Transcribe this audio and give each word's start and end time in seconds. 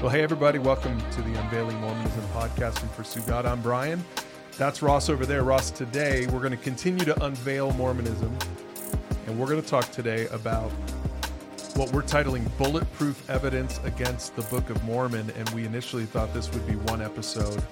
Well, 0.00 0.08
hey, 0.08 0.22
everybody, 0.22 0.58
welcome 0.58 0.98
to 1.10 1.20
the 1.20 1.38
Unveiling 1.38 1.78
Mormonism 1.78 2.24
podcast 2.28 2.80
and 2.80 2.90
Pursue 2.92 3.20
God. 3.26 3.44
I'm 3.44 3.60
Brian. 3.60 4.02
That's 4.56 4.80
Ross 4.80 5.10
over 5.10 5.26
there. 5.26 5.42
Ross, 5.42 5.70
today 5.70 6.26
we're 6.28 6.38
going 6.38 6.52
to 6.52 6.56
continue 6.56 7.04
to 7.04 7.22
unveil 7.22 7.72
Mormonism, 7.72 8.34
and 9.26 9.38
we're 9.38 9.46
going 9.46 9.60
to 9.60 9.68
talk 9.68 9.92
today 9.92 10.26
about 10.28 10.70
what 11.76 11.92
we're 11.92 12.00
titling 12.00 12.50
Bulletproof 12.56 13.28
Evidence 13.28 13.78
Against 13.84 14.34
the 14.36 14.42
Book 14.44 14.70
of 14.70 14.82
Mormon. 14.84 15.30
And 15.36 15.46
we 15.50 15.66
initially 15.66 16.06
thought 16.06 16.32
this 16.32 16.50
would 16.50 16.66
be 16.66 16.76
one 16.76 17.02
episode, 17.02 17.62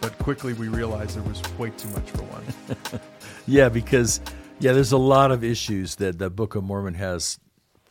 but 0.00 0.16
quickly 0.18 0.52
we 0.52 0.68
realized 0.68 1.16
there 1.16 1.24
was 1.24 1.42
way 1.58 1.70
too 1.70 1.88
much 1.88 2.08
for 2.12 2.22
one. 2.22 3.00
yeah, 3.48 3.68
because, 3.68 4.20
yeah, 4.60 4.74
there's 4.74 4.92
a 4.92 4.96
lot 4.96 5.32
of 5.32 5.42
issues 5.42 5.96
that 5.96 6.20
the 6.20 6.30
Book 6.30 6.54
of 6.54 6.62
Mormon 6.62 6.94
has 6.94 7.40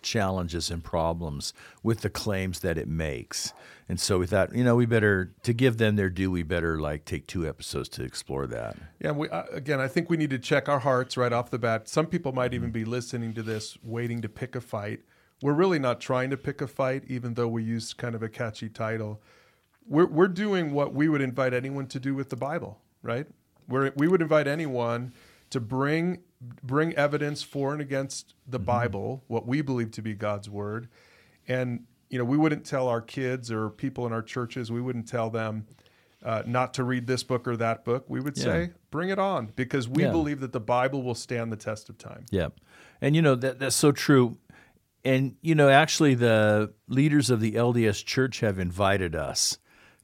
challenges 0.03 0.69
and 0.69 0.83
problems 0.83 1.53
with 1.81 2.01
the 2.01 2.09
claims 2.09 2.59
that 2.59 2.77
it 2.77 2.87
makes. 2.87 3.53
And 3.89 3.99
so 3.99 4.19
we 4.19 4.27
thought, 4.27 4.55
you 4.55 4.63
know, 4.63 4.75
we 4.75 4.85
better 4.85 5.33
to 5.43 5.53
give 5.53 5.77
them 5.77 5.95
their 5.95 6.09
due. 6.09 6.31
We 6.31 6.43
better 6.43 6.79
like 6.79 7.05
take 7.05 7.27
two 7.27 7.47
episodes 7.47 7.89
to 7.89 8.03
explore 8.03 8.47
that. 8.47 8.77
Yeah, 8.99 9.11
we 9.11 9.29
uh, 9.29 9.43
again, 9.51 9.79
I 9.79 9.87
think 9.87 10.09
we 10.09 10.17
need 10.17 10.29
to 10.29 10.39
check 10.39 10.69
our 10.69 10.79
hearts 10.79 11.17
right 11.17 11.33
off 11.33 11.49
the 11.49 11.59
bat. 11.59 11.89
Some 11.89 12.05
people 12.05 12.31
might 12.31 12.53
even 12.53 12.71
be 12.71 12.85
listening 12.85 13.33
to 13.33 13.43
this 13.43 13.77
waiting 13.83 14.21
to 14.21 14.29
pick 14.29 14.55
a 14.55 14.61
fight. 14.61 15.01
We're 15.41 15.53
really 15.53 15.79
not 15.79 15.99
trying 15.99 16.29
to 16.29 16.37
pick 16.37 16.61
a 16.61 16.67
fight, 16.67 17.03
even 17.07 17.33
though 17.33 17.49
we 17.49 17.63
use 17.63 17.93
kind 17.93 18.15
of 18.15 18.23
a 18.23 18.29
catchy 18.29 18.69
title. 18.69 19.21
We're 19.85 20.07
we're 20.07 20.29
doing 20.29 20.71
what 20.73 20.93
we 20.93 21.09
would 21.09 21.21
invite 21.21 21.53
anyone 21.53 21.87
to 21.87 21.99
do 21.99 22.15
with 22.15 22.29
the 22.29 22.37
Bible, 22.37 22.79
right? 23.01 23.27
We're, 23.67 23.91
we 23.97 24.07
would 24.07 24.21
invite 24.21 24.47
anyone 24.47 25.13
to 25.49 25.59
bring 25.59 26.19
bring 26.63 26.93
evidence 26.93 27.43
for 27.43 27.73
and 27.73 27.81
against 27.81 28.33
the 28.47 28.57
mm-hmm. 28.57 28.65
Bible, 28.65 29.23
what 29.27 29.47
we 29.47 29.61
believe 29.61 29.91
to 29.91 30.01
be 30.01 30.13
God's 30.13 30.49
word, 30.49 30.89
and 31.47 31.85
you 32.09 32.19
know, 32.19 32.25
we 32.25 32.37
wouldn't 32.37 32.63
tell 32.63 32.87
our 32.87 33.01
kids 33.01 33.51
or 33.51 33.71
people 33.71 34.05
in 34.05 34.13
our 34.13 34.21
churches, 34.21 34.71
we 34.71 34.81
wouldn't 34.81 35.07
tell 35.07 35.31
them 35.31 35.65
uh, 36.23 36.43
not 36.45 36.75
to 36.75 36.83
read 36.83 37.07
this 37.07 37.23
book 37.23 37.47
or 37.47 37.57
that 37.57 37.83
book. 37.83 38.05
We 38.07 38.19
would 38.19 38.37
yeah. 38.37 38.43
say, 38.43 38.69
bring 38.91 39.09
it 39.09 39.19
on, 39.19 39.51
because 39.55 39.87
we 39.87 40.03
yeah. 40.03 40.11
believe 40.11 40.39
that 40.41 40.53
the 40.53 40.59
Bible 40.59 41.03
will 41.03 41.15
stand 41.15 41.51
the 41.51 41.57
test 41.57 41.89
of 41.89 41.97
time. 41.97 42.25
Yeah, 42.29 42.49
and 43.01 43.15
you 43.15 43.21
know 43.21 43.35
that 43.35 43.59
that's 43.59 43.75
so 43.75 43.91
true. 43.91 44.37
And 45.03 45.35
you 45.41 45.55
know, 45.55 45.69
actually, 45.69 46.13
the 46.13 46.73
leaders 46.87 47.29
of 47.29 47.41
the 47.41 47.53
LDS 47.53 48.05
Church 48.05 48.39
have 48.39 48.59
invited 48.59 49.15
us 49.15 49.57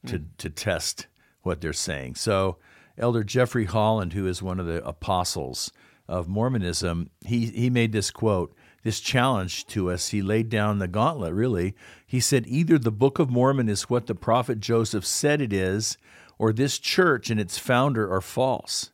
to 0.06 0.18
mm. 0.18 0.26
to 0.38 0.50
test 0.50 1.06
what 1.42 1.60
they're 1.60 1.72
saying. 1.72 2.16
So, 2.16 2.58
Elder 2.98 3.24
Jeffrey 3.24 3.64
Holland, 3.64 4.12
who 4.12 4.26
is 4.26 4.42
one 4.42 4.60
of 4.60 4.66
the 4.66 4.84
apostles 4.84 5.72
of 6.10 6.28
Mormonism, 6.28 7.10
he 7.24 7.46
he 7.46 7.70
made 7.70 7.92
this 7.92 8.10
quote 8.10 8.54
this 8.82 9.00
challenge 9.00 9.66
to 9.66 9.90
us. 9.90 10.08
He 10.08 10.22
laid 10.22 10.48
down 10.48 10.78
the 10.78 10.88
gauntlet, 10.88 11.34
really. 11.34 11.74
He 12.06 12.20
said, 12.20 12.46
either 12.46 12.78
the 12.78 12.90
Book 12.90 13.18
of 13.18 13.30
Mormon 13.30 13.68
is 13.68 13.90
what 13.90 14.06
the 14.06 14.14
prophet 14.14 14.60
Joseph 14.60 15.04
said 15.04 15.40
it 15.40 15.52
is, 15.52 15.98
or 16.38 16.52
this 16.52 16.78
church 16.78 17.30
and 17.30 17.38
its 17.38 17.58
founder 17.58 18.10
are 18.10 18.22
false, 18.22 18.90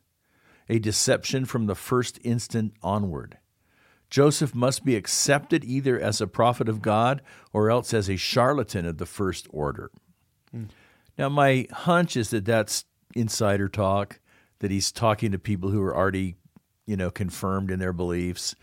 a 0.67 0.79
deception 0.79 1.45
from 1.45 1.67
the 1.67 1.75
first 1.75 2.19
instant 2.23 2.73
onward. 2.83 3.37
Joseph 4.09 4.53
must 4.55 4.85
be 4.85 4.95
accepted 4.95 5.63
either 5.63 5.99
as 5.99 6.21
a 6.21 6.27
prophet 6.27 6.69
of 6.69 6.81
God 6.81 7.21
or 7.53 7.69
else 7.69 7.93
as 7.93 8.09
a 8.09 8.17
charlatan 8.17 8.85
of 8.85 8.97
the 8.97 9.05
first 9.05 9.47
order. 9.49 9.91
Mm. 10.55 10.67
Now, 11.17 11.29
my 11.29 11.67
hunch 11.71 12.15
is 12.15 12.29
that 12.29 12.45
that's 12.45 12.85
insider 13.15 13.67
talk, 13.67 14.19
that 14.59 14.71
he's 14.71 14.91
talking 14.91 15.31
to 15.31 15.39
people 15.39 15.71
who 15.71 15.81
are 15.81 15.95
already, 15.95 16.35
you 16.87 16.97
know, 16.97 17.11
confirmed 17.11 17.69
in 17.69 17.77
their 17.77 17.93
beliefs 17.93 18.55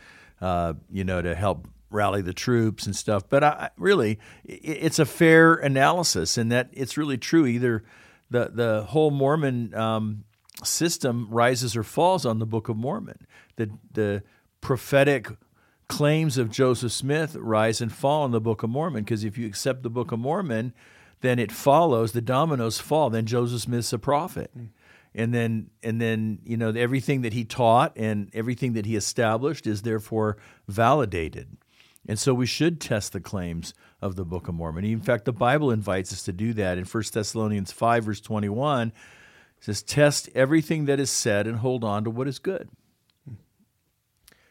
uh, 0.45 0.75
you 0.91 1.05
know, 1.05 1.23
to 1.23 1.35
help 1.35 1.67
rally 1.91 2.21
the 2.21 2.35
troops 2.35 2.85
and 2.85 2.95
stuff. 2.95 3.29
But 3.29 3.45
I, 3.45 3.71
really, 3.79 4.19
it's 4.45 4.99
a 4.99 5.07
fair 5.07 5.55
analysis, 5.55 6.37
and 6.37 6.53
that 6.53 6.69
it's 6.73 6.99
really 6.99 7.17
true. 7.17 7.47
Either 7.47 7.83
the 8.31 8.51
the 8.53 8.83
whole 8.89 9.11
Mormon 9.11 9.75
um, 9.75 10.25
system 10.63 11.29
rises 11.31 11.77
or 11.77 11.83
falls 11.83 12.27
on 12.27 12.41
the 12.41 12.47
Book 12.47 12.69
of 12.69 12.77
Mormon. 12.77 13.27
The 13.57 13.71
the 13.93 14.23
prophetic 14.61 15.29
claims 15.89 16.37
of 16.37 16.51
Joseph 16.51 16.93
Smith 16.93 17.37
rise 17.37 17.81
and 17.81 17.93
fall 17.93 18.25
in 18.25 18.33
the 18.33 18.41
Book 18.41 18.63
of 18.63 18.71
Mormon 18.71 19.05
because 19.05 19.25
if 19.25 19.39
you 19.39 19.47
accept 19.47 19.83
the 19.83 19.91
Book 19.91 20.13
of 20.13 20.19
Mormon, 20.19 20.75
then 21.21 21.39
it 21.39 21.53
follows 21.53 22.13
the 22.13 22.21
dominoes 22.21 22.81
fall. 22.81 23.09
Then 23.09 23.27
Joseph 23.27 23.63
Smith's 23.63 23.93
a 23.93 23.99
prophet. 23.99 24.51
Mm 24.57 24.69
and 25.15 25.33
then 25.33 25.71
and 25.83 26.01
then 26.01 26.41
you 26.45 26.57
know 26.57 26.71
everything 26.71 27.23
that 27.23 27.33
he 27.33 27.45
taught 27.45 27.93
and 27.97 28.31
everything 28.35 28.73
that 28.73 28.87
he 28.87 28.97
established 28.97 29.67
is 29.67 29.83
therefore 29.83 30.37
validated. 30.69 31.57
And 32.07 32.19
so 32.19 32.35
we 32.35 32.45
should 32.45 32.81
test 32.81 33.15
the 33.15 33.21
claims 33.21 33.73
of 34.03 34.17
the 34.17 34.27
book 34.27 34.49
of 34.49 34.55
mormon. 34.55 34.85
In 34.85 35.01
fact 35.01 35.25
the 35.25 35.33
bible 35.33 35.71
invites 35.71 36.13
us 36.13 36.23
to 36.25 36.33
do 36.33 36.53
that. 36.55 36.79
In 36.79 36.85
1 36.85 37.05
thessalonians 37.13 37.73
5 37.73 38.05
verse 38.05 38.21
21 38.21 38.89
it 38.89 38.95
says 39.61 39.83
test 39.83 40.29
everything 40.35 40.87
that 40.87 40.99
is 40.99 41.11
said 41.11 41.47
and 41.47 41.59
hold 41.59 41.85
on 41.85 42.05
to 42.05 42.11
what 42.11 42.29
is 42.29 42.39
good. 42.39 42.69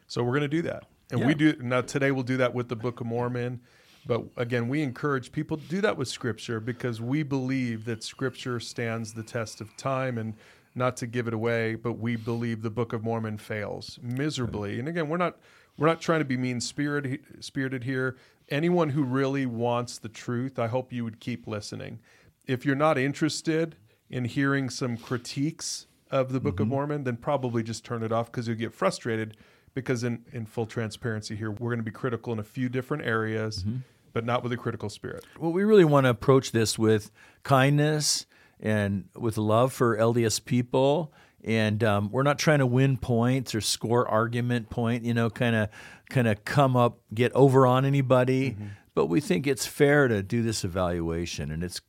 So 0.07 0.23
we're 0.23 0.31
going 0.31 0.41
to 0.41 0.47
do 0.47 0.61
that. 0.63 0.85
And 1.11 1.21
yeah. 1.21 1.27
we 1.27 1.33
do 1.35 1.55
now 1.59 1.81
today 1.81 2.11
we'll 2.11 2.23
do 2.23 2.37
that 2.37 2.53
with 2.53 2.69
the 2.69 2.75
book 2.75 3.01
of 3.01 3.07
mormon 3.07 3.61
but 4.05 4.23
again, 4.35 4.67
we 4.67 4.81
encourage 4.81 5.31
people 5.31 5.57
to 5.57 5.63
do 5.63 5.81
that 5.81 5.97
with 5.97 6.07
Scripture 6.07 6.59
because 6.59 6.99
we 6.99 7.23
believe 7.23 7.85
that 7.85 8.03
Scripture 8.03 8.59
stands 8.59 9.13
the 9.13 9.23
test 9.23 9.61
of 9.61 9.75
time 9.77 10.17
and 10.17 10.33
not 10.75 10.97
to 10.97 11.07
give 11.07 11.27
it 11.27 11.33
away, 11.33 11.75
but 11.75 11.93
we 11.93 12.15
believe 12.15 12.61
the 12.61 12.69
Book 12.69 12.93
of 12.93 13.03
Mormon 13.03 13.37
fails 13.37 13.99
miserably. 14.01 14.79
And 14.79 14.87
again, 14.87 15.07
we're 15.07 15.17
not 15.17 15.37
we're 15.77 15.87
not 15.87 16.01
trying 16.01 16.19
to 16.19 16.25
be 16.25 16.37
mean 16.37 16.59
spirited 16.59 17.21
spirited 17.39 17.83
here. 17.83 18.17
Anyone 18.49 18.89
who 18.89 19.03
really 19.03 19.45
wants 19.45 19.97
the 19.97 20.09
truth, 20.09 20.59
I 20.59 20.67
hope 20.67 20.91
you 20.91 21.03
would 21.03 21.19
keep 21.19 21.47
listening. 21.47 21.99
If 22.45 22.65
you're 22.65 22.75
not 22.75 22.97
interested 22.97 23.77
in 24.09 24.25
hearing 24.25 24.69
some 24.69 24.97
critiques 24.97 25.87
of 26.11 26.33
the 26.33 26.39
Book 26.39 26.55
mm-hmm. 26.55 26.63
of 26.63 26.67
Mormon, 26.67 27.03
then 27.05 27.15
probably 27.15 27.63
just 27.63 27.85
turn 27.85 28.03
it 28.03 28.11
off 28.11 28.31
because 28.31 28.47
you'll 28.47 28.57
get 28.57 28.73
frustrated. 28.73 29.37
Because 29.73 30.03
in, 30.03 30.23
in 30.31 30.45
full 30.45 30.67
transparency 30.67 31.35
here, 31.35 31.49
we're 31.49 31.69
going 31.69 31.79
to 31.79 31.83
be 31.83 31.89
critical 31.89 32.31
in 32.31 32.37
a 32.37 32.43
few 32.43 32.69
different 32.69 33.05
areas. 33.05 33.63
Mm-hmm 33.63 33.77
but 34.13 34.25
not 34.25 34.43
with 34.43 34.51
a 34.53 34.57
critical 34.57 34.89
spirit. 34.89 35.25
Well, 35.39 35.51
we 35.51 35.63
really 35.63 35.85
want 35.85 36.05
to 36.05 36.09
approach 36.09 36.51
this 36.51 36.77
with 36.77 37.11
kindness 37.43 38.25
and 38.59 39.09
with 39.15 39.37
love 39.37 39.73
for 39.73 39.97
LDS 39.97 40.43
people. 40.45 41.11
And 41.43 41.83
um, 41.83 42.09
we're 42.09 42.23
not 42.23 42.39
trying 42.39 42.59
to 42.59 42.65
win 42.65 42.97
points 42.97 43.53
or 43.53 43.59
score 43.59 44.07
argument 44.07 44.69
point, 44.69 45.03
you 45.03 45.13
know, 45.13 45.29
kind 45.29 45.55
of 45.55 45.69
kind 46.09 46.27
of 46.27 46.45
come 46.45 46.77
up, 46.77 46.99
get 47.13 47.33
over 47.33 47.67
on 47.67 47.83
anybody. 47.83 48.51
Mm-hmm. 48.51 48.65
But 48.95 49.07
we 49.07 49.19
think 49.19 49.47
it's 49.47 49.65
fair 49.65 50.07
to 50.07 50.23
do 50.23 50.43
this 50.43 50.63
evaluation, 50.63 51.51
and 51.51 51.63
it's 51.63 51.81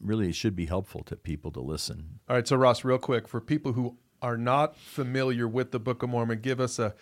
really 0.00 0.28
it 0.28 0.34
should 0.34 0.56
be 0.56 0.66
helpful 0.66 1.02
to 1.04 1.16
people 1.16 1.50
to 1.52 1.60
listen. 1.60 2.20
All 2.28 2.36
right, 2.36 2.46
so 2.46 2.56
Ross, 2.56 2.84
real 2.84 2.98
quick, 2.98 3.28
for 3.28 3.40
people 3.40 3.72
who 3.72 3.96
are 4.22 4.38
not 4.38 4.76
familiar 4.76 5.48
with 5.48 5.72
the 5.72 5.80
Book 5.80 6.02
of 6.02 6.10
Mormon, 6.10 6.40
give 6.40 6.60
us 6.60 6.78
a 6.78 6.94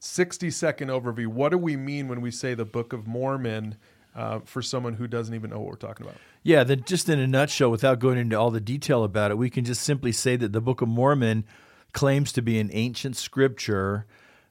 60 0.00 0.50
second 0.50 0.88
overview. 0.88 1.28
What 1.28 1.50
do 1.50 1.58
we 1.58 1.76
mean 1.76 2.08
when 2.08 2.20
we 2.20 2.30
say 2.30 2.54
the 2.54 2.64
Book 2.64 2.92
of 2.92 3.06
Mormon? 3.06 3.76
Uh, 4.14 4.40
for 4.44 4.62
someone 4.62 4.94
who 4.94 5.06
doesn't 5.06 5.34
even 5.34 5.50
know 5.50 5.58
what 5.58 5.68
we're 5.68 5.76
talking 5.76 6.06
about. 6.06 6.18
Yeah, 6.42 6.64
just 6.64 7.08
in 7.08 7.18
a 7.18 7.26
nutshell, 7.26 7.70
without 7.70 7.98
going 7.98 8.18
into 8.18 8.38
all 8.38 8.50
the 8.50 8.60
detail 8.60 9.02
about 9.04 9.30
it, 9.30 9.38
we 9.38 9.50
can 9.50 9.64
just 9.64 9.82
simply 9.82 10.12
say 10.12 10.36
that 10.36 10.52
the 10.52 10.60
Book 10.60 10.82
of 10.82 10.88
Mormon 10.88 11.44
claims 11.92 12.32
to 12.32 12.42
be 12.42 12.58
an 12.58 12.70
ancient 12.72 13.16
scripture 13.16 14.06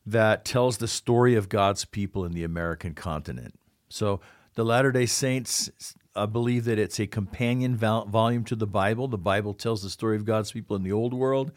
that 0.05 0.43
tells 0.43 0.77
the 0.77 0.87
story 0.87 1.35
of 1.35 1.49
God's 1.49 1.85
people 1.85 2.25
in 2.25 2.33
the 2.33 2.43
American 2.43 2.93
continent. 2.93 3.59
So 3.89 4.21
the 4.55 4.65
Latter 4.65 4.91
day 4.91 5.05
Saints 5.05 5.69
uh, 6.15 6.25
believe 6.25 6.65
that 6.65 6.79
it's 6.79 6.99
a 6.99 7.07
companion 7.07 7.75
vol- 7.75 8.05
volume 8.05 8.43
to 8.45 8.55
the 8.55 8.67
Bible. 8.67 9.07
The 9.07 9.17
Bible 9.17 9.53
tells 9.53 9.81
the 9.81 9.89
story 9.89 10.15
of 10.15 10.25
God's 10.25 10.51
people 10.51 10.75
in 10.75 10.83
the 10.83 10.91
Old 10.91 11.13
World. 11.13 11.51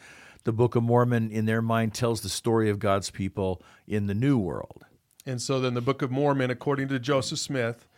The 0.45 0.53
Book 0.53 0.77
of 0.77 0.83
Mormon, 0.83 1.31
in 1.31 1.47
their 1.47 1.63
mind, 1.63 1.93
tells 1.93 2.21
the 2.21 2.29
story 2.29 2.71
of 2.71 2.79
God's 2.79 3.11
people 3.11 3.63
in 3.87 4.07
the 4.07 4.15
New 4.15 4.39
World. 4.39 4.85
And 5.25 5.43
so 5.43 5.61
then 5.61 5.75
the 5.75 5.81
Book 5.81 6.03
of 6.03 6.11
Mormon, 6.11 6.51
according 6.51 6.89
to 6.89 7.01
Joseph 7.01 7.41
Smith, 7.41 7.89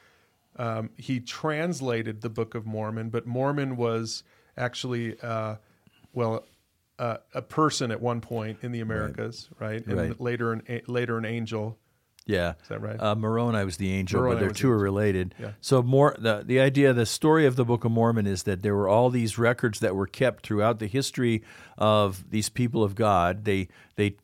um, 0.58 0.90
he 0.96 1.20
translated 1.20 2.20
the 2.20 2.28
Book 2.28 2.54
of 2.54 2.66
Mormon, 2.66 3.10
but 3.10 3.26
Mormon 3.26 3.76
was 3.76 4.24
actually, 4.56 5.18
uh, 5.20 5.56
well, 6.12 6.44
uh, 6.98 7.18
a 7.32 7.42
person 7.42 7.90
at 7.92 8.00
one 8.00 8.20
point 8.20 8.58
in 8.62 8.72
the 8.72 8.80
Americas, 8.80 9.48
right? 9.60 9.70
right? 9.70 9.86
And 9.86 9.96
right. 9.96 10.20
later, 10.20 10.52
an 10.52 10.80
later 10.88 11.16
an 11.16 11.24
angel. 11.24 11.78
Yeah, 12.26 12.54
is 12.60 12.68
that 12.68 12.82
right? 12.82 13.00
Uh, 13.00 13.14
Moroni 13.14 13.64
was 13.64 13.78
the 13.78 13.90
angel, 13.92 14.20
Moroni 14.20 14.34
but 14.34 14.40
they're 14.40 14.50
two 14.50 14.70
are 14.70 14.78
related. 14.78 15.34
Yeah. 15.38 15.52
So 15.60 15.82
more 15.82 16.14
the 16.18 16.42
the 16.44 16.60
idea, 16.60 16.92
the 16.92 17.06
story 17.06 17.46
of 17.46 17.56
the 17.56 17.64
Book 17.64 17.84
of 17.84 17.92
Mormon 17.92 18.26
is 18.26 18.42
that 18.42 18.62
there 18.62 18.74
were 18.74 18.88
all 18.88 19.08
these 19.10 19.38
records 19.38 19.80
that 19.80 19.94
were 19.94 20.06
kept 20.06 20.44
throughout 20.44 20.78
the 20.78 20.88
history 20.88 21.42
of 21.78 22.28
these 22.30 22.48
people 22.48 22.82
of 22.82 22.94
God. 22.96 23.44
They 23.44 23.68
they 23.96 24.16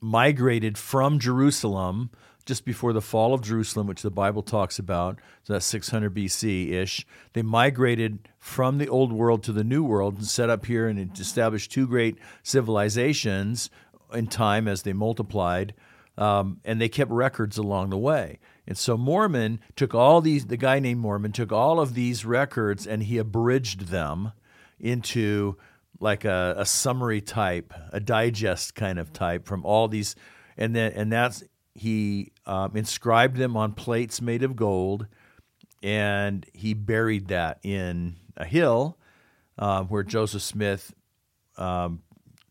migrated 0.00 0.76
from 0.76 1.20
Jerusalem 1.20 2.10
just 2.44 2.64
before 2.64 2.92
the 2.92 3.00
fall 3.00 3.34
of 3.34 3.42
Jerusalem, 3.42 3.86
which 3.86 4.02
the 4.02 4.10
Bible 4.10 4.42
talks 4.42 4.78
about, 4.78 5.18
so 5.44 5.52
that's 5.52 5.66
600 5.66 6.14
BC 6.14 6.72
ish. 6.72 7.06
They 7.32 7.42
migrated 7.42 8.28
from 8.38 8.78
the 8.78 8.88
old 8.88 9.12
world 9.12 9.42
to 9.44 9.52
the 9.52 9.64
new 9.64 9.84
world 9.84 10.16
and 10.16 10.26
set 10.26 10.50
up 10.50 10.66
here 10.66 10.88
and 10.88 11.18
established 11.18 11.70
two 11.70 11.86
great 11.86 12.18
civilizations 12.42 13.70
in 14.12 14.26
time 14.26 14.68
as 14.68 14.82
they 14.82 14.92
multiplied. 14.92 15.74
Um, 16.18 16.60
and 16.64 16.78
they 16.78 16.90
kept 16.90 17.10
records 17.10 17.56
along 17.56 17.88
the 17.88 17.96
way. 17.96 18.38
And 18.66 18.76
so 18.76 18.98
Mormon 18.98 19.60
took 19.76 19.94
all 19.94 20.20
these, 20.20 20.46
the 20.46 20.58
guy 20.58 20.78
named 20.78 21.00
Mormon 21.00 21.32
took 21.32 21.52
all 21.52 21.80
of 21.80 21.94
these 21.94 22.26
records 22.26 22.86
and 22.86 23.04
he 23.04 23.16
abridged 23.16 23.88
them 23.88 24.32
into 24.78 25.56
like 26.02 26.24
a, 26.24 26.54
a 26.58 26.66
summary 26.66 27.20
type, 27.20 27.72
a 27.92 28.00
digest 28.00 28.74
kind 28.74 28.98
of 28.98 29.12
type 29.12 29.46
from 29.46 29.64
all 29.64 29.88
these, 29.88 30.16
and 30.58 30.74
then 30.76 30.92
and 30.92 31.10
that's 31.12 31.44
he 31.74 32.32
um, 32.46 32.76
inscribed 32.76 33.36
them 33.36 33.56
on 33.56 33.72
plates 33.72 34.20
made 34.20 34.42
of 34.42 34.56
gold, 34.56 35.06
and 35.82 36.46
he 36.52 36.74
buried 36.74 37.28
that 37.28 37.58
in 37.62 38.16
a 38.36 38.44
hill 38.44 38.98
uh, 39.58 39.82
where 39.84 40.02
Joseph 40.02 40.42
Smith 40.42 40.94
um, 41.56 42.02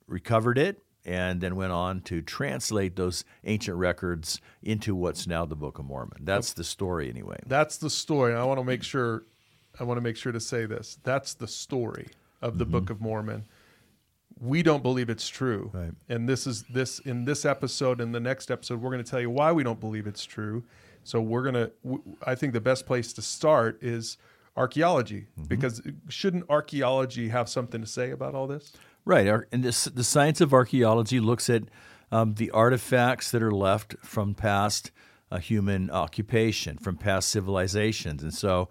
recovered 0.07 0.57
it 0.57 0.83
and 1.03 1.41
then 1.41 1.55
went 1.55 1.71
on 1.71 2.01
to 2.01 2.21
translate 2.21 2.95
those 2.95 3.25
ancient 3.43 3.77
records 3.77 4.39
into 4.61 4.95
what's 4.95 5.25
now 5.25 5.45
the 5.45 5.55
Book 5.55 5.79
of 5.79 5.85
Mormon. 5.85 6.19
That's 6.21 6.53
the 6.53 6.63
story, 6.63 7.09
anyway. 7.09 7.39
That's 7.45 7.77
the 7.77 7.89
story. 7.89 8.33
And 8.33 8.41
I 8.41 8.43
want 8.45 8.59
to 8.59 8.63
make 8.63 8.83
sure 8.83 9.23
I 9.79 9.83
want 9.83 9.97
to 9.97 10.01
make 10.01 10.17
sure 10.17 10.31
to 10.31 10.39
say 10.39 10.65
this. 10.65 10.99
That's 11.03 11.33
the 11.33 11.47
story 11.47 12.07
of 12.41 12.57
the 12.57 12.65
mm-hmm. 12.65 12.71
Book 12.71 12.89
of 12.89 13.01
Mormon. 13.01 13.45
We 14.41 14.63
don't 14.63 14.83
believe 14.83 15.09
it's 15.09 15.29
true. 15.29 15.69
Right. 15.73 15.91
And 16.09 16.27
this 16.27 16.47
is 16.47 16.63
this 16.63 16.99
in 16.99 17.25
this 17.25 17.45
episode 17.45 18.01
and 18.01 18.13
the 18.13 18.19
next 18.19 18.51
episode 18.51 18.81
we're 18.81 18.91
going 18.91 19.03
to 19.03 19.09
tell 19.09 19.21
you 19.21 19.29
why 19.29 19.51
we 19.51 19.63
don't 19.63 19.79
believe 19.79 20.07
it's 20.07 20.25
true. 20.25 20.63
So 21.03 21.21
we're 21.21 21.49
going 21.49 21.55
to 21.55 22.01
I 22.25 22.35
think 22.35 22.53
the 22.53 22.61
best 22.61 22.85
place 22.85 23.13
to 23.13 23.21
start 23.21 23.81
is 23.81 24.17
archaeology 24.57 25.27
mm-hmm. 25.37 25.43
because 25.43 25.81
shouldn't 26.09 26.45
archaeology 26.49 27.29
have 27.29 27.47
something 27.47 27.81
to 27.81 27.87
say 27.87 28.11
about 28.11 28.35
all 28.35 28.47
this? 28.47 28.73
Right. 29.05 29.27
And 29.51 29.63
this, 29.63 29.85
the 29.85 30.03
science 30.03 30.41
of 30.41 30.53
archaeology 30.53 31.19
looks 31.19 31.49
at 31.49 31.63
um, 32.11 32.35
the 32.35 32.51
artifacts 32.51 33.31
that 33.31 33.41
are 33.41 33.51
left 33.51 33.95
from 34.03 34.35
past 34.35 34.91
uh, 35.31 35.37
human 35.37 35.89
occupation, 35.89 36.77
from 36.77 36.97
past 36.97 37.29
civilizations. 37.29 38.21
And 38.21 38.33
so 38.33 38.69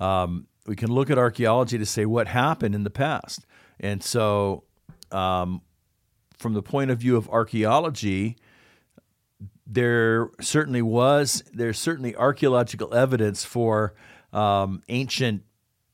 um, 0.00 0.46
we 0.66 0.76
can 0.76 0.92
look 0.92 1.08
at 1.08 1.18
archaeology 1.18 1.78
to 1.78 1.86
say 1.86 2.04
what 2.04 2.26
happened 2.26 2.74
in 2.74 2.84
the 2.84 2.90
past. 2.90 3.46
And 3.78 4.02
so, 4.02 4.64
um, 5.12 5.62
from 6.38 6.54
the 6.54 6.62
point 6.62 6.90
of 6.90 6.98
view 6.98 7.16
of 7.16 7.28
archaeology, 7.28 8.36
there 9.66 10.30
certainly 10.40 10.82
was, 10.82 11.44
there's 11.52 11.78
certainly 11.78 12.16
archaeological 12.16 12.94
evidence 12.94 13.44
for 13.44 13.94
um, 14.32 14.82
ancient 14.88 15.42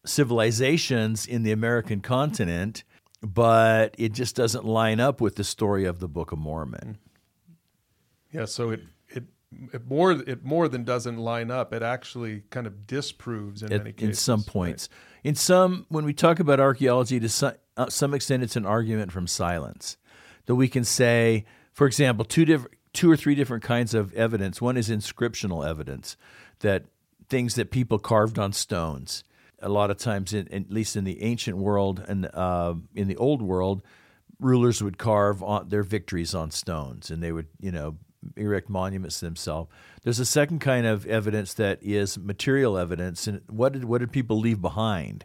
civilizations 0.04 1.26
in 1.26 1.42
the 1.42 1.52
American 1.52 2.00
continent 2.00 2.84
but 3.22 3.94
it 3.98 4.12
just 4.12 4.36
doesn't 4.36 4.64
line 4.64 5.00
up 5.00 5.20
with 5.20 5.36
the 5.36 5.44
story 5.44 5.84
of 5.84 6.00
the 6.00 6.08
Book 6.08 6.32
of 6.32 6.38
Mormon. 6.38 6.98
Yeah, 8.32 8.44
so 8.44 8.70
it 8.70 8.82
it, 9.08 9.24
it 9.72 9.86
more 9.88 10.12
it 10.12 10.44
more 10.44 10.68
than 10.68 10.84
doesn't 10.84 11.16
line 11.16 11.50
up. 11.50 11.72
It 11.72 11.82
actually 11.82 12.42
kind 12.50 12.66
of 12.66 12.86
disproves 12.86 13.62
in 13.62 13.72
it, 13.72 13.78
many 13.78 13.92
cases. 13.92 14.08
In 14.08 14.14
some 14.14 14.42
points, 14.42 14.88
right? 14.90 15.28
in 15.28 15.34
some 15.34 15.86
when 15.88 16.04
we 16.04 16.12
talk 16.12 16.38
about 16.38 16.60
archaeology, 16.60 17.18
to 17.20 17.28
some, 17.28 17.54
uh, 17.76 17.88
some 17.88 18.14
extent, 18.14 18.42
it's 18.42 18.56
an 18.56 18.66
argument 18.66 19.12
from 19.12 19.26
silence. 19.26 19.96
That 20.46 20.54
we 20.54 20.68
can 20.68 20.84
say, 20.84 21.44
for 21.72 21.86
example, 21.86 22.24
two 22.24 22.44
different 22.44 22.74
two 22.92 23.10
or 23.10 23.16
three 23.16 23.34
different 23.34 23.62
kinds 23.62 23.92
of 23.92 24.12
evidence. 24.14 24.60
One 24.60 24.78
is 24.78 24.88
inscriptional 24.88 25.68
evidence 25.68 26.16
that 26.60 26.84
things 27.28 27.54
that 27.56 27.70
people 27.70 27.98
carved 27.98 28.38
on 28.38 28.54
stones 28.54 29.22
a 29.60 29.68
lot 29.68 29.90
of 29.90 29.98
times, 29.98 30.32
in, 30.32 30.52
at 30.52 30.70
least 30.70 30.96
in 30.96 31.04
the 31.04 31.22
ancient 31.22 31.58
world 31.58 32.02
and 32.06 32.26
uh, 32.32 32.74
in 32.94 33.08
the 33.08 33.16
old 33.16 33.42
world, 33.42 33.82
rulers 34.40 34.82
would 34.82 34.98
carve 34.98 35.42
their 35.68 35.82
victories 35.82 36.34
on 36.34 36.50
stones, 36.50 37.10
and 37.10 37.22
they 37.22 37.32
would, 37.32 37.48
you 37.60 37.72
know, 37.72 37.96
erect 38.36 38.68
monuments 38.68 39.20
to 39.20 39.24
themselves. 39.24 39.70
There's 40.02 40.18
a 40.18 40.26
second 40.26 40.60
kind 40.60 40.86
of 40.86 41.06
evidence 41.06 41.54
that 41.54 41.78
is 41.82 42.18
material 42.18 42.76
evidence, 42.76 43.26
and 43.26 43.40
what 43.48 43.72
did 43.72 43.84
what 43.84 43.98
did 43.98 44.12
people 44.12 44.38
leave 44.38 44.60
behind? 44.60 45.24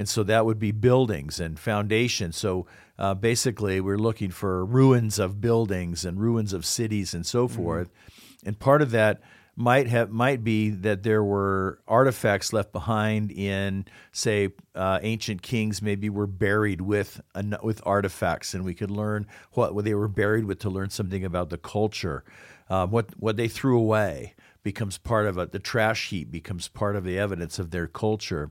And 0.00 0.08
so 0.08 0.22
that 0.22 0.46
would 0.46 0.58
be 0.58 0.72
buildings 0.72 1.38
and 1.40 1.58
foundations. 1.58 2.34
So 2.38 2.64
uh, 2.98 3.12
basically, 3.12 3.82
we're 3.82 3.98
looking 3.98 4.30
for 4.30 4.64
ruins 4.64 5.18
of 5.18 5.42
buildings 5.42 6.06
and 6.06 6.18
ruins 6.18 6.54
of 6.54 6.64
cities 6.64 7.12
and 7.12 7.26
so 7.26 7.46
mm-hmm. 7.46 7.62
forth. 7.62 7.88
Mm-hmm. 7.88 8.48
And 8.48 8.58
part 8.58 8.80
of 8.80 8.92
that 8.92 9.20
might 9.56 9.88
have 9.88 10.10
might 10.10 10.42
be 10.42 10.70
that 10.70 11.02
there 11.02 11.22
were 11.22 11.80
artifacts 11.86 12.54
left 12.54 12.72
behind 12.72 13.30
in 13.30 13.84
say 14.10 14.48
uh, 14.74 15.00
ancient 15.02 15.42
kings 15.42 15.82
maybe 15.82 16.08
were 16.08 16.26
buried 16.26 16.80
with 16.80 17.20
with 17.62 17.82
artifacts 17.84 18.54
and 18.54 18.64
we 18.64 18.72
could 18.72 18.90
learn 18.90 19.26
what, 19.52 19.74
what 19.74 19.84
they 19.84 19.92
were 19.92 20.08
buried 20.08 20.46
with 20.46 20.60
to 20.60 20.70
learn 20.70 20.88
something 20.88 21.26
about 21.26 21.50
the 21.50 21.58
culture 21.58 22.24
um, 22.70 22.90
what 22.90 23.10
what 23.18 23.36
they 23.36 23.48
threw 23.48 23.76
away 23.76 24.34
becomes 24.62 24.96
part 24.96 25.26
of 25.26 25.36
it 25.36 25.52
the 25.52 25.58
trash 25.58 26.08
heap 26.08 26.30
becomes 26.30 26.68
part 26.68 26.96
of 26.96 27.04
the 27.04 27.18
evidence 27.18 27.58
of 27.58 27.70
their 27.70 27.86
culture 27.86 28.50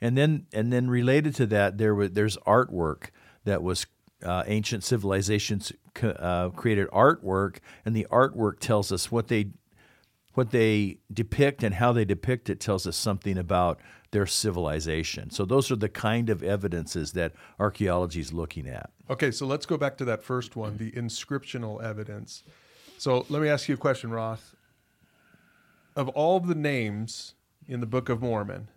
and 0.00 0.16
then 0.16 0.46
and 0.52 0.72
then 0.72 0.88
related 0.88 1.34
to 1.36 1.46
that 1.46 1.78
there 1.78 1.94
was 1.94 2.12
there's 2.12 2.36
artwork 2.38 3.08
that 3.44 3.62
was 3.62 3.86
uh, 4.24 4.42
ancient 4.46 4.84
civilizations 4.84 5.72
uh, 6.02 6.48
created 6.50 6.88
artwork, 6.88 7.58
and 7.84 7.94
the 7.94 8.06
artwork 8.10 8.58
tells 8.58 8.90
us 8.90 9.12
what 9.12 9.28
they 9.28 9.50
what 10.34 10.50
they 10.50 10.98
depict 11.12 11.62
and 11.62 11.76
how 11.76 11.92
they 11.92 12.04
depict 12.04 12.50
it 12.50 12.58
tells 12.58 12.86
us 12.86 12.96
something 12.96 13.38
about 13.38 13.78
their 14.10 14.26
civilization. 14.26 15.30
So 15.30 15.44
those 15.44 15.70
are 15.70 15.76
the 15.76 15.88
kind 15.88 16.28
of 16.28 16.42
evidences 16.42 17.12
that 17.12 17.32
archaeology 17.58 18.20
is 18.20 18.32
looking 18.32 18.68
at. 18.68 18.90
Okay, 19.08 19.30
so 19.30 19.46
let's 19.46 19.66
go 19.66 19.76
back 19.76 19.96
to 19.98 20.04
that 20.06 20.22
first 20.22 20.56
one, 20.56 20.76
the 20.76 20.90
inscriptional 20.92 21.82
evidence. 21.82 22.42
So 22.98 23.26
let 23.28 23.42
me 23.42 23.48
ask 23.48 23.68
you 23.68 23.74
a 23.74 23.78
question, 23.78 24.10
Ross. 24.10 24.54
Of 25.94 26.08
all 26.10 26.40
the 26.40 26.54
names 26.54 27.34
in 27.68 27.80
the 27.80 27.86
Book 27.86 28.08
of 28.08 28.20
Mormon, 28.20 28.68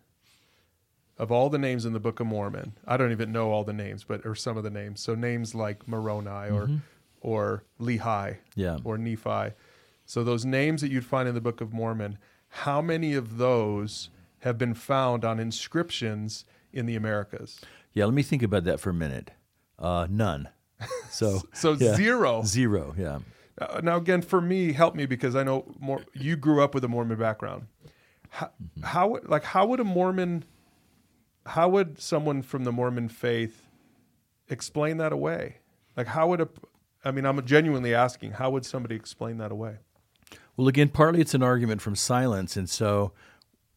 of 1.18 1.32
all 1.32 1.50
the 1.50 1.58
names 1.58 1.86
in 1.86 1.94
the 1.94 2.00
Book 2.00 2.20
of 2.20 2.28
Mormon, 2.28 2.74
I 2.86 2.98
don't 2.98 3.12
even 3.12 3.32
know 3.32 3.52
all 3.52 3.64
the 3.64 3.74
names, 3.74 4.04
but 4.04 4.26
or 4.26 4.36
some 4.36 4.58
of 4.58 4.64
the 4.64 4.70
names. 4.70 5.02
So 5.02 5.16
names 5.16 5.56
like 5.56 5.88
Moroni 5.88 6.50
or 6.50 6.68
mm-hmm. 6.68 6.78
or 7.22 7.64
Lehi 7.80 8.38
yeah. 8.56 8.78
or 8.84 8.98
Nephi 8.98 9.54
so 10.08 10.24
those 10.24 10.46
names 10.46 10.82
that 10.82 10.90
you'd 10.90 11.06
find 11.06 11.28
in 11.28 11.36
the 11.36 11.42
Book 11.42 11.60
of 11.60 11.74
Mormon, 11.74 12.18
how 12.48 12.82
many 12.82 13.14
of 13.14 13.38
those 13.38 14.10
have 14.40 14.58
been 14.58 14.74
found 14.74 15.26
on 15.26 15.38
inscriptions 15.38 16.46
in 16.72 16.86
the 16.86 16.96
Americas? 16.96 17.60
Yeah, 17.94 18.06
let 18.06 18.14
me 18.14 18.24
think 18.24 18.42
about 18.42 18.64
that 18.64 18.80
for 18.80 18.90
a 18.90 18.94
minute. 18.94 19.32
Uh, 19.78 20.08
none. 20.10 20.50
So 21.10 21.42
so 21.52 21.72
yeah. 21.72 21.96
zero. 21.96 22.44
Zero. 22.44 22.94
Yeah. 22.96 23.20
Uh, 23.60 23.82
now 23.82 23.98
again, 23.98 24.22
for 24.22 24.40
me, 24.40 24.74
help 24.74 24.94
me 24.94 25.08
because 25.08 25.36
I 25.36 25.44
know 25.44 25.66
more. 25.80 26.04
You 26.14 26.36
grew 26.36 26.62
up 26.62 26.76
with 26.76 26.84
a 26.84 26.88
Mormon 26.88 27.18
background. 27.18 27.66
How, 28.30 28.48
mm-hmm. 28.48 28.84
how 28.84 29.18
like 29.24 29.44
how 29.44 29.66
would 29.66 29.80
a 29.80 29.84
Mormon, 29.84 30.44
how 31.48 31.70
would 31.70 32.00
someone 32.00 32.42
from 32.42 32.64
the 32.64 32.72
Mormon 32.72 33.10
faith 33.10 33.68
explain 34.50 34.98
that 34.98 35.12
away? 35.12 35.58
Like 35.96 36.08
how 36.08 36.28
would 36.28 36.42
a, 36.42 36.50
I 37.04 37.12
mean, 37.12 37.26
I'm 37.26 37.44
genuinely 37.46 37.94
asking, 37.94 38.32
how 38.34 38.50
would 38.52 38.66
somebody 38.66 38.96
explain 38.96 39.38
that 39.38 39.52
away? 39.52 39.78
Well, 40.56 40.68
again, 40.68 40.90
partly 40.90 41.22
it's 41.22 41.34
an 41.34 41.44
argument 41.44 41.82
from 41.82 41.96
silence. 41.96 42.58
And 42.58 42.70
so 42.70 43.12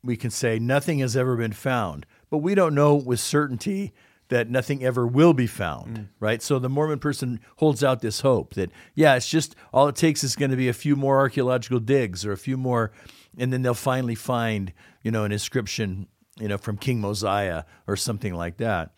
we 0.03 0.17
can 0.17 0.31
say 0.31 0.59
nothing 0.59 0.99
has 1.01 1.17
ever 1.17 1.37
been 1.37 1.53
found, 1.53 2.07
but 2.31 2.39
we 2.39 2.55
don't 2.55 2.75
know 2.75 2.95
with 2.95 3.21
certainty 3.21 3.93
that 4.29 4.49
nothing 4.49 4.83
ever 4.83 5.07
will 5.07 5.35
be 5.35 5.47
found, 5.47 5.99
mm. 5.99 6.09
right? 6.21 6.41
So 6.41 6.59
the 6.59 6.69
Mormon 6.69 7.01
person 7.01 7.41
holds 7.57 7.85
out 7.85 8.01
this 8.01 8.21
hope 8.21 8.55
that, 8.55 8.71
yeah, 8.95 9.17
it's 9.17 9.29
just 9.29 9.57
all 9.73 9.89
it 9.89 9.97
takes 9.97 10.25
is 10.25 10.37
going 10.37 10.53
to 10.53 10.57
be 10.57 10.69
a 10.69 10.73
few 10.73 10.97
more 10.97 11.19
archaeological 11.19 11.81
digs 11.81 12.25
or 12.25 12.33
a 12.33 12.39
few 12.39 12.57
more, 12.57 12.93
and 13.37 13.53
then 13.53 13.63
they'll 13.63 13.75
finally 13.75 14.15
find, 14.15 14.73
you 15.03 15.11
know, 15.11 15.25
an 15.25 15.33
inscription, 15.33 16.07
you 16.41 16.49
know, 16.49 16.59
from 16.59 16.77
King 16.77 17.01
Mosiah 17.01 17.65
or 17.87 17.97
something 17.97 18.35
like 18.35 18.57
that. 18.57 18.93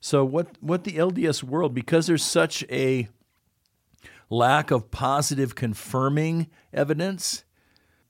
So 0.00 0.24
what 0.24 0.56
what 0.60 0.84
the 0.84 0.92
LDS 0.92 1.42
world, 1.42 1.74
because 1.74 2.06
there's 2.06 2.24
such 2.24 2.64
a 2.70 3.08
lack 4.30 4.70
of 4.70 4.90
positive 4.90 5.54
confirming 5.54 6.48
evidence, 6.72 7.44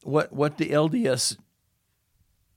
what, 0.02 0.32
what 0.32 0.58
the 0.58 0.68
LDS 0.68 1.36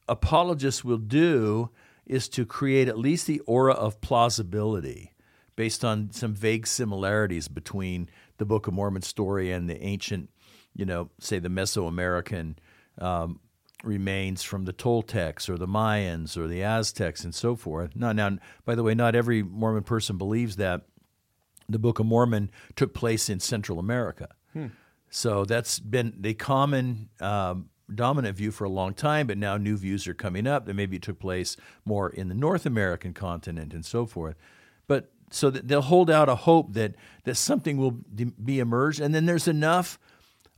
apologists 0.08 0.84
will 0.84 0.98
do 0.98 1.70
is 2.06 2.28
to 2.28 2.46
create 2.46 2.88
at 2.88 3.00
least 3.00 3.26
the 3.26 3.40
aura 3.42 3.74
of 3.74 4.02
plausibility 4.02 5.14
based 5.56 5.86
on 5.86 6.12
some 6.12 6.34
vague 6.34 6.68
similarities 6.68 7.48
between 7.48 8.10
the 8.38 8.46
Book 8.46 8.68
of 8.68 8.74
Mormon 8.74 9.02
story 9.02 9.52
and 9.52 9.70
the 9.70 9.82
ancient, 9.82 10.30
you 10.76 10.86
know, 10.86 11.10
say 11.20 11.40
the 11.40 11.50
Mesoamerican 11.50 12.56
um, 13.00 13.40
remains 13.84 14.42
from 14.44 14.66
the 14.66 14.74
Toltecs 14.74 15.50
or 15.50 15.58
the 15.58 15.68
Mayans 15.68 16.38
or 16.38 16.48
the 16.48 16.64
Aztecs 16.64 17.24
and 17.24 17.36
so 17.36 17.56
forth. 17.56 17.96
Now, 17.96 18.14
now, 18.14 18.38
by 18.66 18.76
the 18.76 18.84
way, 18.84 18.96
not 18.96 19.16
every 19.16 19.44
Mormon 19.44 19.84
person 19.84 20.18
believes 20.18 20.56
that 20.56 20.84
the 21.70 21.80
Book 21.80 22.00
of 22.00 22.06
Mormon 22.06 22.50
took 22.76 22.94
place 22.94 23.30
in 23.30 23.40
Central 23.40 23.80
America. 23.80 24.30
Hmm. 24.54 24.68
So 25.10 25.46
that's 25.46 25.80
been 25.80 26.14
the 26.20 26.34
common 26.34 27.10
um, 27.20 27.70
dominant 27.94 28.38
view 28.38 28.52
for 28.52 28.64
a 28.64 28.70
long 28.70 28.94
time, 28.94 29.28
but 29.28 29.38
now 29.38 29.58
new 29.58 29.78
views 29.78 30.08
are 30.08 30.14
coming 30.14 30.48
up 30.48 30.66
that 30.66 30.74
maybe 30.74 30.96
it 30.96 31.02
took 31.02 31.20
place 31.20 31.56
more 31.86 32.10
in 32.10 32.30
the 32.30 32.36
North 32.36 32.66
American 32.66 33.14
continent 33.14 33.74
and 33.74 33.86
so 33.86 34.06
forth. 34.06 34.36
But 34.88 35.12
so 35.30 35.50
that 35.50 35.68
they'll 35.68 35.82
hold 35.82 36.10
out 36.10 36.30
a 36.30 36.36
hope 36.36 36.74
that 36.74 36.96
that 37.24 37.36
something 37.36 37.78
will 37.78 37.92
be 37.92 38.60
emerged, 38.60 39.00
and 39.00 39.14
then 39.14 39.26
there's 39.26 39.48
enough 39.48 40.00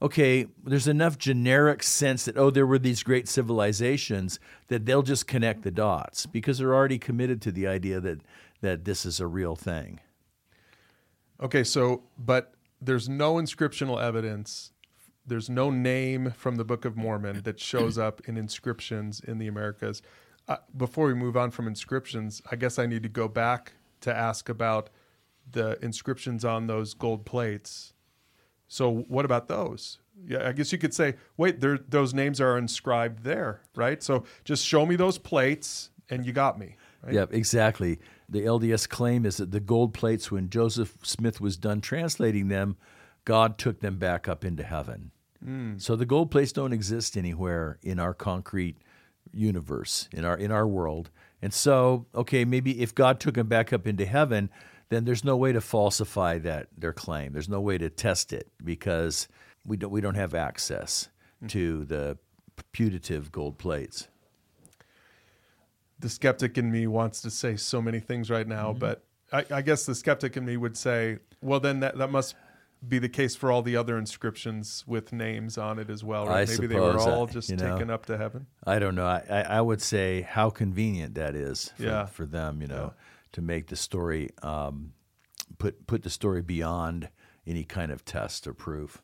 okay, 0.01 0.47
there's 0.63 0.87
enough 0.87 1.17
generic 1.17 1.81
sense 1.81 2.25
that, 2.25 2.37
oh, 2.37 2.49
there 2.49 2.65
were 2.65 2.79
these 2.79 3.03
great 3.03 3.27
civilizations 3.27 4.39
that 4.67 4.85
they'll 4.85 5.01
just 5.03 5.27
connect 5.27 5.63
the 5.63 5.71
dots 5.71 6.25
because 6.25 6.57
they're 6.57 6.75
already 6.75 6.99
committed 6.99 7.41
to 7.41 7.51
the 7.51 7.67
idea 7.67 7.99
that, 7.99 8.21
that 8.61 8.85
this 8.85 9.05
is 9.05 9.19
a 9.19 9.27
real 9.27 9.55
thing. 9.55 9.99
Okay, 11.41 11.63
so, 11.63 12.03
but 12.17 12.53
there's 12.81 13.09
no 13.09 13.35
inscriptional 13.35 14.01
evidence. 14.01 14.71
There's 15.25 15.49
no 15.49 15.69
name 15.69 16.31
from 16.31 16.55
the 16.55 16.63
Book 16.63 16.85
of 16.85 16.95
Mormon 16.95 17.41
that 17.43 17.59
shows 17.59 17.97
up 17.97 18.21
in 18.27 18.37
inscriptions 18.37 19.19
in 19.19 19.39
the 19.39 19.47
Americas. 19.47 20.01
Uh, 20.47 20.57
before 20.77 21.07
we 21.07 21.15
move 21.15 21.35
on 21.35 21.49
from 21.49 21.67
inscriptions, 21.67 22.41
I 22.51 22.55
guess 22.55 22.77
I 22.77 22.85
need 22.85 23.01
to 23.03 23.09
go 23.09 23.27
back 23.27 23.73
to 24.01 24.15
ask 24.15 24.49
about 24.49 24.91
the 25.51 25.83
inscriptions 25.83 26.45
on 26.45 26.67
those 26.67 26.93
gold 26.93 27.25
plates. 27.25 27.93
So, 28.67 29.05
what 29.07 29.25
about 29.25 29.47
those? 29.47 29.99
Yeah, 30.27 30.47
I 30.47 30.53
guess 30.53 30.71
you 30.71 30.77
could 30.77 30.93
say, 30.93 31.15
wait, 31.37 31.59
there, 31.59 31.77
those 31.77 32.13
names 32.13 32.41
are 32.41 32.57
inscribed 32.57 33.23
there, 33.23 33.61
right? 33.75 34.01
So, 34.01 34.23
just 34.43 34.65
show 34.65 34.85
me 34.85 34.95
those 34.95 35.17
plates, 35.17 35.91
and 36.09 36.25
you 36.25 36.33
got 36.33 36.57
me. 36.57 36.77
Right? 37.03 37.13
Yep, 37.13 37.33
exactly. 37.33 37.99
The 38.27 38.41
LDS 38.41 38.89
claim 38.89 39.25
is 39.25 39.37
that 39.37 39.51
the 39.51 39.59
gold 39.59 39.93
plates, 39.93 40.31
when 40.31 40.49
Joseph 40.49 40.97
Smith 41.03 41.39
was 41.39 41.57
done 41.57 41.81
translating 41.81 42.47
them, 42.47 42.77
God 43.23 43.57
took 43.57 43.81
them 43.81 43.97
back 43.97 44.27
up 44.27 44.43
into 44.43 44.63
heaven. 44.63 45.11
Mm. 45.45 45.81
So 45.81 45.95
the 45.95 46.05
gold 46.05 46.31
plates 46.31 46.51
don't 46.51 46.73
exist 46.73 47.17
anywhere 47.17 47.77
in 47.83 47.99
our 47.99 48.13
concrete 48.13 48.77
universe, 49.33 50.09
in 50.11 50.25
our 50.25 50.37
in 50.37 50.51
our 50.51 50.67
world. 50.67 51.11
And 51.41 51.53
so, 51.53 52.07
okay, 52.15 52.45
maybe 52.45 52.81
if 52.81 52.95
God 52.95 53.19
took 53.19 53.35
them 53.35 53.47
back 53.47 53.71
up 53.71 53.85
into 53.85 54.05
heaven, 54.05 54.49
then 54.89 55.05
there's 55.05 55.23
no 55.23 55.35
way 55.35 55.51
to 55.51 55.61
falsify 55.61 56.37
that 56.39 56.67
their 56.77 56.93
claim. 56.93 57.33
There's 57.33 57.49
no 57.49 57.61
way 57.61 57.77
to 57.77 57.89
test 57.89 58.33
it 58.33 58.49
because 58.63 59.27
we 59.65 59.77
don't 59.77 59.91
we 59.91 60.01
don't 60.01 60.15
have 60.15 60.33
access 60.33 61.09
mm. 61.43 61.49
to 61.49 61.85
the 61.85 62.17
putative 62.71 63.31
gold 63.31 63.57
plates 63.57 64.07
the 65.99 66.09
skeptic 66.09 66.57
in 66.57 66.71
me 66.71 66.87
wants 66.87 67.21
to 67.21 67.31
say 67.31 67.55
so 67.55 67.81
many 67.81 67.99
things 67.99 68.29
right 68.29 68.47
now, 68.47 68.69
mm-hmm. 68.69 68.79
but 68.79 69.03
I, 69.31 69.45
I, 69.51 69.61
guess 69.61 69.85
the 69.85 69.95
skeptic 69.95 70.37
in 70.37 70.45
me 70.45 70.57
would 70.57 70.77
say, 70.77 71.19
well, 71.41 71.59
then 71.59 71.79
that, 71.79 71.97
that 71.97 72.11
must 72.11 72.35
be 72.87 72.99
the 72.99 73.09
case 73.09 73.35
for 73.35 73.51
all 73.51 73.61
the 73.61 73.75
other 73.75 73.97
inscriptions 73.97 74.83
with 74.85 75.11
names 75.11 75.57
on 75.57 75.79
it 75.79 75.89
as 75.89 76.03
well. 76.03 76.27
Right? 76.27 76.47
I 76.47 76.51
Maybe 76.51 76.67
they 76.67 76.79
were 76.79 76.99
all 76.99 77.27
I, 77.27 77.31
just 77.31 77.49
know, 77.49 77.71
taken 77.71 77.89
up 77.89 78.05
to 78.07 78.17
heaven. 78.17 78.45
I 78.65 78.79
don't 78.79 78.95
know. 78.95 79.05
I, 79.05 79.45
I 79.49 79.61
would 79.61 79.81
say 79.81 80.21
how 80.21 80.49
convenient 80.49 81.15
that 81.15 81.35
is 81.35 81.71
for, 81.75 81.83
yeah. 81.83 82.05
for 82.05 82.25
them, 82.25 82.61
you 82.61 82.67
know, 82.67 82.93
yeah. 82.95 83.03
To 83.35 83.41
make 83.41 83.67
the 83.67 83.75
story, 83.75 84.29
um, 84.41 84.93
put, 85.57 85.85
put 85.87 86.03
the 86.03 86.09
story 86.09 86.41
beyond 86.41 87.09
any 87.45 87.65
kind 87.65 87.91
of 87.91 88.05
test 88.05 88.47
or 88.47 88.53
proof. 88.53 89.03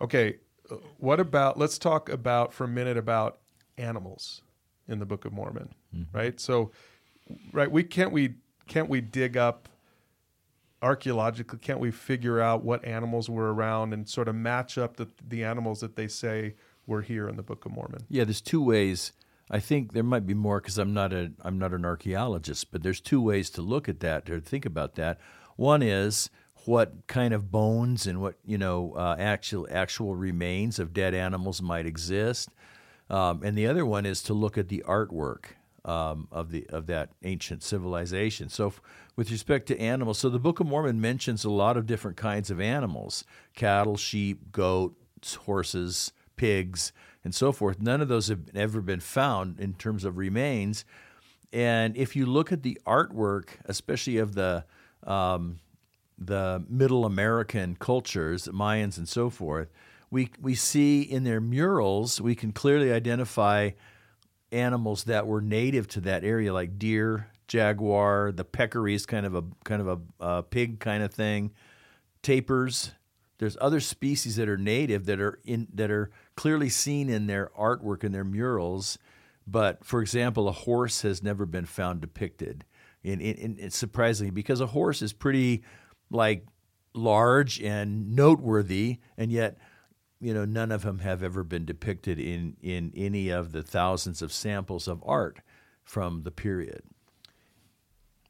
Okay. 0.00 0.38
Uh, 0.68 0.74
what 0.98 1.20
about, 1.20 1.56
let's 1.56 1.78
talk 1.78 2.08
about 2.08 2.52
for 2.52 2.64
a 2.64 2.68
minute 2.68 2.96
about 2.96 3.38
animals 3.76 4.42
in 4.88 4.98
the 4.98 5.06
Book 5.06 5.24
of 5.24 5.32
Mormon, 5.32 5.72
mm-hmm. 5.94 6.16
right? 6.16 6.40
So, 6.40 6.72
right, 7.52 7.70
we 7.70 7.84
can't 7.84 8.10
we 8.10 8.34
can't 8.66 8.88
we 8.88 9.00
dig 9.00 9.36
up 9.36 9.68
archaeologically? 10.82 11.58
Can't 11.60 11.78
we 11.78 11.92
figure 11.92 12.40
out 12.40 12.64
what 12.64 12.84
animals 12.84 13.30
were 13.30 13.54
around 13.54 13.92
and 13.92 14.08
sort 14.08 14.26
of 14.26 14.34
match 14.34 14.78
up 14.78 14.96
the 14.96 15.08
the 15.26 15.44
animals 15.44 15.80
that 15.80 15.94
they 15.94 16.08
say 16.08 16.54
were 16.86 17.02
here 17.02 17.28
in 17.28 17.36
the 17.36 17.42
Book 17.42 17.64
of 17.64 17.72
Mormon? 17.72 18.00
Yeah, 18.08 18.24
there's 18.24 18.40
two 18.40 18.62
ways. 18.62 19.12
I 19.50 19.60
think 19.60 19.92
there 19.92 20.02
might 20.02 20.26
be 20.26 20.34
more 20.34 20.60
because 20.60 20.78
I'm 20.78 20.92
not 20.92 21.12
a 21.12 21.32
I'm 21.42 21.58
not 21.58 21.72
an 21.72 21.84
archaeologist, 21.84 22.70
but 22.70 22.82
there's 22.82 23.00
two 23.00 23.20
ways 23.20 23.50
to 23.50 23.62
look 23.62 23.88
at 23.88 24.00
that 24.00 24.28
or 24.28 24.40
think 24.40 24.66
about 24.66 24.94
that. 24.96 25.18
One 25.56 25.82
is 25.82 26.30
what 26.64 27.06
kind 27.06 27.32
of 27.32 27.50
bones 27.50 28.06
and 28.06 28.20
what 28.20 28.36
you 28.44 28.58
know 28.58 28.92
uh, 28.94 29.16
actual 29.18 29.66
actual 29.70 30.14
remains 30.14 30.78
of 30.78 30.92
dead 30.92 31.14
animals 31.14 31.62
might 31.62 31.86
exist. 31.86 32.50
Um, 33.10 33.42
and 33.42 33.56
the 33.56 33.66
other 33.66 33.86
one 33.86 34.04
is 34.04 34.22
to 34.24 34.34
look 34.34 34.58
at 34.58 34.68
the 34.68 34.84
artwork 34.86 35.46
um, 35.84 36.28
of 36.30 36.50
the 36.50 36.66
of 36.68 36.86
that 36.86 37.10
ancient 37.22 37.62
civilization. 37.62 38.50
So, 38.50 38.68
f- 38.68 38.82
with 39.16 39.30
respect 39.30 39.66
to 39.68 39.80
animals, 39.80 40.18
so 40.18 40.28
the 40.28 40.38
Book 40.38 40.60
of 40.60 40.66
Mormon 40.66 41.00
mentions 41.00 41.44
a 41.44 41.50
lot 41.50 41.76
of 41.76 41.86
different 41.86 42.18
kinds 42.18 42.50
of 42.50 42.60
animals: 42.60 43.24
cattle, 43.54 43.96
sheep, 43.96 44.52
goats, 44.52 45.34
horses, 45.34 46.12
pigs, 46.36 46.92
and 47.28 47.34
so 47.34 47.52
forth. 47.52 47.78
None 47.78 48.00
of 48.00 48.08
those 48.08 48.28
have 48.28 48.48
ever 48.54 48.80
been 48.80 49.00
found 49.00 49.60
in 49.60 49.74
terms 49.74 50.04
of 50.04 50.16
remains. 50.16 50.86
And 51.52 51.94
if 51.94 52.16
you 52.16 52.24
look 52.24 52.52
at 52.52 52.62
the 52.62 52.80
artwork, 52.86 53.48
especially 53.66 54.16
of 54.16 54.34
the 54.34 54.64
um, 55.06 55.58
the 56.16 56.64
Middle 56.68 57.04
American 57.04 57.76
cultures, 57.76 58.48
Mayans 58.48 58.96
and 58.96 59.06
so 59.06 59.28
forth, 59.28 59.68
we, 60.10 60.30
we 60.40 60.54
see 60.54 61.02
in 61.02 61.24
their 61.24 61.40
murals, 61.40 62.18
we 62.18 62.34
can 62.34 62.52
clearly 62.52 62.90
identify 62.90 63.70
animals 64.50 65.04
that 65.04 65.26
were 65.26 65.42
native 65.42 65.86
to 65.88 66.00
that 66.00 66.24
area, 66.24 66.52
like 66.52 66.78
deer, 66.78 67.28
jaguar, 67.46 68.32
the 68.32 68.44
peccaries, 68.44 69.06
kind 69.06 69.26
of 69.26 69.34
a 69.34 69.44
kind 69.64 69.82
of 69.82 69.88
a, 69.88 69.98
a 70.24 70.42
pig 70.42 70.80
kind 70.80 71.02
of 71.02 71.12
thing, 71.12 71.52
tapirs. 72.22 72.92
There's 73.38 73.58
other 73.60 73.80
species 73.80 74.36
that 74.36 74.48
are 74.48 74.56
native 74.56 75.06
that 75.06 75.20
are 75.20 75.38
in 75.44 75.68
that 75.74 75.90
are 75.90 76.10
clearly 76.38 76.68
seen 76.68 77.08
in 77.08 77.26
their 77.26 77.50
artwork 77.58 78.04
and 78.04 78.14
their 78.14 78.22
murals. 78.22 78.96
But 79.44 79.84
for 79.84 80.00
example, 80.00 80.46
a 80.46 80.52
horse 80.52 81.02
has 81.02 81.20
never 81.20 81.46
been 81.46 81.66
found 81.66 82.00
depicted. 82.00 82.64
In, 83.02 83.20
in, 83.20 83.58
in 83.58 83.70
surprisingly, 83.70 84.30
because 84.30 84.60
a 84.60 84.66
horse 84.66 85.02
is 85.02 85.12
pretty 85.12 85.64
like 86.12 86.46
large 86.94 87.60
and 87.60 88.14
noteworthy, 88.14 88.98
and 89.16 89.32
yet 89.32 89.58
you 90.20 90.32
know, 90.32 90.44
none 90.44 90.70
of 90.70 90.82
them 90.82 91.00
have 91.00 91.24
ever 91.24 91.42
been 91.42 91.64
depicted 91.64 92.20
in, 92.20 92.56
in 92.62 92.92
any 92.94 93.30
of 93.30 93.52
the 93.52 93.62
thousands 93.62 94.22
of 94.22 94.32
samples 94.32 94.86
of 94.86 95.02
art 95.04 95.40
from 95.84 96.22
the 96.22 96.30
period. 96.30 96.82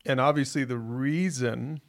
And 0.06 0.18
obviously, 0.20 0.64
the 0.64 0.78
reason 0.78 1.80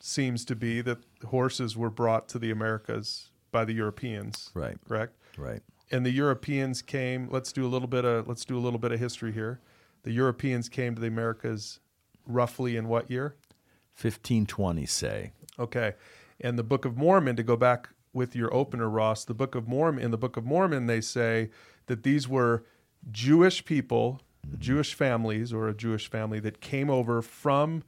seems 0.00 0.44
to 0.46 0.56
be 0.56 0.80
that 0.80 0.98
horses 1.26 1.76
were 1.76 1.90
brought 1.90 2.28
to 2.30 2.38
the 2.38 2.50
Americas 2.50 3.30
by 3.50 3.64
the 3.64 3.72
Europeans. 3.72 4.50
Right. 4.54 4.76
Correct. 4.86 5.17
Right. 5.38 5.62
And 5.90 6.04
the 6.04 6.10
Europeans 6.10 6.82
came. 6.82 7.28
Let's 7.30 7.52
do 7.52 7.64
a 7.64 7.68
little 7.68 7.88
bit 7.88 8.04
of 8.04 8.28
let's 8.28 8.44
do 8.44 8.58
a 8.58 8.60
little 8.60 8.78
bit 8.78 8.92
of 8.92 9.00
history 9.00 9.32
here. 9.32 9.60
The 10.02 10.12
Europeans 10.12 10.68
came 10.68 10.94
to 10.94 11.00
the 11.00 11.06
Americas 11.06 11.80
roughly 12.26 12.76
in 12.76 12.88
what 12.88 13.10
year? 13.10 13.36
1520, 14.00 14.86
say. 14.86 15.32
Okay. 15.58 15.94
And 16.40 16.58
the 16.58 16.62
Book 16.62 16.84
of 16.84 16.96
Mormon, 16.96 17.34
to 17.36 17.42
go 17.42 17.56
back 17.56 17.88
with 18.12 18.36
your 18.36 18.52
opener, 18.54 18.88
Ross, 18.88 19.24
the 19.24 19.34
Book 19.34 19.54
of 19.54 19.66
Mormon. 19.66 20.04
In 20.04 20.12
the 20.12 20.18
Book 20.18 20.36
of 20.36 20.44
Mormon, 20.44 20.86
they 20.86 21.00
say 21.00 21.50
that 21.86 22.04
these 22.04 22.28
were 22.28 22.64
Jewish 23.10 23.64
people, 23.64 24.20
mm-hmm. 24.46 24.60
Jewish 24.60 24.94
families, 24.94 25.52
or 25.52 25.68
a 25.68 25.74
Jewish 25.74 26.08
family 26.08 26.38
that 26.40 26.60
came 26.60 26.90
over 26.90 27.22
from 27.22 27.82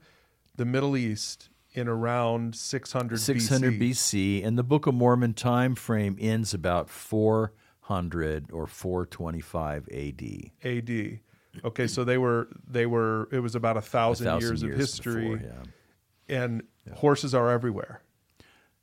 the 0.55 0.65
Middle 0.65 0.97
East 0.97 1.49
in 1.73 1.87
around 1.87 2.55
600 2.55 3.19
600 3.19 3.73
BC. 3.73 3.79
BC. 3.79 4.45
And 4.45 4.57
the 4.57 4.63
Book 4.63 4.87
of 4.87 4.93
Mormon 4.93 5.33
time 5.33 5.75
frame 5.75 6.17
ends 6.19 6.53
about 6.53 6.89
400 6.89 8.51
or 8.51 8.67
425 8.67 9.87
AD. 9.89 10.51
AD. 10.63 11.19
Okay, 11.65 11.87
so 11.87 12.03
they 12.03 12.17
were 12.17 12.47
they 12.65 12.85
were 12.85 13.27
it 13.31 13.39
was 13.39 13.55
about 13.55 13.75
a 13.75 13.81
thousand, 13.81 14.27
a 14.27 14.31
thousand 14.31 14.49
years, 14.49 14.63
years, 14.63 14.73
of 14.73 14.79
history, 14.79 15.35
before, 15.35 15.47
yeah. 16.29 16.37
and 16.43 16.63
yeah. 16.87 16.95
horses 16.95 17.35
are 17.35 17.49
everywhere. 17.49 18.01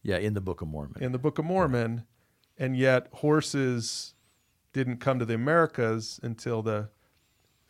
Yeah, 0.03 0.19
in 0.19 0.35
the 0.35 0.41
Book 0.41 0.61
of 0.61 0.69
Mormon. 0.69 1.03
In 1.03 1.13
the 1.13 1.19
Book 1.19 1.39
of 1.39 1.47
Mormon, 1.47 2.05
yeah. 2.59 2.65
and 2.67 2.77
yet 2.77 3.09
horses 3.15 4.15
didn't 4.75 4.99
come 4.99 5.19
to 5.19 5.25
the 5.25 5.35
Americas 5.35 6.21
until 6.23 6.63
the 6.63 6.91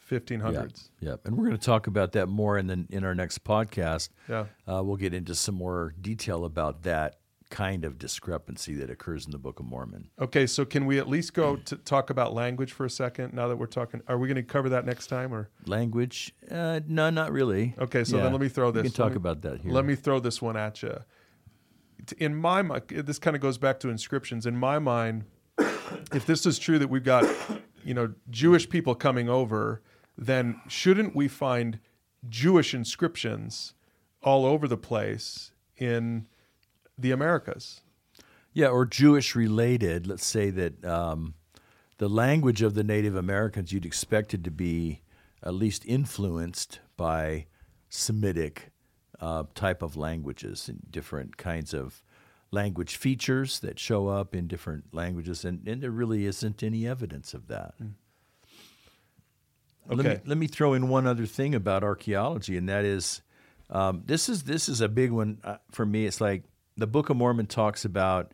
1500s. 0.09 0.91
Yeah, 1.00 1.17
and 1.25 1.37
we're 1.37 1.45
going 1.45 1.57
to 1.57 1.65
talk 1.65 1.87
about 1.87 2.12
that 2.12 2.27
more 2.27 2.59
in 2.59 2.67
the, 2.67 2.87
in 2.91 3.05
our 3.05 3.15
next 3.15 3.45
podcast. 3.45 4.09
Yeah, 4.29 4.47
uh, 4.67 4.83
we'll 4.83 4.97
get 4.97 5.15
into 5.15 5.35
some 5.35 5.55
more 5.55 5.95
detail 6.00 6.45
about 6.45 6.83
that 6.83 7.17
kind 7.50 7.87
of 7.87 7.99
discrepancy 7.99 8.75
that 8.75 8.91
occurs 8.91 9.25
in 9.25 9.33
the 9.33 9.38
Book 9.38 9.59
of 9.59 9.65
Mormon. 9.65 10.11
Okay, 10.21 10.47
so 10.47 10.67
can 10.67 10.85
we 10.85 10.99
at 10.99 11.09
least 11.09 11.33
go 11.33 11.57
to 11.57 11.77
talk 11.77 12.11
about 12.11 12.35
language 12.35 12.73
for 12.73 12.85
a 12.85 12.91
second? 12.91 13.33
Now 13.33 13.49
that 13.49 13.57
we're 13.57 13.67
talking, 13.67 14.03
are 14.07 14.19
we 14.19 14.29
going 14.29 14.37
to 14.37 14.43
cover 14.43 14.69
that 14.69 14.85
next 14.85 15.07
time 15.07 15.33
or 15.33 15.49
language? 15.65 16.35
Uh, 16.50 16.81
no, 16.87 17.09
not 17.09 17.33
really. 17.33 17.75
Okay, 17.79 18.05
so 18.05 18.17
yeah. 18.17 18.25
then 18.25 18.33
let 18.33 18.41
me 18.43 18.49
throw 18.49 18.71
this. 18.71 18.83
We 18.83 18.91
can 18.91 18.97
talk 18.97 19.12
me, 19.12 19.17
about 19.17 19.43
that 19.43 19.61
here. 19.62 19.73
Let 19.73 19.87
me 19.87 19.95
throw 19.95 20.21
this 20.21 20.43
one 20.43 20.57
at 20.57 20.83
you 20.83 20.99
in 22.17 22.35
my 22.35 22.62
mind, 22.62 22.83
this 22.88 23.19
kind 23.19 23.37
of 23.37 23.43
goes 23.43 23.59
back 23.59 23.81
to 23.81 23.88
inscriptions. 23.88 24.47
In 24.47 24.57
my 24.57 24.79
mind, 24.79 25.25
if 25.59 26.27
this 26.27 26.47
is 26.47 26.59
true 26.59 26.79
that 26.79 26.88
we've 26.88 27.05
got, 27.05 27.25
you 27.85 27.95
know, 27.95 28.12
Jewish 28.31 28.69
people 28.69 28.95
coming 28.95 29.29
over, 29.29 29.83
then 30.19 30.61
shouldn't 30.67 31.15
we 31.15 31.29
find 31.29 31.79
Jewish 32.29 32.75
inscriptions 32.75 33.75
all 34.23 34.45
over 34.45 34.67
the 34.67 34.77
place 34.77 35.53
in 35.77 36.27
the 36.99 37.13
Americas? 37.13 37.81
Yeah, 38.53 38.69
or 38.69 38.85
Jewish 38.85 39.37
related. 39.37 40.09
Let's 40.09 40.27
say 40.27 40.51
that 40.51 40.85
um, 40.85 41.35
the 41.99 42.09
language 42.09 42.61
of 42.63 42.75
the 42.75 42.83
Native 42.83 43.15
Americans 43.15 43.73
you'd 43.73 43.87
expected 43.87 44.45
to 44.45 44.51
be 44.51 45.03
at 45.43 45.55
least 45.55 45.85
influenced 45.87 46.81
by 46.97 47.47
Semitic 47.89 48.73
uh, 49.21 49.45
type 49.55 49.83
of 49.83 49.97
languages 49.97 50.69
and 50.69 50.81
different 50.91 51.37
kinds 51.37 51.73
of 51.73 52.03
language 52.51 52.97
features 52.97 53.61
that 53.61 53.79
show 53.79 54.09
up 54.09 54.35
in 54.35 54.49
different 54.49 54.93
languages, 54.93 55.45
and, 55.45 55.67
and 55.69 55.83
there 55.83 55.91
really 55.91 56.25
isn't 56.27 56.63
any 56.63 56.87
evidence 56.87 57.35
of 57.35 57.47
that. 57.49 57.75
Okay. 59.90 60.02
Let, 60.02 60.07
me, 60.07 60.21
let 60.26 60.38
me 60.38 60.47
throw 60.47 60.75
in 60.75 60.88
one 60.88 61.07
other 61.07 61.26
thing 61.26 61.54
about 61.54 61.83
archaeology, 61.83 62.57
and 62.57 62.68
that 62.68 62.85
is 62.85 63.23
um, 63.71 64.02
this 64.07 64.28
is 64.28 64.45
this 64.45 64.68
is 64.68 64.80
a 64.80 64.88
big 64.88 65.11
one 65.11 65.38
uh, 65.45 65.57
for 65.71 65.85
me. 65.85 66.07
It's 66.07 66.21
like 66.21 66.45
the 66.76 66.87
Book 66.87 67.11
of 67.11 67.16
Mormon 67.16 67.47
talks 67.47 67.85
about 67.85 68.33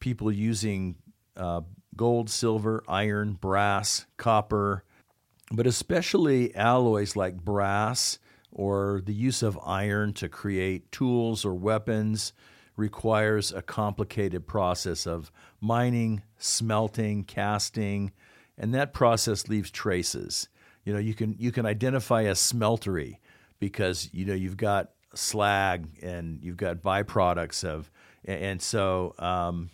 people 0.00 0.30
using 0.32 0.96
uh, 1.36 1.62
gold, 1.96 2.30
silver, 2.30 2.82
iron, 2.88 3.34
brass, 3.34 4.06
copper, 4.16 4.84
but 5.50 5.66
especially 5.66 6.54
alloys 6.54 7.16
like 7.16 7.36
brass 7.36 8.18
or 8.50 9.02
the 9.04 9.14
use 9.14 9.42
of 9.42 9.58
iron 9.64 10.12
to 10.14 10.28
create 10.28 10.90
tools 10.92 11.44
or 11.44 11.54
weapons 11.54 12.32
requires 12.76 13.52
a 13.52 13.62
complicated 13.62 14.46
process 14.46 15.06
of 15.06 15.30
mining, 15.60 16.22
smelting, 16.38 17.24
casting, 17.24 18.12
and 18.58 18.74
that 18.74 18.92
process 18.92 19.48
leaves 19.48 19.70
traces. 19.70 20.48
You 20.84 20.92
know, 20.92 20.98
you 20.98 21.14
can 21.14 21.36
you 21.38 21.52
can 21.52 21.66
identify 21.66 22.22
a 22.22 22.32
smeltery 22.32 23.18
because 23.58 24.10
you 24.12 24.24
know 24.24 24.34
you've 24.34 24.56
got 24.56 24.90
slag 25.14 25.88
and 26.02 26.42
you've 26.42 26.56
got 26.56 26.82
byproducts 26.82 27.64
of, 27.64 27.90
and 28.24 28.60
so. 28.60 29.14
Um, 29.18 29.70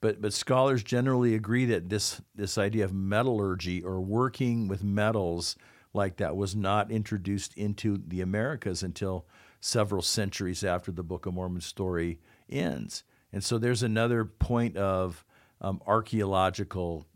but 0.00 0.20
but 0.20 0.32
scholars 0.32 0.82
generally 0.82 1.34
agree 1.34 1.64
that 1.66 1.88
this 1.88 2.20
this 2.34 2.58
idea 2.58 2.84
of 2.84 2.92
metallurgy 2.92 3.82
or 3.82 4.00
working 4.00 4.68
with 4.68 4.84
metals 4.84 5.56
like 5.94 6.18
that 6.18 6.36
was 6.36 6.54
not 6.54 6.90
introduced 6.90 7.56
into 7.56 8.00
the 8.06 8.20
Americas 8.20 8.82
until 8.82 9.26
several 9.60 10.02
centuries 10.02 10.62
after 10.62 10.92
the 10.92 11.02
Book 11.02 11.26
of 11.26 11.34
Mormon 11.34 11.62
story 11.62 12.20
ends. 12.48 13.02
And 13.32 13.42
so 13.42 13.58
there's 13.58 13.82
another 13.82 14.24
point 14.24 14.76
of 14.76 15.24
um, 15.60 15.80
archaeological, 15.86 17.06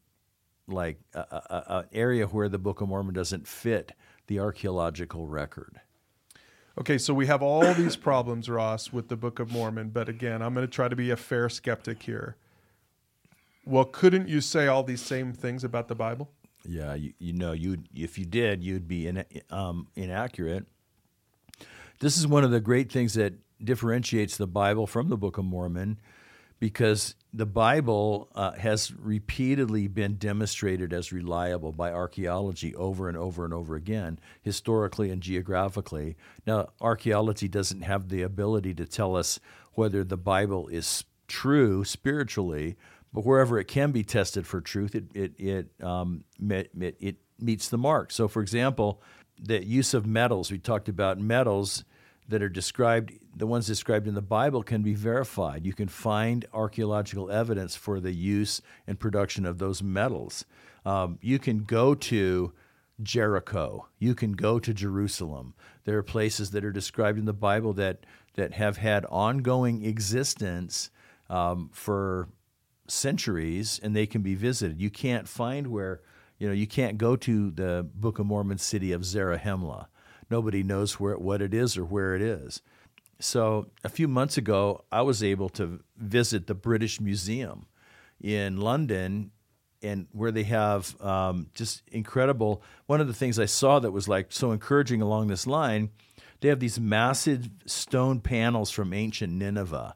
like 0.73 1.01
an 1.15 1.87
area 1.93 2.27
where 2.27 2.49
the 2.49 2.59
Book 2.59 2.81
of 2.81 2.89
Mormon 2.89 3.15
doesn't 3.15 3.47
fit 3.47 3.93
the 4.27 4.39
archaeological 4.39 5.27
record. 5.27 5.81
Okay, 6.79 6.99
so 6.99 7.13
we 7.13 7.27
have 7.27 7.43
all 7.43 7.75
these 7.75 7.97
problems, 7.97 8.49
Ross, 8.49 8.93
with 8.93 9.09
the 9.09 9.17
Book 9.17 9.39
of 9.39 9.53
Mormon. 9.53 9.91
But 9.91 10.09
again, 10.09 10.41
I'm 10.41 10.55
going 10.55 10.67
to 10.67 10.73
try 10.73 10.89
to 10.89 10.97
be 10.97 11.11
a 11.11 11.17
fair 11.17 11.49
skeptic 11.49 12.03
here. 12.03 12.37
Well, 13.67 13.85
couldn't 13.85 14.29
you 14.29 14.41
say 14.41 14.67
all 14.67 14.83
these 14.83 15.03
same 15.03 15.33
things 15.33 15.65
about 15.65 15.89
the 15.89 15.95
Bible? 15.95 16.31
Yeah, 16.65 16.95
you, 16.95 17.13
you 17.19 17.33
know, 17.33 17.53
you 17.53 17.79
if 17.95 18.19
you 18.19 18.25
did, 18.25 18.63
you'd 18.63 18.89
be 18.89 19.07
in, 19.07 19.25
um, 19.51 19.89
inaccurate. 19.95 20.67
This 22.01 22.17
is 22.17 22.27
one 22.27 22.45
of 22.45 22.51
the 22.51 22.61
great 22.61 22.91
things 22.91 23.15
that 23.15 23.35
differentiates 23.63 24.37
the 24.37 24.47
Bible 24.47 24.87
from 24.87 25.09
the 25.09 25.17
Book 25.17 25.39
of 25.39 25.45
Mormon, 25.45 25.99
because 26.61 27.17
the 27.33 27.47
Bible 27.47 28.29
uh, 28.35 28.53
has 28.53 28.93
repeatedly 28.93 29.89
been 29.89 30.17
demonstrated 30.17 30.93
as 30.93 31.13
reliable 31.13 31.73
by 31.73 31.91
archaeology 31.91 32.75
over 32.77 33.09
and 33.09 33.17
over 33.17 33.45
and 33.45 33.53
over 33.53 33.75
again, 33.75 34.21
historically 34.43 35.11
and 35.11 35.23
geographically. 35.23 36.17
Now, 36.47 36.69
archaeology 36.81 37.49
doesn't 37.49 37.83
have 37.83 38.09
the 38.09 38.23
ability 38.23 38.75
to 38.75 38.87
tell 38.87 39.17
us 39.17 39.41
whether 39.73 40.05
the 40.05 40.17
Bible 40.17 40.69
is 40.69 41.05
true 41.27 41.85
spiritually 41.85 42.77
but 43.13 43.25
wherever 43.25 43.59
it 43.59 43.65
can 43.65 43.91
be 43.91 44.05
tested 44.05 44.47
for 44.47 44.61
truth, 44.61 44.95
it 44.95 45.05
it 45.15 45.33
it, 45.39 45.83
um, 45.83 46.25
it, 46.41 46.71
it 47.01 47.17
meets 47.39 47.69
the 47.69 47.79
mark. 47.79 48.13
So, 48.13 48.29
for 48.29 48.41
example, 48.41 49.03
the 49.39 49.65
use 49.65 49.95
of 49.95 50.07
metals. 50.07 50.51
We 50.51 50.59
talked 50.59 50.89
about 50.89 51.19
metals 51.19 51.85
that 52.31 52.43
are 52.43 52.49
described. 52.49 53.13
The 53.37 53.47
ones 53.47 53.67
described 53.67 54.09
in 54.09 54.15
the 54.15 54.23
Bible 54.23 54.63
can 54.63 54.83
be 54.83 54.95
verified. 54.95 55.67
You 55.67 55.73
can 55.73 55.89
find 55.89 56.47
archaeological 56.53 57.31
evidence 57.31 57.77
for 57.77 58.01
the 58.01 58.13
use 58.13 58.63
and 58.87 58.99
production 58.99 59.47
of 59.47 59.59
those 59.59 59.83
metals. 59.83 60.45
Um, 60.85 61.19
you 61.21 61.39
can 61.39 61.65
go 61.65 61.95
to 61.95 62.53
Jericho. 63.03 63.89
You 63.99 64.15
can 64.15 64.33
go 64.33 64.59
to 64.59 64.75
Jerusalem. 64.75 65.55
There 65.85 65.99
are 65.99 66.03
places 66.03 66.51
that 66.51 66.65
are 66.65 66.73
described 66.73 67.19
in 67.19 67.25
the 67.25 67.33
Bible 67.33 67.73
that 67.75 68.05
that 68.35 68.53
have 68.55 68.77
had 68.77 69.05
ongoing 69.07 69.85
existence 69.85 70.91
um, 71.29 71.69
for 71.73 72.29
centuries 72.87 73.81
and 73.83 73.95
they 73.95 74.07
can 74.07 74.23
be 74.23 74.35
visited. 74.35 74.81
You 74.81 74.91
can't 74.91 75.29
find 75.29 75.67
where, 75.67 76.01
you 76.39 76.47
know, 76.47 76.55
you 76.55 76.67
can't 76.67 76.97
go 76.97 77.17
to 77.17 77.51
the 77.51 77.89
Book 77.95 78.19
of 78.19 78.27
Mormon 78.27 78.59
city 78.59 78.93
of 78.93 79.03
Zarahemla. 79.03 79.87
Nobody 80.31 80.63
knows 80.63 81.01
where 81.01 81.17
what 81.19 81.43
it 81.43 81.53
is 81.53 81.77
or 81.77 81.85
where 81.85 82.15
it 82.15 82.23
is. 82.23 82.63
So 83.19 83.67
a 83.85 83.89
few 83.89 84.09
months 84.09 84.39
ago, 84.39 84.85
I 84.91 85.03
was 85.03 85.23
able 85.23 85.49
to 85.51 85.81
visit 85.97 86.47
the 86.47 86.55
British 86.55 87.01
Museum 87.01 87.67
in 88.21 88.59
London, 88.59 89.33
and 89.83 90.07
where 90.13 90.31
they 90.31 90.45
have 90.45 91.01
um, 91.01 91.49
just 91.55 91.83
incredible. 91.91 92.63
One 92.87 93.01
of 93.01 93.07
the 93.07 93.15
things 93.15 93.39
I 93.39 93.47
saw 93.47 93.79
that 93.81 93.93
was 93.93 94.09
like 94.09 94.27
so 94.31 94.53
encouraging 94.53 95.03
along 95.03 95.29
this 95.29 95.47
line, 95.47 95.91
they 96.41 96.49
have 96.49 96.61
these 96.61 96.81
massive 96.81 97.51
stone 97.67 98.21
panels 98.21 98.71
from 98.71 98.93
ancient 98.93 99.33
Nineveh. 99.33 99.95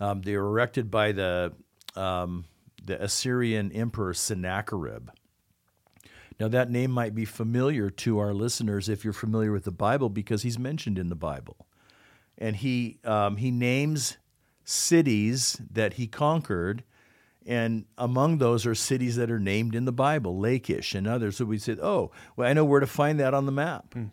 Um, 0.00 0.22
they 0.22 0.36
were 0.36 0.46
erected 0.46 0.90
by 0.90 1.12
the 1.12 1.52
um, 1.94 2.44
the 2.84 3.02
Assyrian 3.02 3.72
emperor 3.72 4.14
Sennacherib. 4.14 5.10
Now, 6.38 6.48
that 6.48 6.70
name 6.70 6.90
might 6.90 7.14
be 7.14 7.24
familiar 7.24 7.88
to 7.90 8.18
our 8.18 8.34
listeners 8.34 8.88
if 8.88 9.04
you're 9.04 9.12
familiar 9.12 9.52
with 9.52 9.64
the 9.64 9.70
Bible 9.70 10.10
because 10.10 10.42
he's 10.42 10.58
mentioned 10.58 10.98
in 10.98 11.08
the 11.08 11.14
Bible. 11.14 11.66
And 12.36 12.56
he, 12.56 12.98
um, 13.04 13.38
he 13.38 13.50
names 13.50 14.18
cities 14.64 15.60
that 15.70 15.94
he 15.94 16.06
conquered, 16.06 16.82
and 17.46 17.86
among 17.96 18.38
those 18.38 18.66
are 18.66 18.74
cities 18.74 19.16
that 19.16 19.30
are 19.30 19.38
named 19.38 19.74
in 19.74 19.86
the 19.86 19.92
Bible, 19.92 20.38
Lachish 20.38 20.94
and 20.94 21.06
others. 21.06 21.36
So 21.36 21.46
we 21.46 21.58
said, 21.58 21.78
oh, 21.80 22.10
well, 22.36 22.48
I 22.48 22.52
know 22.52 22.64
where 22.64 22.80
to 22.80 22.86
find 22.86 23.18
that 23.20 23.32
on 23.32 23.46
the 23.46 23.52
map. 23.52 23.94
Hmm. 23.94 24.06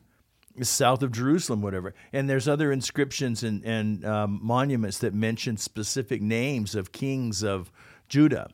South 0.61 1.01
of 1.01 1.11
Jerusalem, 1.11 1.63
whatever. 1.63 1.95
And 2.13 2.29
there's 2.29 2.47
other 2.47 2.71
inscriptions 2.71 3.41
and, 3.43 3.65
and 3.65 4.05
um, 4.05 4.39
monuments 4.41 4.99
that 4.99 5.13
mention 5.13 5.57
specific 5.57 6.21
names 6.21 6.75
of 6.75 6.91
kings 6.91 7.43
of 7.43 7.71
Judah. 8.07 8.51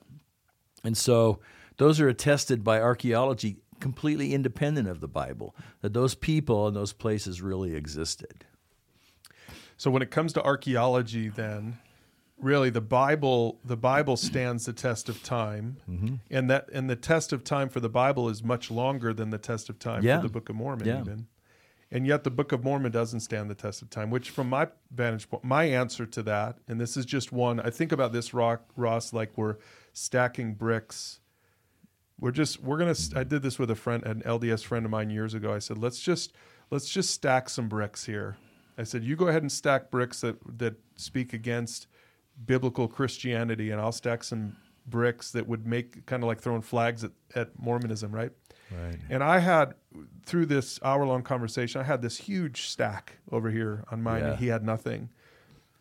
And 0.85 0.97
so 0.97 1.39
those 1.79 1.99
are 1.99 2.07
attested 2.07 2.63
by 2.63 2.79
archaeology 2.79 3.57
completely 3.79 4.33
independent 4.33 4.87
of 4.87 4.99
the 4.99 5.07
Bible, 5.07 5.55
that 5.81 5.93
those 5.93 6.13
people 6.13 6.67
and 6.67 6.75
those 6.75 6.91
places 6.91 7.41
really 7.41 7.75
existed. 7.75 8.45
So 9.77 9.89
when 9.89 10.01
it 10.01 10.11
comes 10.11 10.33
to 10.33 10.43
archaeology, 10.43 11.29
then 11.29 11.79
really 12.37 12.69
the 12.69 12.81
Bible 12.81 13.59
the 13.63 13.77
Bible 13.77 14.17
stands 14.17 14.65
the 14.65 14.73
test 14.73 15.07
of 15.07 15.23
time, 15.23 15.77
mm-hmm. 15.89 16.15
and 16.29 16.49
that 16.49 16.69
and 16.73 16.89
the 16.89 16.97
test 16.97 17.31
of 17.31 17.45
time 17.45 17.69
for 17.69 17.79
the 17.79 17.89
Bible 17.89 18.27
is 18.27 18.43
much 18.43 18.69
longer 18.69 19.13
than 19.13 19.29
the 19.29 19.37
test 19.37 19.69
of 19.69 19.79
time 19.79 20.03
yeah. 20.03 20.17
for 20.17 20.27
the 20.27 20.33
Book 20.33 20.49
of 20.49 20.57
Mormon. 20.57 20.85
Yeah. 20.85 20.99
Even 20.99 21.27
and 21.91 22.05
yet 22.05 22.23
the 22.23 22.29
Book 22.29 22.51
of 22.51 22.63
Mormon 22.63 22.91
doesn't 22.91 23.21
stand 23.21 23.49
the 23.49 23.55
test 23.55 23.81
of 23.81 23.89
time. 23.89 24.09
Which, 24.09 24.29
from 24.29 24.49
my 24.49 24.67
vantage 24.91 25.29
point, 25.29 25.43
my 25.43 25.63
answer 25.63 26.05
to 26.05 26.23
that, 26.23 26.57
and 26.67 26.79
this 26.79 26.95
is 26.95 27.05
just 27.05 27.31
one. 27.31 27.59
I 27.59 27.69
think 27.69 27.91
about 27.91 28.11
this 28.11 28.33
rock, 28.33 28.63
Ross, 28.75 29.11
like 29.13 29.31
we're 29.35 29.55
stacking 29.93 30.53
bricks. 30.53 31.18
We're 32.19 32.31
just 32.31 32.61
we're 32.61 32.77
gonna. 32.77 32.95
I 33.15 33.23
did 33.23 33.41
this 33.41 33.57
with 33.59 33.71
a 33.71 33.75
friend, 33.75 34.03
an 34.05 34.21
LDS 34.25 34.63
friend 34.63 34.85
of 34.85 34.91
mine 34.91 35.09
years 35.09 35.33
ago. 35.33 35.53
I 35.53 35.59
said, 35.59 35.77
let's 35.77 35.99
just 35.99 36.33
let's 36.69 36.89
just 36.89 37.11
stack 37.11 37.49
some 37.49 37.67
bricks 37.69 38.05
here. 38.05 38.37
I 38.77 38.83
said, 38.83 39.03
you 39.03 39.15
go 39.15 39.27
ahead 39.27 39.41
and 39.41 39.51
stack 39.51 39.89
bricks 39.91 40.21
that 40.21 40.37
that 40.57 40.75
speak 40.95 41.33
against 41.33 41.87
biblical 42.45 42.87
Christianity, 42.87 43.71
and 43.71 43.79
I'll 43.81 43.91
stack 43.91 44.23
some 44.23 44.55
bricks 44.85 45.31
that 45.31 45.47
would 45.47 45.67
make 45.67 46.05
kind 46.05 46.23
of 46.23 46.27
like 46.27 46.41
throwing 46.41 46.61
flags 46.61 47.03
at, 47.03 47.11
at 47.35 47.57
Mormonism, 47.59 48.11
right? 48.11 48.31
Right. 48.71 48.97
And 49.09 49.23
I 49.23 49.39
had 49.39 49.73
through 50.25 50.47
this 50.47 50.79
hour 50.83 51.05
long 51.05 51.21
conversation, 51.23 51.81
I 51.81 51.83
had 51.83 52.01
this 52.01 52.17
huge 52.17 52.67
stack 52.67 53.17
over 53.31 53.49
here 53.51 53.83
on 53.91 54.01
mine, 54.01 54.21
Yeah. 54.21 54.29
and 54.31 54.39
he 54.39 54.47
had 54.47 54.63
nothing. 54.63 55.09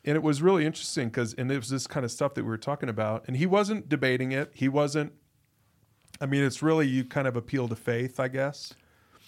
And 0.04 0.16
it 0.16 0.22
was 0.22 0.40
really 0.42 0.64
interesting 0.64 1.08
because, 1.08 1.34
and 1.34 1.50
it 1.50 1.56
was 1.56 1.68
this 1.68 1.86
kind 1.86 2.04
of 2.04 2.10
stuff 2.10 2.34
that 2.34 2.44
we 2.44 2.48
were 2.48 2.56
talking 2.58 2.88
about, 2.88 3.24
and 3.26 3.36
he 3.36 3.46
wasn't 3.46 3.88
debating 3.88 4.32
it. 4.32 4.50
He 4.54 4.68
wasn't. 4.68 5.12
I 6.20 6.26
mean, 6.26 6.42
it's 6.44 6.62
really 6.62 6.86
you 6.86 7.04
kind 7.04 7.28
of 7.28 7.36
appeal 7.36 7.68
to 7.68 7.76
faith, 7.76 8.18
I 8.18 8.28
guess, 8.28 8.74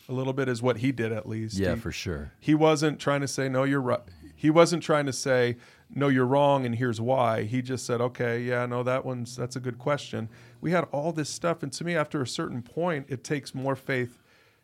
a 0.08 0.12
little 0.12 0.32
bit 0.32 0.48
is 0.48 0.60
what 0.60 0.78
he 0.78 0.92
did 0.92 1.12
at 1.12 1.28
least. 1.28 1.56
Yeah, 1.56 1.74
He- 1.74 1.80
for 1.80 1.92
sure. 1.92 2.32
he 2.40 2.54
wasn't 2.54 2.98
trying 2.98 3.20
to 3.20 3.28
say 3.28 3.48
no 3.48 3.64
you're 3.64 3.80
right 3.80 4.00
he 4.34 4.48
wasn't 4.48 4.82
trying 4.82 5.04
to 5.04 5.12
say 5.12 5.56
no 5.90 6.08
you're 6.08 6.26
wrong 6.26 6.64
and 6.64 6.74
here's 6.74 6.98
why. 7.00 7.42
He 7.42 7.60
just 7.62 7.84
said 7.84 8.00
okay 8.00 8.40
yeah 8.42 8.66
no 8.66 8.82
that 8.82 9.04
one's 9.04 9.36
that's 9.36 9.56
a 9.56 9.60
good 9.60 9.78
question. 9.78 10.28
We 10.60 10.70
had 10.72 10.84
all 10.92 11.12
this 11.12 11.28
stuff 11.28 11.62
and 11.62 11.72
to 11.74 11.84
me 11.84 11.94
after 11.94 12.22
a 12.22 12.26
certain 12.26 12.62
point 12.62 13.06
it 13.08 13.22
takes 13.22 13.54
more 13.54 13.76
faith 13.76 14.18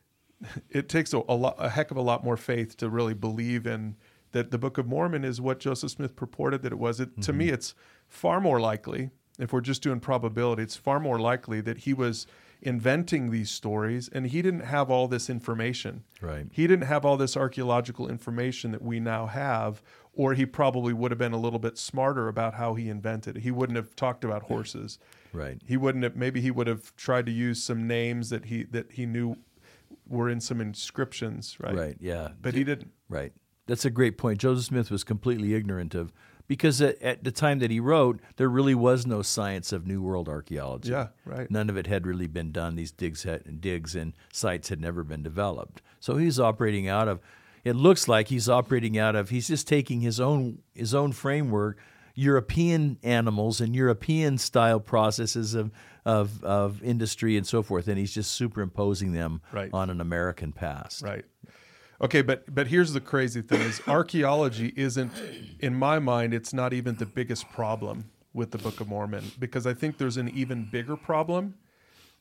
it 0.71 0.89
takes 0.89 1.13
a, 1.15 1.23
a, 1.29 1.35
lot, 1.35 1.57
a 1.59 1.69
heck 1.71 1.91
of 1.91 1.97
a 1.97 2.03
lot 2.03 2.25
more 2.25 2.37
faith 2.37 2.77
to 2.79 2.89
really 2.89 3.15
believe 3.15 3.67
in 3.67 3.97
that 4.33 4.51
the 4.51 4.59
book 4.59 4.77
of 4.79 4.87
mormon 4.87 5.25
is 5.25 5.41
what 5.41 5.59
joseph 5.61 5.91
smith 5.91 6.17
purported 6.17 6.63
that 6.63 6.73
it 6.73 6.79
was. 6.79 6.99
It, 7.01 7.23
to 7.23 7.33
me 7.33 7.47
mm-hmm. 7.47 7.55
it's 7.55 7.75
far 8.09 8.41
more 8.41 8.61
likely 8.61 9.11
if 9.39 9.53
we're 9.53 9.61
just 9.61 9.83
doing 9.83 10.01
probability 10.01 10.63
it's 10.63 10.77
far 10.77 10.99
more 10.99 11.19
likely 11.19 11.61
that 11.61 11.79
he 11.79 11.93
was 11.93 12.27
inventing 12.63 13.31
these 13.31 13.51
stories, 13.51 14.09
and 14.13 14.27
he 14.29 14.43
didn't 14.43 14.61
have 14.61 14.91
all 14.91 15.09
this 15.09 15.29
information. 15.29 16.05
Right. 16.21 16.47
He 16.51 16.67
didn't 16.67 16.87
have 16.87 17.05
all 17.05 17.17
this 17.17 17.37
archaeological 17.37 18.09
information 18.09 18.73
that 18.73 18.83
we 18.83 19.01
now 19.01 19.27
have, 19.27 19.83
or 20.15 20.35
he 20.35 20.47
probably 20.47 20.93
would 20.93 21.11
have 21.11 21.19
been 21.19 21.33
a 21.33 21.39
little 21.39 21.59
bit 21.59 21.77
smarter 21.79 22.29
about 22.29 22.55
how 22.55 22.75
he 22.75 22.89
invented 22.89 23.37
it. 23.37 23.43
He 23.43 23.51
wouldn't 23.51 23.77
have 23.77 23.95
talked 23.95 24.25
about 24.25 24.45
horses. 24.45 24.99
Right. 25.33 25.61
He 25.67 25.77
wouldn't 25.77 26.05
have. 26.05 26.17
Maybe 26.17 26.41
he 26.41 26.51
would 26.51 26.67
have 26.67 26.95
tried 26.97 27.27
to 27.27 27.33
use 27.33 27.63
some 27.63 27.87
names 27.87 28.31
that 28.31 28.47
he 28.47 28.65
that 28.65 28.93
he 28.93 29.05
knew 29.05 29.37
were 30.09 30.31
in 30.31 30.41
some 30.41 30.61
inscriptions. 30.61 31.57
Right. 31.61 31.75
Right. 31.75 31.97
Yeah. 32.01 32.31
But 32.41 32.55
he 32.55 32.65
didn't. 32.65 32.93
Right. 33.09 33.33
That's 33.67 33.85
a 33.85 33.91
great 33.91 34.17
point. 34.17 34.39
Joseph 34.39 34.65
Smith 34.65 34.91
was 34.91 35.05
completely 35.05 35.55
ignorant 35.55 35.95
of 35.95 36.13
because 36.47 36.81
at, 36.81 37.01
at, 37.03 37.25
the 37.25 37.31
time 37.31 37.59
that 37.59 37.71
he 37.71 37.81
wrote, 37.81 38.21
there 38.37 38.49
really 38.49 38.75
was 38.75 39.07
no 39.07 39.23
science 39.23 39.73
of 39.73 39.87
New 39.87 40.03
World 40.03 40.29
archaeology. 40.29 40.91
Yeah, 40.91 41.09
right. 41.25 41.51
None 41.51 41.69
of 41.69 41.77
it 41.77 41.87
had 41.87 42.07
really 42.07 42.27
been 42.27 42.53
done. 42.53 42.77
These 42.77 42.93
digs 42.93 43.23
had, 43.25 43.61
digs 43.61 43.95
and 43.95 44.13
sites 44.33 44.69
had 44.69 44.81
never 44.81 45.03
been 45.03 45.23
developed. 45.23 45.83
So 46.01 46.17
he's 46.17 46.39
operating 46.39 46.89
out 46.89 47.09
of. 47.09 47.21
It 47.65 47.75
looks 47.75 48.07
like 48.07 48.29
he's 48.29 48.49
operating 48.49 48.97
out 48.97 49.17
of. 49.17 49.31
He's 49.31 49.49
just 49.49 49.67
taking 49.67 50.01
his 50.01 50.21
own 50.21 50.59
his 50.75 50.95
own 50.95 51.13
framework, 51.13 51.79
European 52.15 52.99
animals 53.03 53.61
and 53.61 53.75
European 53.75 54.39
style 54.39 54.79
processes 54.81 55.55
of 55.55 55.73
of, 56.07 56.45
of 56.45 56.83
industry 56.85 57.37
and 57.37 57.45
so 57.45 57.65
forth, 57.65 57.89
and 57.89 57.99
he's 57.99 58.15
just 58.15 58.31
superimposing 58.31 59.13
them 59.13 59.43
Right. 59.53 59.71
on 59.73 59.91
an 59.91 60.01
American 60.01 60.53
past. 60.53 61.03
Right. 61.03 61.25
Okay, 62.01 62.23
but 62.23 62.55
but 62.55 62.69
here's 62.69 62.93
the 62.93 63.01
crazy 63.01 63.43
thing: 63.43 63.61
is 63.61 63.81
archaeology 63.87 64.73
isn't, 64.77 65.13
in 65.61 65.75
my 65.75 65.99
mind, 65.99 66.35
it's 66.35 66.53
not 66.53 66.73
even 66.73 66.97
the 66.97 67.07
biggest 67.07 67.49
problem 67.51 68.11
with 68.35 68.51
the 68.51 68.59
Book 68.59 68.81
of 68.81 68.89
Mormon 68.89 69.33
because 69.39 69.67
I 69.67 69.73
think 69.73 69.97
there's 69.97 70.19
an 70.19 70.29
even 70.29 70.69
bigger 70.71 70.97
problem 70.97 71.55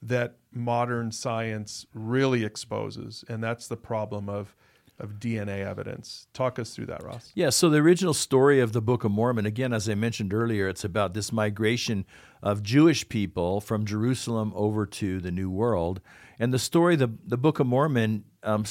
that 0.02 0.36
modern 0.52 1.12
science 1.12 1.86
really 1.94 2.46
exposes, 2.46 3.26
and 3.28 3.44
that's 3.44 3.68
the 3.68 3.76
problem 3.78 4.30
of 4.30 4.56
of 5.00 5.20
DNA 5.20 5.66
evidence. 5.66 6.28
Talk 6.34 6.58
us 6.58 6.74
through 6.74 6.86
that, 6.88 7.04
Ross. 7.04 7.32
Yeah, 7.36 7.50
so 7.50 7.70
the 7.70 7.80
original 7.80 8.14
story 8.14 8.60
of 8.60 8.72
the 8.72 8.82
Book 8.82 9.04
of 9.04 9.12
Mormon, 9.12 9.46
again, 9.46 9.74
as 9.74 9.90
I 9.90 9.96
mentioned 9.96 10.34
earlier, 10.34 10.70
it's 10.70 10.84
about 10.84 11.14
this 11.14 11.32
migration 11.32 12.06
of 12.42 12.64
Jewish 12.64 13.08
people 13.10 13.60
from 13.60 13.86
Jerusalem 13.86 14.54
over 14.56 14.86
to 14.86 15.20
the 15.20 15.32
New 15.32 15.50
World. 15.50 16.02
And 16.40 16.54
the 16.54 16.60
story, 16.60 16.96
the, 16.96 17.10
the 17.26 17.38
Book 17.38 17.60
of 17.60 17.68
Mormon, 17.68 18.24
um, 18.44 18.66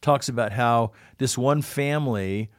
talks 0.00 0.28
about 0.28 0.52
how 0.52 0.92
this 1.18 1.38
one 1.38 1.62
family 1.62 2.50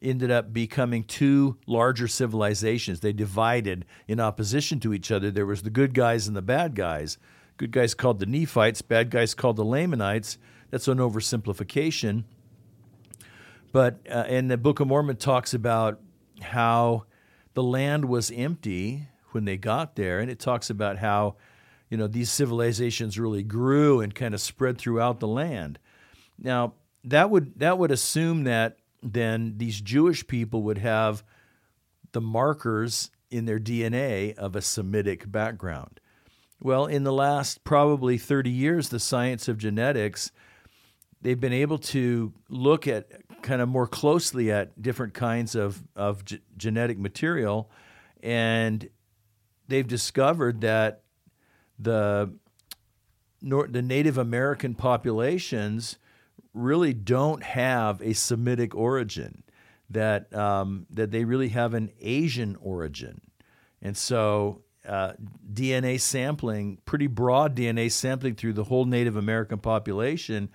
ended 0.00 0.30
up 0.30 0.52
becoming 0.52 1.02
two 1.02 1.56
larger 1.66 2.06
civilizations. 2.06 3.00
They 3.00 3.12
divided 3.12 3.84
in 4.06 4.20
opposition 4.20 4.78
to 4.80 4.92
each 4.92 5.10
other. 5.10 5.30
There 5.30 5.46
was 5.46 5.62
the 5.62 5.70
good 5.70 5.94
guys 5.94 6.28
and 6.28 6.36
the 6.36 6.42
bad 6.42 6.74
guys. 6.74 7.18
Good 7.56 7.70
guys 7.70 7.94
called 7.94 8.18
the 8.18 8.26
Nephites, 8.26 8.82
bad 8.82 9.10
guys 9.10 9.34
called 9.34 9.56
the 9.56 9.64
Lamanites. 9.64 10.38
That's 10.70 10.88
an 10.88 10.98
oversimplification. 10.98 12.24
But 13.74 14.06
uh, 14.08 14.22
and 14.28 14.48
the 14.48 14.56
Book 14.56 14.78
of 14.78 14.86
Mormon 14.86 15.16
talks 15.16 15.52
about 15.52 16.00
how 16.40 17.06
the 17.54 17.62
land 17.64 18.04
was 18.04 18.30
empty 18.30 19.08
when 19.32 19.46
they 19.46 19.56
got 19.56 19.96
there, 19.96 20.20
and 20.20 20.30
it 20.30 20.38
talks 20.38 20.70
about 20.70 20.98
how 20.98 21.34
you 21.90 21.96
know 21.96 22.06
these 22.06 22.30
civilizations 22.30 23.18
really 23.18 23.42
grew 23.42 24.00
and 24.00 24.14
kind 24.14 24.32
of 24.32 24.40
spread 24.40 24.78
throughout 24.78 25.18
the 25.18 25.26
land. 25.26 25.80
Now 26.38 26.74
that 27.02 27.30
would 27.30 27.58
that 27.58 27.76
would 27.76 27.90
assume 27.90 28.44
that 28.44 28.76
then 29.02 29.54
these 29.56 29.80
Jewish 29.80 30.24
people 30.24 30.62
would 30.62 30.78
have 30.78 31.24
the 32.12 32.20
markers 32.20 33.10
in 33.28 33.44
their 33.44 33.58
DNA 33.58 34.36
of 34.36 34.54
a 34.54 34.62
Semitic 34.62 35.28
background. 35.32 35.98
Well, 36.60 36.86
in 36.86 37.02
the 37.02 37.12
last 37.12 37.64
probably 37.64 38.18
30 38.18 38.50
years, 38.50 38.90
the 38.90 39.00
science 39.00 39.48
of 39.48 39.58
genetics 39.58 40.30
they've 41.24 41.40
been 41.40 41.52
able 41.52 41.78
to 41.78 42.32
look 42.48 42.86
at 42.86 43.23
kind 43.44 43.60
of 43.60 43.68
more 43.68 43.86
closely 43.86 44.50
at 44.50 44.80
different 44.80 45.12
kinds 45.12 45.54
of, 45.54 45.84
of 45.94 46.24
genetic 46.56 46.98
material. 46.98 47.70
And 48.22 48.88
they've 49.68 49.86
discovered 49.86 50.62
that 50.62 51.02
the 51.78 52.32
nor- 53.42 53.68
the 53.68 53.82
Native 53.82 54.16
American 54.16 54.74
populations 54.74 55.98
really 56.54 56.94
don't 56.94 57.42
have 57.42 58.00
a 58.00 58.14
Semitic 58.14 58.74
origin 58.74 59.42
that 59.90 60.34
um, 60.34 60.86
that 60.90 61.10
they 61.10 61.24
really 61.24 61.50
have 61.50 61.74
an 61.74 61.90
Asian 62.00 62.56
origin. 62.62 63.20
And 63.82 63.94
so 63.96 64.62
uh, 64.88 65.12
DNA 65.52 66.00
sampling 66.00 66.78
pretty 66.86 67.08
broad 67.08 67.54
DNA 67.54 67.92
sampling 67.92 68.36
through 68.36 68.54
the 68.54 68.64
whole 68.64 68.86
Native 68.86 69.16
American 69.16 69.58
population 69.58 70.48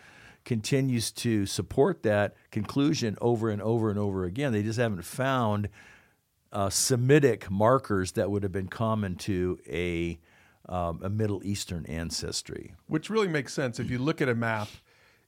continues 0.49 1.11
to 1.11 1.45
support 1.45 2.01
that 2.01 2.33
conclusion 2.49 3.15
over 3.21 3.51
and 3.51 3.61
over 3.61 3.91
and 3.91 3.99
over 3.99 4.25
again. 4.25 4.51
They 4.51 4.63
just 4.63 4.79
haven't 4.79 5.03
found 5.03 5.69
uh, 6.51 6.71
Semitic 6.71 7.51
markers 7.51 8.13
that 8.13 8.31
would 8.31 8.41
have 8.41 8.51
been 8.51 8.67
common 8.67 9.13
to 9.17 9.59
a, 9.69 10.17
um, 10.67 11.01
a 11.03 11.09
Middle 11.09 11.45
Eastern 11.45 11.85
ancestry. 11.85 12.73
which 12.87 13.11
really 13.11 13.27
makes 13.27 13.53
sense 13.53 13.79
if 13.79 13.91
you 13.91 13.99
look 13.99 14.23
at 14.23 14.27
a 14.27 14.33
map 14.33 14.69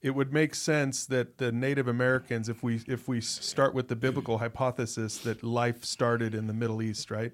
it 0.01 0.09
would 0.09 0.33
make 0.33 0.55
sense 0.55 1.05
that 1.05 1.37
the 1.37 1.51
native 1.51 1.87
americans 1.87 2.49
if 2.49 2.63
we 2.63 2.81
if 2.87 3.07
we 3.07 3.21
start 3.21 3.75
with 3.75 3.87
the 3.89 3.95
biblical 3.95 4.39
hypothesis 4.39 5.19
that 5.19 5.43
life 5.43 5.85
started 5.85 6.33
in 6.33 6.47
the 6.47 6.53
middle 6.53 6.81
east 6.81 7.11
right 7.11 7.33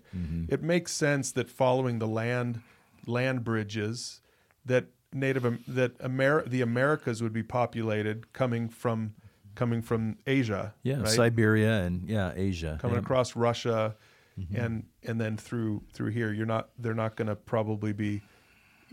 it 0.49 0.61
makes 0.61 0.91
sense 0.91 1.31
that 1.31 1.49
following 1.49 1.99
the 1.99 2.07
land 2.07 2.59
land 3.05 3.45
bridges 3.45 4.19
that 4.65 4.87
native 5.13 5.63
that 5.67 5.93
Amer- 6.03 6.47
the 6.47 6.61
americas 6.61 7.23
would 7.23 7.33
be 7.33 7.43
populated 7.43 8.33
coming 8.33 8.67
from 8.69 9.13
coming 9.55 9.81
from 9.81 10.17
asia 10.27 10.73
Yeah, 10.83 10.97
right? 10.97 11.07
Siberia 11.07 11.83
and 11.83 12.07
yeah, 12.07 12.31
Asia. 12.35 12.77
coming 12.79 12.97
And- 12.97 13.05
across 13.05 13.35
Russia, 13.35 13.95
mm-hmm. 14.39 14.55
and 14.55 14.85
and 15.03 15.19
then 15.19 15.37
through 15.37 15.83
through 15.93 16.11
here. 16.11 16.31
You're 16.31 16.45
not. 16.45 16.69
They're 16.77 16.93
not 16.93 17.15
going 17.15 17.27
to 17.27 17.35
probably 17.35 17.93
be 17.93 18.21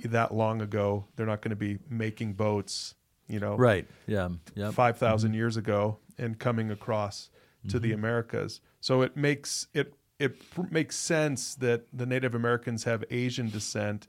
that 0.04 0.34
long 0.34 0.62
ago. 0.62 1.06
They're 1.16 1.26
not 1.26 1.42
going 1.42 1.50
to 1.50 1.56
be 1.56 1.78
making 1.88 2.34
boats. 2.34 2.94
You 3.28 3.40
know, 3.40 3.56
Right. 3.56 3.86
Yeah. 4.06 4.28
Yeah. 4.54 4.70
five 4.70 4.98
mm-hmm. 4.98 5.32
years 5.32 5.56
ago, 5.56 5.98
and 6.18 6.38
coming 6.38 6.70
across 6.70 7.30
to 7.68 7.78
the 7.78 7.90
mm-hmm. 7.90 7.98
Americas. 7.98 8.60
So 8.80 9.02
it 9.02 9.16
makes 9.16 9.66
it 9.72 9.94
it 10.18 10.50
pr- 10.50 10.62
makes 10.70 10.96
sense 10.96 11.54
that 11.56 11.86
the 11.92 12.06
Native 12.06 12.34
Americans 12.34 12.84
have 12.84 13.04
Asian 13.10 13.48
descent. 13.48 14.06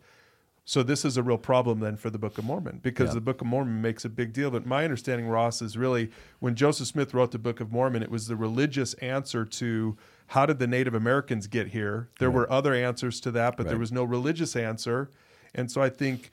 So 0.67 0.81
this 0.81 1.05
is 1.05 1.15
a 1.15 1.21
real 1.21 1.37
problem 1.37 1.79
then 1.79 1.95
for 1.95 2.09
the 2.09 2.17
Book 2.17 2.39
of 2.39 2.43
Mormon 2.43 2.79
because 2.81 3.09
Yeah. 3.09 3.15
the 3.15 3.21
Book 3.21 3.39
of 3.39 3.45
Mormon 3.47 3.81
makes 3.83 4.03
a 4.03 4.09
big 4.09 4.33
deal. 4.33 4.49
But 4.49 4.65
my 4.65 4.83
understanding, 4.83 5.27
Ross, 5.27 5.61
is 5.61 5.77
really 5.77 6.09
when 6.39 6.55
Joseph 6.55 6.87
Smith 6.87 7.13
wrote 7.13 7.31
the 7.31 7.37
Book 7.37 7.59
of 7.61 7.71
Mormon, 7.71 8.01
it 8.01 8.09
was 8.09 8.27
the 8.27 8.35
religious 8.35 8.95
answer 8.95 9.45
to 9.45 9.95
how 10.27 10.47
did 10.47 10.57
the 10.57 10.65
Native 10.65 10.95
Americans 10.95 11.45
get 11.45 11.67
here. 11.67 12.09
There 12.19 12.31
were 12.31 12.51
other 12.51 12.73
answers 12.73 13.19
to 13.21 13.31
that, 13.31 13.55
but 13.57 13.67
there 13.67 13.77
was 13.77 13.91
no 13.91 14.03
religious 14.03 14.55
answer. 14.55 15.11
And 15.53 15.69
so 15.69 15.83
I 15.83 15.89
think 15.89 16.31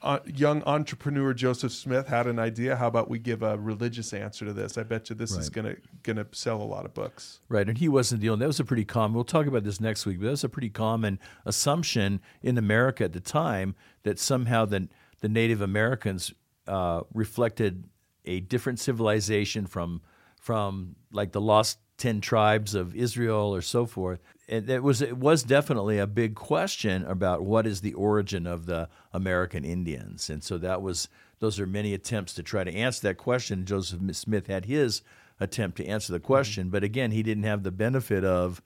uh, 0.00 0.20
young 0.26 0.62
entrepreneur 0.64 1.34
Joseph 1.34 1.72
Smith 1.72 2.06
had 2.06 2.26
an 2.26 2.38
idea. 2.38 2.76
How 2.76 2.86
about 2.86 3.10
we 3.10 3.18
give 3.18 3.42
a 3.42 3.58
religious 3.58 4.12
answer 4.12 4.44
to 4.44 4.52
this? 4.52 4.78
I 4.78 4.84
bet 4.84 5.10
you 5.10 5.16
this 5.16 5.32
is 5.32 5.50
gonna 5.50 5.76
gonna 6.02 6.26
sell 6.32 6.62
a 6.62 6.64
lot 6.64 6.84
of 6.84 6.94
books. 6.94 7.40
Right, 7.48 7.68
and 7.68 7.76
he 7.76 7.88
wasn't 7.88 8.20
the 8.20 8.30
only. 8.30 8.44
That 8.44 8.48
was 8.48 8.60
a 8.60 8.64
pretty 8.64 8.84
common. 8.84 9.14
We'll 9.14 9.24
talk 9.24 9.46
about 9.46 9.64
this 9.64 9.80
next 9.80 10.06
week, 10.06 10.18
but 10.18 10.26
that 10.26 10.30
was 10.30 10.44
a 10.44 10.48
pretty 10.48 10.70
common 10.70 11.18
assumption 11.44 12.20
in 12.42 12.58
America 12.58 13.04
at 13.04 13.12
the 13.12 13.20
time 13.20 13.74
that 14.04 14.18
somehow 14.18 14.64
the 14.64 14.88
the 15.20 15.28
Native 15.28 15.60
Americans 15.60 16.32
uh, 16.68 17.02
reflected 17.12 17.84
a 18.24 18.40
different 18.40 18.78
civilization 18.78 19.66
from 19.66 20.02
from 20.40 20.94
like 21.10 21.32
the 21.32 21.40
lost 21.40 21.78
ten 21.96 22.20
tribes 22.20 22.74
of 22.74 22.94
Israel 22.94 23.54
or 23.54 23.62
so 23.62 23.84
forth. 23.84 24.20
And 24.48 24.70
it 24.70 24.82
was 24.82 25.02
it 25.02 25.18
was 25.18 25.42
definitely 25.42 25.98
a 25.98 26.06
big 26.06 26.34
question 26.34 27.04
about 27.04 27.42
what 27.42 27.66
is 27.66 27.82
the 27.82 27.92
origin 27.94 28.46
of 28.46 28.64
the 28.64 28.88
American 29.12 29.64
Indians, 29.64 30.30
and 30.30 30.42
so 30.42 30.56
that 30.58 30.80
was 30.80 31.08
those 31.38 31.60
are 31.60 31.66
many 31.66 31.92
attempts 31.92 32.32
to 32.34 32.42
try 32.42 32.64
to 32.64 32.74
answer 32.74 33.02
that 33.08 33.16
question. 33.16 33.66
Joseph 33.66 34.00
Smith 34.16 34.46
had 34.46 34.64
his 34.64 35.02
attempt 35.38 35.76
to 35.76 35.86
answer 35.86 36.12
the 36.12 36.20
question, 36.20 36.64
mm-hmm. 36.64 36.70
but 36.70 36.82
again, 36.82 37.10
he 37.10 37.22
didn't 37.22 37.44
have 37.44 37.62
the 37.62 37.70
benefit 37.70 38.24
of 38.24 38.62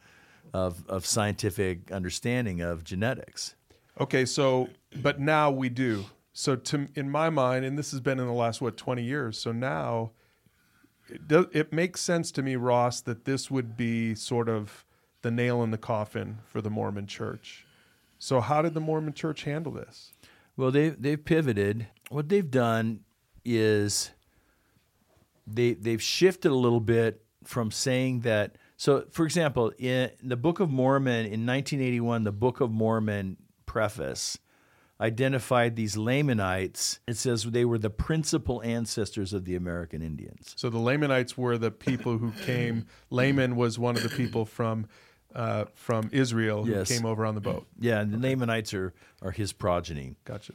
of, 0.55 0.87
of 0.89 1.07
scientific 1.07 1.91
understanding 1.91 2.61
of 2.61 2.85
genetics. 2.85 3.55
Okay, 4.01 4.25
so 4.25 4.69
but 5.03 5.19
now 5.21 5.51
we 5.51 5.69
do. 5.69 6.05
So 6.33 6.57
to 6.57 6.89
in 6.95 7.11
my 7.11 7.29
mind, 7.29 7.65
and 7.65 7.77
this 7.77 7.91
has 7.91 8.01
been 8.01 8.21
in 8.21 8.27
the 8.27 8.33
last 8.33 8.61
what 8.61 8.77
twenty 8.77 9.03
years. 9.03 9.37
So 9.37 9.51
now 9.51 10.13
it 11.09 11.27
does 11.27 11.47
it 11.53 11.73
makes 11.73 12.01
sense 12.01 12.31
to 12.33 12.43
me, 12.43 12.57
Ross, 12.57 13.01
that 13.01 13.25
this 13.25 13.51
would 13.51 13.77
be 13.77 14.15
sort 14.15 14.49
of 14.49 14.85
the 15.23 15.31
nail 15.31 15.63
in 15.63 15.71
the 15.71 15.79
coffin 15.79 16.39
for 16.47 16.61
the 16.61 16.71
Mormon 16.71 17.07
Church. 17.07 17.65
So 18.19 18.41
how 18.41 18.63
did 18.63 18.75
the 18.75 18.81
Mormon 18.81 19.15
Church 19.15 19.45
handle 19.45 19.73
this? 19.73 20.13
Well, 20.57 20.71
they 20.71 20.91
they've 20.91 21.23
pivoted. 21.23 21.87
What 22.11 22.29
they've 22.29 22.51
done 22.51 23.01
is 23.45 24.11
they 25.47 25.75
they've 25.75 26.03
shifted 26.03 26.51
a 26.51 26.55
little 26.55 26.81
bit 26.81 27.25
from 27.45 27.71
saying 27.71 28.21
that. 28.21 28.57
So, 28.77 29.07
for 29.11 29.25
example, 29.25 29.73
in 29.79 30.11
the 30.23 30.37
Book 30.37 30.61
of 30.61 30.71
Mormon 30.71 31.27
in 31.27 31.47
1981, 31.47 32.25
the 32.25 32.33
Book 32.33 32.61
of 32.61 32.71
Mormon 32.71 33.37
preface 33.65 34.39
identified 35.01 35.75
these 35.75 35.97
Lamanites. 35.97 37.01
It 37.09 37.17
says 37.17 37.45
they 37.45 37.65
were 37.65 37.79
the 37.79 37.91
principal 37.91 38.63
ancestors 38.63 39.33
of 39.33 39.45
the 39.45 39.57
American 39.57 40.01
Indians. 40.01 40.55
So 40.57 40.71
the 40.71 40.79
Lamanites 40.79 41.37
were 41.37 41.59
the 41.59 41.73
people 41.73 42.19
who 42.19 42.31
came. 42.45 42.87
Laman 43.11 43.57
was 43.57 43.79
one 43.79 43.97
of 43.97 44.03
the 44.03 44.09
people 44.09 44.45
from 44.45 44.87
uh, 45.35 45.65
from 45.75 46.09
Israel 46.13 46.65
who 46.65 46.73
Yes. 46.73 46.89
came 46.89 47.07
over 47.07 47.25
on 47.25 47.35
the 47.35 47.41
boat. 47.41 47.67
Yeah, 47.79 48.01
and 48.01 48.13
the 48.13 48.19
Lamanites 48.19 48.73
are, 48.75 48.93
are 49.21 49.31
his 49.31 49.53
progeny. 49.53 50.17
Gotcha. 50.25 50.55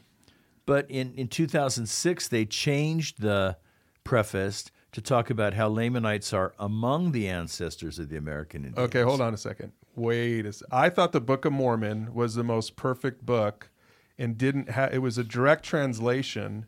But 0.66 0.90
in, 0.92 1.13
in 1.16 1.28
2006, 1.28 2.28
they 2.28 2.46
changed 2.46 3.22
the 3.22 3.58
preface 4.04 4.66
to 4.92 5.02
talk 5.02 5.30
about 5.30 5.54
how 5.54 5.68
Lamanites 5.68 6.34
are 6.34 6.54
among 6.60 7.12
the 7.12 7.28
ancestors 7.28 8.00
of 8.00 8.10
the 8.10 8.18
American 8.18 8.66
Indians. 8.66 8.86
Okay, 8.88 9.02
hold 9.02 9.22
on 9.22 9.34
a 9.34 9.38
second. 9.38 9.72
Wait 9.96 10.46
a 10.46 10.54
second. 10.54 10.74
I 10.74 10.90
thought 10.90 11.12
the 11.12 11.22
Book 11.22 11.46
of 11.46 11.54
Mormon 11.54 12.13
was 12.13 12.36
the 12.36 12.44
most 12.44 12.76
perfect 12.76 13.26
book 13.26 13.70
and 14.18 14.38
didn't 14.38 14.70
have 14.72 14.94
it 14.94 15.00
was 15.00 15.18
a 15.18 15.24
direct 15.24 15.63
translation. 15.63 16.66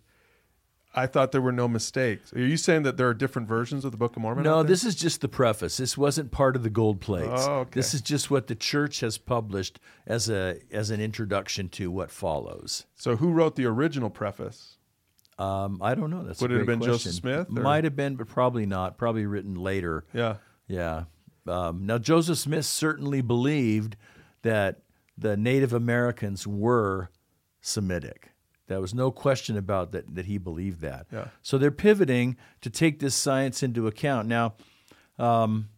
I 0.96 1.06
thought 1.06 1.32
there 1.32 1.42
were 1.42 1.52
no 1.52 1.68
mistakes. 1.68 2.34
Are 2.34 2.40
you 2.40 2.58
saying 2.58 2.82
that 2.84 2.98
there 2.98 3.08
are 3.08 3.14
different 3.14 3.48
versions 3.48 3.86
of 3.86 3.92
the 3.92 3.98
Book 3.98 4.16
of 4.16 4.24
Mormon? 4.24 4.44
No, 4.44 4.64
this 4.64 4.84
is 4.84 4.96
just 4.96 5.22
the 5.22 5.28
preface. 5.28 5.78
This 5.78 5.96
wasn't 5.98 6.32
part 6.32 6.56
of 6.56 6.64
the 6.64 6.70
gold 6.70 7.00
plates. 7.00 7.46
Oh, 7.48 7.60
okay. 7.60 7.72
This 7.80 7.94
is 7.94 8.02
just 8.02 8.32
what 8.32 8.48
the 8.48 8.56
church 8.56 9.02
has 9.02 9.18
published 9.18 9.80
as 10.08 10.30
a 10.30 10.58
as 10.72 10.90
an 10.90 11.00
introduction 11.00 11.70
to 11.70 11.92
what 11.92 12.10
follows. 12.12 12.86
So 12.96 13.18
who 13.18 13.32
wrote 13.32 13.56
the 13.56 13.66
original 13.66 14.10
preface? 14.10 14.78
Um, 15.38 15.80
I 15.82 15.96
don't 15.96 16.10
know. 16.10 16.24
That's 16.24 16.42
a 16.42 16.44
Would 16.44 16.52
it 16.52 16.58
have 16.58 16.66
been 16.66 16.82
Joseph. 16.82 17.14
Smith, 17.14 17.48
or- 17.56 17.62
Might 17.62 17.84
have 17.86 17.96
been, 17.96 18.16
but 18.16 18.28
probably 18.28 18.66
not. 18.66 18.98
Probably 18.98 19.26
written 19.26 19.56
later. 19.56 20.06
Yeah. 20.14 20.38
Yeah. 20.68 21.04
Um, 21.48 21.86
now, 21.86 21.98
Joseph 21.98 22.38
Smith 22.40 22.66
certainly 22.66 23.22
believed 23.22 23.96
that 24.42 24.82
the 25.18 25.38
Native 25.38 25.72
Americans 25.74 26.46
were 26.46 27.10
Semitic. 27.62 28.32
There 28.70 28.80
was 28.80 28.94
no 28.94 29.12
question 29.12 29.58
about 29.58 29.92
that, 29.92 30.16
that 30.16 30.26
he 30.26 30.38
believed 30.38 30.82
that. 30.82 31.08
Yeah. 31.12 31.26
So 31.42 31.58
they're 31.58 31.72
pivoting 31.72 32.38
to 32.62 32.70
take 32.70 33.00
this 33.00 33.16
science 33.16 33.62
into 33.62 33.88
account. 33.88 34.28
Now, 34.28 34.54
um, 35.18 35.70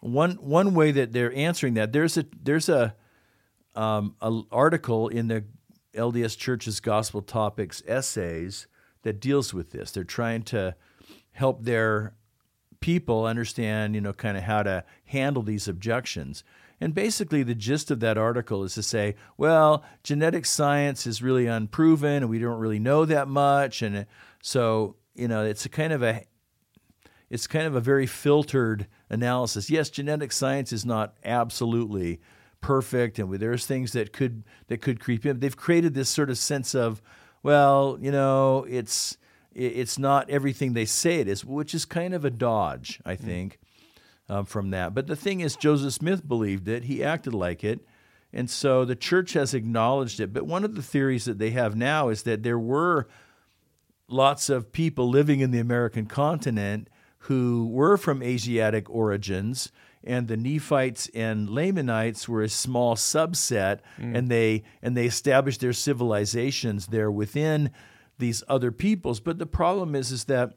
one, 0.00 0.32
one 0.32 0.74
way 0.74 0.90
that 0.90 1.12
they're 1.12 1.34
answering 1.34 1.74
that, 1.74 1.92
there's 1.92 2.16
a, 2.16 2.26
there's 2.42 2.68
a, 2.68 2.96
um, 3.76 4.16
a 4.20 4.40
article 4.50 5.08
in 5.08 5.28
the 5.28 5.44
LDS 5.94 6.36
Church's 6.36 6.80
Gospel 6.80 7.22
Topics 7.22 7.82
essays 7.86 8.66
that 9.02 9.20
deals 9.20 9.54
with 9.54 9.70
this. 9.70 9.92
They're 9.92 10.04
trying 10.04 10.42
to 10.44 10.74
help 11.32 11.62
their 11.62 12.14
people 12.80 13.24
understand, 13.26 13.94
you 13.94 14.00
know, 14.00 14.12
kind 14.12 14.36
of 14.36 14.42
how 14.42 14.62
to 14.62 14.84
handle 15.06 15.42
these 15.42 15.68
objections. 15.68 16.44
And 16.82 16.94
basically, 16.94 17.44
the 17.44 17.54
gist 17.54 17.92
of 17.92 18.00
that 18.00 18.18
article 18.18 18.64
is 18.64 18.74
to 18.74 18.82
say, 18.82 19.14
well, 19.36 19.84
genetic 20.02 20.44
science 20.44 21.06
is 21.06 21.22
really 21.22 21.46
unproven, 21.46 22.24
and 22.24 22.28
we 22.28 22.40
don't 22.40 22.58
really 22.58 22.80
know 22.80 23.04
that 23.04 23.28
much, 23.28 23.82
and 23.82 24.04
so 24.42 24.96
you 25.14 25.28
know, 25.28 25.44
it's 25.44 25.64
a 25.64 25.68
kind 25.68 25.92
of 25.92 26.02
a 26.02 26.24
it's 27.30 27.46
kind 27.46 27.66
of 27.66 27.76
a 27.76 27.80
very 27.80 28.06
filtered 28.06 28.88
analysis. 29.08 29.70
Yes, 29.70 29.90
genetic 29.90 30.32
science 30.32 30.72
is 30.72 30.84
not 30.84 31.14
absolutely 31.24 32.20
perfect, 32.60 33.18
and 33.18 33.32
there's 33.34 33.64
things 33.64 33.92
that 33.92 34.12
could 34.12 34.42
that 34.66 34.78
could 34.78 34.98
creep 34.98 35.24
in. 35.24 35.38
They've 35.38 35.56
created 35.56 35.94
this 35.94 36.08
sort 36.08 36.30
of 36.30 36.38
sense 36.38 36.74
of, 36.74 37.00
well, 37.44 37.96
you 38.00 38.10
know, 38.10 38.66
it's 38.68 39.16
it's 39.54 39.98
not 39.98 40.28
everything 40.30 40.72
they 40.72 40.84
say 40.84 41.20
it 41.20 41.28
is, 41.28 41.44
which 41.44 41.74
is 41.74 41.84
kind 41.84 42.12
of 42.12 42.24
a 42.24 42.30
dodge, 42.30 43.00
I 43.04 43.14
mm. 43.14 43.20
think, 43.20 43.60
um, 44.32 44.46
from 44.46 44.70
that. 44.70 44.94
But 44.94 45.06
the 45.06 45.16
thing 45.16 45.40
is, 45.40 45.56
Joseph 45.56 45.92
Smith 45.92 46.26
believed 46.26 46.66
it. 46.66 46.84
He 46.84 47.04
acted 47.04 47.34
like 47.34 47.62
it. 47.62 47.80
And 48.32 48.48
so 48.48 48.86
the 48.86 48.96
church 48.96 49.34
has 49.34 49.52
acknowledged 49.52 50.18
it. 50.18 50.32
But 50.32 50.46
one 50.46 50.64
of 50.64 50.74
the 50.74 50.82
theories 50.82 51.26
that 51.26 51.38
they 51.38 51.50
have 51.50 51.76
now 51.76 52.08
is 52.08 52.22
that 52.22 52.42
there 52.42 52.58
were 52.58 53.08
lots 54.08 54.48
of 54.48 54.72
people 54.72 55.08
living 55.08 55.40
in 55.40 55.50
the 55.50 55.58
American 55.58 56.06
continent 56.06 56.88
who 57.26 57.68
were 57.68 57.96
from 57.98 58.22
Asiatic 58.22 58.88
origins, 58.90 59.70
and 60.02 60.26
the 60.26 60.36
Nephites 60.36 61.08
and 61.14 61.48
Lamanites 61.48 62.28
were 62.28 62.42
a 62.42 62.48
small 62.48 62.96
subset, 62.96 63.80
and 64.16 64.28
they 64.28 64.64
and 64.80 64.96
they 64.96 65.06
established 65.06 65.60
their 65.60 65.72
civilizations 65.72 66.88
there 66.88 67.10
within 67.10 67.70
these 68.18 68.42
other 68.48 68.72
peoples. 68.72 69.20
But 69.20 69.38
the 69.38 69.46
problem 69.46 69.94
is, 69.94 70.10
is 70.10 70.24
that 70.24 70.54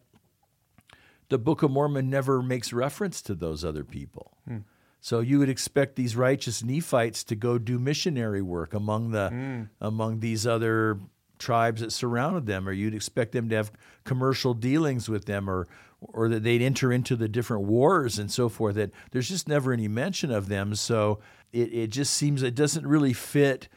the 1.29 1.37
Book 1.37 1.63
of 1.63 1.71
Mormon 1.71 2.09
never 2.09 2.41
makes 2.41 2.71
reference 2.71 3.21
to 3.23 3.35
those 3.35 3.65
other 3.65 3.83
people. 3.83 4.37
Hmm. 4.47 4.59
So 4.99 5.19
you 5.19 5.37
would 5.39 5.49
expect 5.49 5.95
these 5.95 6.15
righteous 6.15 6.63
Nephites 6.63 7.23
to 7.25 7.35
go 7.35 7.57
do 7.57 7.77
missionary 7.77 8.41
work 8.41 8.73
among 8.73 9.11
the 9.11 9.29
hmm. 9.29 9.61
among 9.79 10.19
these 10.19 10.47
other 10.47 10.99
tribes 11.37 11.81
that 11.81 11.91
surrounded 11.91 12.45
them, 12.45 12.67
or 12.67 12.71
you'd 12.71 12.95
expect 12.95 13.31
them 13.31 13.49
to 13.49 13.55
have 13.55 13.71
commercial 14.03 14.53
dealings 14.53 15.07
with 15.07 15.25
them, 15.25 15.49
or 15.49 15.67
or 16.01 16.29
that 16.29 16.43
they'd 16.43 16.61
enter 16.61 16.91
into 16.91 17.15
the 17.15 17.27
different 17.27 17.63
wars 17.63 18.17
and 18.17 18.31
so 18.31 18.49
forth. 18.49 18.75
That 18.75 18.91
there's 19.11 19.29
just 19.29 19.47
never 19.47 19.73
any 19.73 19.87
mention 19.87 20.31
of 20.31 20.47
them. 20.47 20.75
So 20.75 21.19
it, 21.53 21.73
it 21.73 21.87
just 21.91 22.13
seems 22.13 22.41
it 22.41 22.55
doesn't 22.55 22.87
really 22.87 23.13
fit 23.13 23.69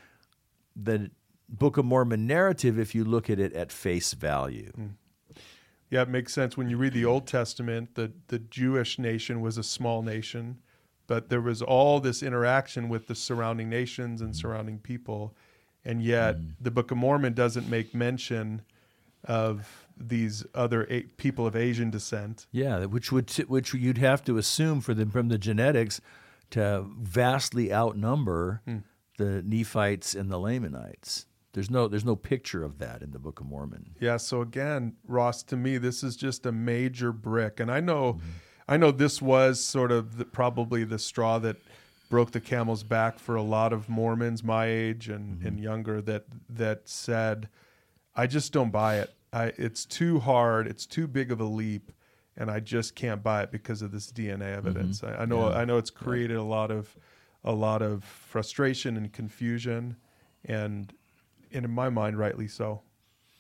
the 0.75 1.11
Book 1.49 1.77
of 1.77 1.85
Mormon 1.85 2.27
narrative 2.27 2.79
if 2.79 2.95
you 2.95 3.05
look 3.05 3.31
at 3.31 3.39
it 3.39 3.53
at 3.55 3.73
face 3.73 4.13
value. 4.13 4.71
Hmm. 4.75 4.87
Yeah, 5.91 6.03
it 6.03 6.09
makes 6.09 6.33
sense. 6.35 6.57
When 6.57 6.69
you 6.69 6.77
read 6.77 6.93
the 6.93 7.05
Old 7.05 7.27
Testament, 7.27 7.95
the, 7.95 8.13
the 8.29 8.39
Jewish 8.39 8.99
nation 8.99 9.41
was 9.41 9.57
a 9.57 9.63
small 9.63 10.03
nation, 10.03 10.59
but 11.07 11.31
there 11.31 11.41
was 11.41 11.63
all 11.63 12.01
this 12.01 12.23
interaction 12.23 12.89
with 12.89 13.07
the 13.07 13.15
surrounding 13.15 13.71
nations 13.71 14.21
and 14.21 14.37
surrounding 14.37 14.79
people. 14.79 15.35
And 15.85 16.03
yet, 16.03 16.37
mm. 16.37 16.53
the 16.61 16.71
Book 16.71 16.91
of 16.91 16.99
Mormon 16.99 17.33
doesn't 17.33 17.69
make 17.69 17.95
mention 17.95 18.63
of 19.25 19.87
these 19.97 20.45
other 20.55 20.87
a- 20.91 21.03
people 21.17 21.47
of 21.47 21.57
Asian 21.57 21.91
descent. 21.91 22.47
Yeah, 22.53 22.85
which 22.85 23.11
would 23.11 23.31
which 23.49 23.75
you'd 23.75 23.99
have 23.99 24.23
to 24.25 24.37
assume 24.37 24.81
for 24.81 24.95
them 24.95 25.11
from 25.11 25.29
the 25.29 25.39
genetics 25.39 26.01
to 26.51 26.87
vastly 26.99 27.73
outnumber 27.73 28.63
hmm. 28.65 28.79
the 29.17 29.43
Nephites 29.43 30.15
and 30.15 30.31
the 30.31 30.39
Lamanites. 30.39 31.27
There's 31.53 31.71
no 31.71 31.89
there's 31.89 32.05
no 32.05 32.17
picture 32.17 32.63
of 32.63 32.79
that 32.79 33.03
in 33.03 33.13
the 33.13 33.19
Book 33.19 33.41
of 33.41 33.47
Mormon. 33.47 33.95
Yeah. 34.01 34.19
So 34.19 34.43
again, 34.43 34.97
Ross, 35.07 35.43
to 35.45 35.57
me, 35.57 35.79
this 35.79 36.03
is 36.03 36.17
just 36.17 36.47
a 36.47 36.53
major 36.53 37.13
brick, 37.13 37.59
and 37.59 37.71
I 37.71 37.81
know, 37.81 38.15
mm-hmm. 38.15 38.29
I 38.69 38.77
know 38.77 38.91
this 38.91 39.23
was 39.23 39.63
sort 39.63 39.91
of 39.91 40.19
the, 40.19 40.25
probably 40.25 40.85
the 40.85 40.99
straw 40.99 41.39
that 41.39 41.57
broke 42.11 42.33
the 42.33 42.41
camel's 42.41 42.83
back 42.83 43.19
for 43.19 43.37
a 43.37 43.43
lot 43.43 43.73
of 43.73 43.89
Mormons 43.89 44.43
my 44.43 44.67
age 44.67 45.09
and, 45.09 45.39
mm-hmm. 45.39 45.47
and 45.47 45.61
younger 45.61 46.01
that 46.03 46.25
that 46.51 46.89
said, 46.89 47.49
I 48.15 48.27
just 48.27 48.53
don't 48.53 48.71
buy 48.71 48.99
it. 48.99 49.15
I, 49.33 49.53
it's 49.57 49.85
too 49.85 50.21
hard. 50.21 50.67
It's 50.67 50.87
too 50.87 51.07
big 51.07 51.31
of 51.31 51.41
a 51.41 51.45
leap, 51.45 51.93
and 52.37 52.51
I 52.51 52.61
just 52.61 52.95
can't 52.95 53.23
buy 53.23 53.43
it 53.43 53.51
because 53.51 53.83
of 53.83 53.91
this 53.91 54.11
DNA 54.11 54.57
evidence. 54.57 55.01
Mm-hmm. 55.01 55.19
I, 55.19 55.23
I 55.23 55.25
know. 55.25 55.49
I 55.51 55.65
know 55.65 55.79
it's 55.79 55.91
created 55.91 56.37
a 56.37 56.43
lot 56.43 56.71
of 56.71 56.95
a 57.45 57.53
lot 57.53 57.83
of 57.83 58.05
frustration 58.05 58.97
and 58.97 59.13
confusion, 59.13 59.97
and 60.45 60.93
and 61.53 61.65
in 61.65 61.71
my 61.71 61.89
mind, 61.91 62.19
rightly 62.19 62.49
so. 62.49 62.83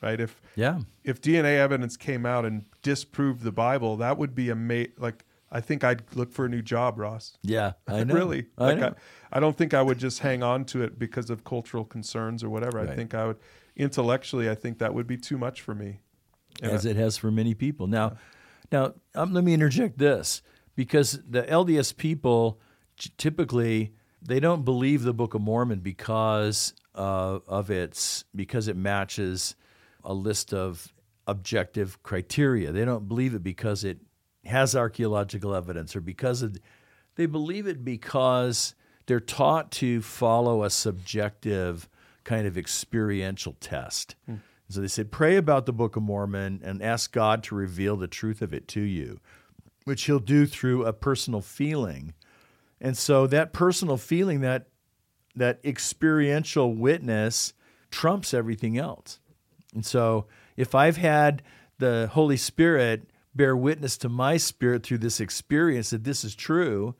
Right? 0.02 0.20
If 0.20 0.40
Yeah. 0.54 0.80
if 1.02 1.20
DNA 1.20 1.56
evidence 1.58 1.96
came 1.96 2.24
out 2.24 2.44
and 2.44 2.64
disproved 2.82 3.42
the 3.42 3.50
Bible, 3.52 3.96
that 3.96 4.16
would 4.16 4.34
be 4.34 4.48
a 4.50 4.54
ma- 4.54 4.84
like 4.96 5.24
I 5.50 5.60
think 5.60 5.82
I'd 5.82 6.02
look 6.14 6.30
for 6.30 6.44
a 6.44 6.48
new 6.48 6.60
job, 6.62 6.98
Ross. 6.98 7.36
Yeah, 7.42 7.72
I 7.88 8.04
know. 8.04 8.14
really, 8.14 8.46
I 8.58 8.64
like 8.66 8.78
know. 8.78 8.94
I, 9.32 9.38
I 9.38 9.40
don't 9.40 9.56
think 9.56 9.74
I 9.74 9.82
would 9.82 9.98
just 9.98 10.20
hang 10.20 10.42
on 10.42 10.64
to 10.66 10.82
it 10.82 10.98
because 10.98 11.30
of 11.30 11.42
cultural 11.42 11.84
concerns 11.84 12.44
or 12.44 12.50
whatever. 12.50 12.78
I 12.78 12.86
think 12.94 13.12
I 13.14 13.26
would 13.26 13.38
intellectually. 13.74 14.48
I 14.48 14.54
think 14.54 14.78
that 14.78 14.92
would 14.94 15.06
be 15.06 15.16
too 15.16 15.38
much 15.38 15.60
for 15.62 15.74
me. 15.74 16.00
And 16.62 16.72
as 16.72 16.86
I- 16.86 16.90
it 16.90 16.96
has 16.96 17.16
for 17.16 17.30
many 17.30 17.54
people. 17.54 17.86
Now, 17.86 18.16
now 18.70 18.92
um, 19.14 19.32
let 19.32 19.42
me 19.42 19.52
interject 19.54 19.98
this 19.98 20.42
because 20.76 21.18
the 21.28 21.42
LDS 21.44 21.96
people 21.96 22.60
typically 23.16 23.94
they 24.20 24.40
don't 24.40 24.64
believe 24.64 25.02
the 25.02 25.12
Book 25.14 25.34
of 25.34 25.40
Mormon 25.40 25.78
because 25.80 26.74
uh, 26.98 27.38
of 27.46 27.70
its 27.70 28.24
because 28.34 28.68
it 28.68 28.76
matches 28.76 29.54
a 30.04 30.12
list 30.12 30.52
of 30.52 30.92
objective 31.26 32.02
criteria. 32.02 32.72
They 32.72 32.84
don't 32.84 33.08
believe 33.08 33.34
it 33.34 33.42
because 33.42 33.84
it 33.84 33.98
has 34.44 34.74
archaeological 34.74 35.54
evidence 35.54 35.94
or 35.94 36.00
because 36.00 36.42
of, 36.42 36.58
they 37.14 37.26
believe 37.26 37.66
it 37.66 37.84
because 37.84 38.74
they're 39.06 39.20
taught 39.20 39.70
to 39.72 40.02
follow 40.02 40.64
a 40.64 40.70
subjective 40.70 41.88
kind 42.24 42.46
of 42.46 42.58
experiential 42.58 43.56
test. 43.60 44.16
So 44.70 44.80
they 44.80 44.88
said, 44.88 45.10
pray 45.10 45.36
about 45.36 45.64
the 45.64 45.72
Book 45.72 45.96
of 45.96 46.02
Mormon 46.02 46.60
and 46.62 46.82
ask 46.82 47.12
God 47.12 47.42
to 47.44 47.54
reveal 47.54 47.96
the 47.96 48.06
truth 48.06 48.42
of 48.42 48.52
it 48.52 48.68
to 48.68 48.80
you, 48.80 49.20
which 49.84 50.04
He'll 50.04 50.18
do 50.18 50.46
through 50.46 50.84
a 50.84 50.92
personal 50.92 51.40
feeling. 51.40 52.12
And 52.80 52.96
so 52.96 53.26
that 53.28 53.52
personal 53.52 53.96
feeling, 53.96 54.40
that 54.40 54.68
that 55.36 55.60
experiential 55.64 56.74
witness, 56.74 57.52
trumps 57.90 58.34
everything 58.34 58.78
else. 58.78 59.20
And 59.74 59.84
so 59.84 60.26
if 60.56 60.74
I've 60.74 60.96
had 60.96 61.42
the 61.78 62.08
Holy 62.12 62.36
Spirit 62.36 63.10
bear 63.34 63.56
witness 63.56 63.96
to 63.98 64.08
my 64.08 64.36
spirit 64.36 64.82
through 64.82 64.98
this 64.98 65.20
experience 65.20 65.90
that 65.90 66.04
this 66.04 66.24
is 66.24 66.34
true, 66.34 66.94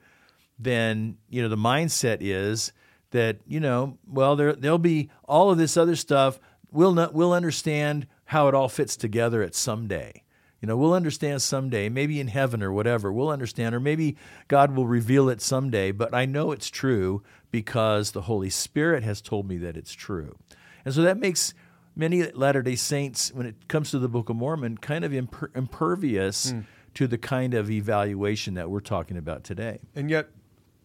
then 0.57 1.17
you 1.29 1.41
know 1.41 1.49
the 1.49 1.57
mindset 1.57 2.17
is 2.21 2.71
that 3.11 3.37
you 3.47 3.59
know 3.59 3.97
well 4.05 4.35
there 4.35 4.53
there'll 4.53 4.77
be 4.77 5.09
all 5.25 5.49
of 5.49 5.57
this 5.57 5.77
other 5.77 5.95
stuff 5.95 6.39
we'll 6.71 6.93
not, 6.93 7.13
we'll 7.13 7.33
understand 7.33 8.07
how 8.25 8.47
it 8.47 8.53
all 8.53 8.69
fits 8.69 8.95
together 8.95 9.41
at 9.41 9.55
some 9.55 9.87
day. 9.87 10.23
You 10.61 10.67
know, 10.67 10.75
we'll 10.75 10.93
understand 10.93 11.41
someday, 11.41 11.89
maybe 11.89 12.19
in 12.19 12.27
heaven 12.27 12.61
or 12.61 12.71
whatever. 12.71 13.11
We'll 13.13 13.29
understand, 13.29 13.73
or 13.73 13.79
maybe 13.79 14.17
God 14.47 14.75
will 14.75 14.87
reveal 14.87 15.29
it 15.29 15.41
someday. 15.41 15.91
But 15.91 16.13
I 16.13 16.25
know 16.25 16.51
it's 16.51 16.69
true 16.69 17.23
because 17.51 18.11
the 18.11 18.23
Holy 18.23 18.49
Spirit 18.49 19.03
has 19.03 19.21
told 19.21 19.47
me 19.47 19.57
that 19.57 19.77
it's 19.77 19.93
true. 19.93 20.35
And 20.83 20.93
so 20.93 21.01
that 21.01 21.17
makes 21.17 21.53
many 21.95 22.23
Latter 22.31 22.61
day 22.61 22.75
Saints, 22.75 23.33
when 23.33 23.45
it 23.45 23.67
comes 23.67 23.91
to 23.91 23.99
the 23.99 24.09
Book 24.09 24.29
of 24.29 24.35
Mormon, 24.35 24.77
kind 24.77 25.03
of 25.03 25.11
imper- 25.11 25.55
impervious 25.55 26.51
mm. 26.51 26.65
to 26.95 27.07
the 27.07 27.17
kind 27.17 27.53
of 27.53 27.69
evaluation 27.69 28.53
that 28.55 28.69
we're 28.69 28.79
talking 28.79 29.17
about 29.17 29.43
today. 29.43 29.79
And 29.95 30.09
yet, 30.09 30.29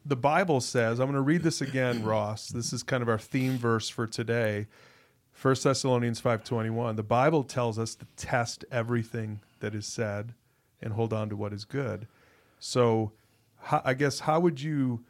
the 0.06 0.16
Bible 0.16 0.60
says, 0.60 1.00
I'm 1.00 1.06
going 1.06 1.14
to 1.14 1.20
read 1.22 1.42
this 1.42 1.60
again, 1.60 2.04
Ross. 2.04 2.48
This 2.48 2.72
is 2.72 2.82
kind 2.82 3.02
of 3.02 3.08
our 3.08 3.18
theme 3.18 3.56
verse 3.56 3.88
for 3.88 4.06
today. 4.06 4.66
1 5.44 5.54
Thessalonians 5.62 6.22
5:21. 6.22 6.96
The 6.96 7.02
Bible 7.02 7.44
tells 7.44 7.78
us 7.78 7.94
to 7.96 8.06
test 8.16 8.64
everything 8.70 9.40
that 9.60 9.74
is 9.74 9.86
said 9.86 10.32
and 10.80 10.94
hold 10.94 11.12
on 11.12 11.28
to 11.28 11.36
what 11.36 11.52
is 11.52 11.66
good. 11.66 12.08
So, 12.58 13.12
I 13.70 13.92
guess 13.92 14.20
how 14.20 14.40
would 14.40 14.62
you 14.62 15.04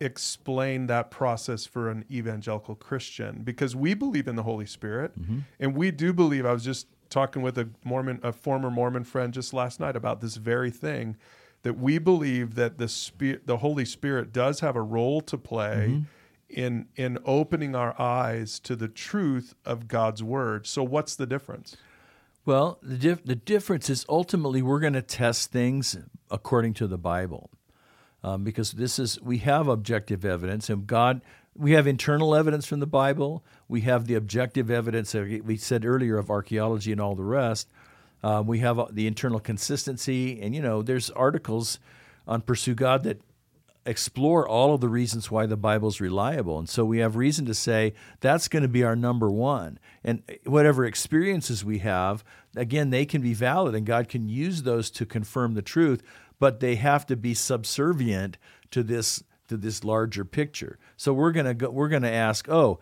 explain 0.00 0.86
that 0.86 1.10
process 1.10 1.66
for 1.66 1.90
an 1.90 2.06
evangelical 2.10 2.76
Christian? 2.76 3.42
Because 3.42 3.76
we 3.76 3.92
believe 3.92 4.26
in 4.26 4.36
the 4.36 4.42
Holy 4.42 4.64
Spirit, 4.64 5.20
mm-hmm. 5.20 5.40
and 5.60 5.76
we 5.76 5.90
do 5.90 6.14
believe. 6.14 6.46
I 6.46 6.54
was 6.54 6.64
just 6.64 6.86
talking 7.10 7.42
with 7.42 7.58
a 7.58 7.68
Mormon, 7.84 8.20
a 8.22 8.32
former 8.32 8.70
Mormon 8.70 9.04
friend, 9.04 9.34
just 9.34 9.52
last 9.52 9.80
night 9.80 9.96
about 9.96 10.22
this 10.22 10.36
very 10.36 10.70
thing 10.70 11.14
that 11.62 11.74
we 11.74 11.98
believe 11.98 12.54
that 12.54 12.78
the 12.78 12.88
spirit, 12.88 13.46
the 13.46 13.58
Holy 13.58 13.84
Spirit 13.84 14.32
does 14.32 14.60
have 14.60 14.76
a 14.76 14.82
role 14.82 15.20
to 15.20 15.36
play 15.36 15.88
mm-hmm. 15.90 16.02
In 16.48 16.86
in 16.96 17.18
opening 17.24 17.74
our 17.74 18.00
eyes 18.00 18.58
to 18.60 18.76
the 18.76 18.88
truth 18.88 19.54
of 19.64 19.88
God's 19.88 20.22
word. 20.22 20.66
So 20.66 20.82
what's 20.82 21.14
the 21.14 21.26
difference? 21.26 21.76
Well, 22.44 22.78
the 22.82 22.96
dif- 22.96 23.24
the 23.24 23.36
difference 23.36 23.90
is 23.90 24.06
ultimately 24.08 24.62
we're 24.62 24.80
going 24.80 24.94
to 24.94 25.02
test 25.02 25.52
things 25.52 25.96
according 26.30 26.74
to 26.74 26.86
the 26.86 26.98
Bible. 26.98 27.50
Um, 28.24 28.42
because 28.42 28.72
this 28.72 28.98
is 28.98 29.20
we 29.22 29.38
have 29.38 29.68
objective 29.68 30.24
evidence 30.24 30.68
and 30.68 30.86
God 30.86 31.22
we 31.58 31.72
have 31.72 31.86
internal 31.86 32.36
evidence 32.36 32.66
from 32.66 32.78
the 32.78 32.86
Bible. 32.86 33.44
We 33.66 33.80
have 33.82 34.06
the 34.06 34.14
objective 34.14 34.70
evidence 34.70 35.12
that 35.12 35.42
we 35.44 35.56
said 35.56 35.84
earlier 35.84 36.16
of 36.16 36.30
archaeology 36.30 36.92
and 36.92 37.00
all 37.00 37.16
the 37.16 37.24
rest. 37.24 37.68
Um, 38.22 38.46
we 38.46 38.60
have 38.60 38.78
uh, 38.78 38.86
the 38.90 39.06
internal 39.06 39.40
consistency, 39.40 40.40
and 40.40 40.54
you 40.54 40.62
know, 40.62 40.82
there's 40.82 41.10
articles 41.10 41.78
on 42.26 42.42
Pursue 42.42 42.74
God 42.74 43.02
that 43.04 43.20
explore 43.88 44.46
all 44.46 44.74
of 44.74 44.80
the 44.80 44.88
reasons 44.88 45.30
why 45.30 45.46
the 45.46 45.56
Bible 45.56 45.88
is 45.88 46.00
reliable. 46.00 46.58
And 46.58 46.68
so 46.68 46.84
we 46.84 46.98
have 46.98 47.16
reason 47.16 47.46
to 47.46 47.54
say 47.54 47.94
that's 48.20 48.46
going 48.46 48.62
to 48.62 48.68
be 48.68 48.84
our 48.84 48.94
number 48.94 49.30
one. 49.30 49.78
And 50.04 50.22
whatever 50.44 50.84
experiences 50.84 51.64
we 51.64 51.78
have, 51.78 52.22
again, 52.54 52.90
they 52.90 53.06
can 53.06 53.22
be 53.22 53.34
valid 53.34 53.74
and 53.74 53.86
God 53.86 54.08
can 54.08 54.28
use 54.28 54.62
those 54.62 54.90
to 54.92 55.06
confirm 55.06 55.54
the 55.54 55.62
truth, 55.62 56.02
but 56.38 56.60
they 56.60 56.76
have 56.76 57.06
to 57.06 57.16
be 57.16 57.34
subservient 57.34 58.36
to 58.70 58.82
this 58.82 59.22
to 59.48 59.56
this 59.56 59.82
larger 59.82 60.26
picture. 60.26 60.78
So 60.98 61.14
we're 61.14 61.32
going 61.32 61.46
to 61.46 61.54
go, 61.54 61.70
we're 61.70 61.88
going 61.88 62.02
to 62.02 62.10
ask, 62.10 62.50
"Oh, 62.50 62.80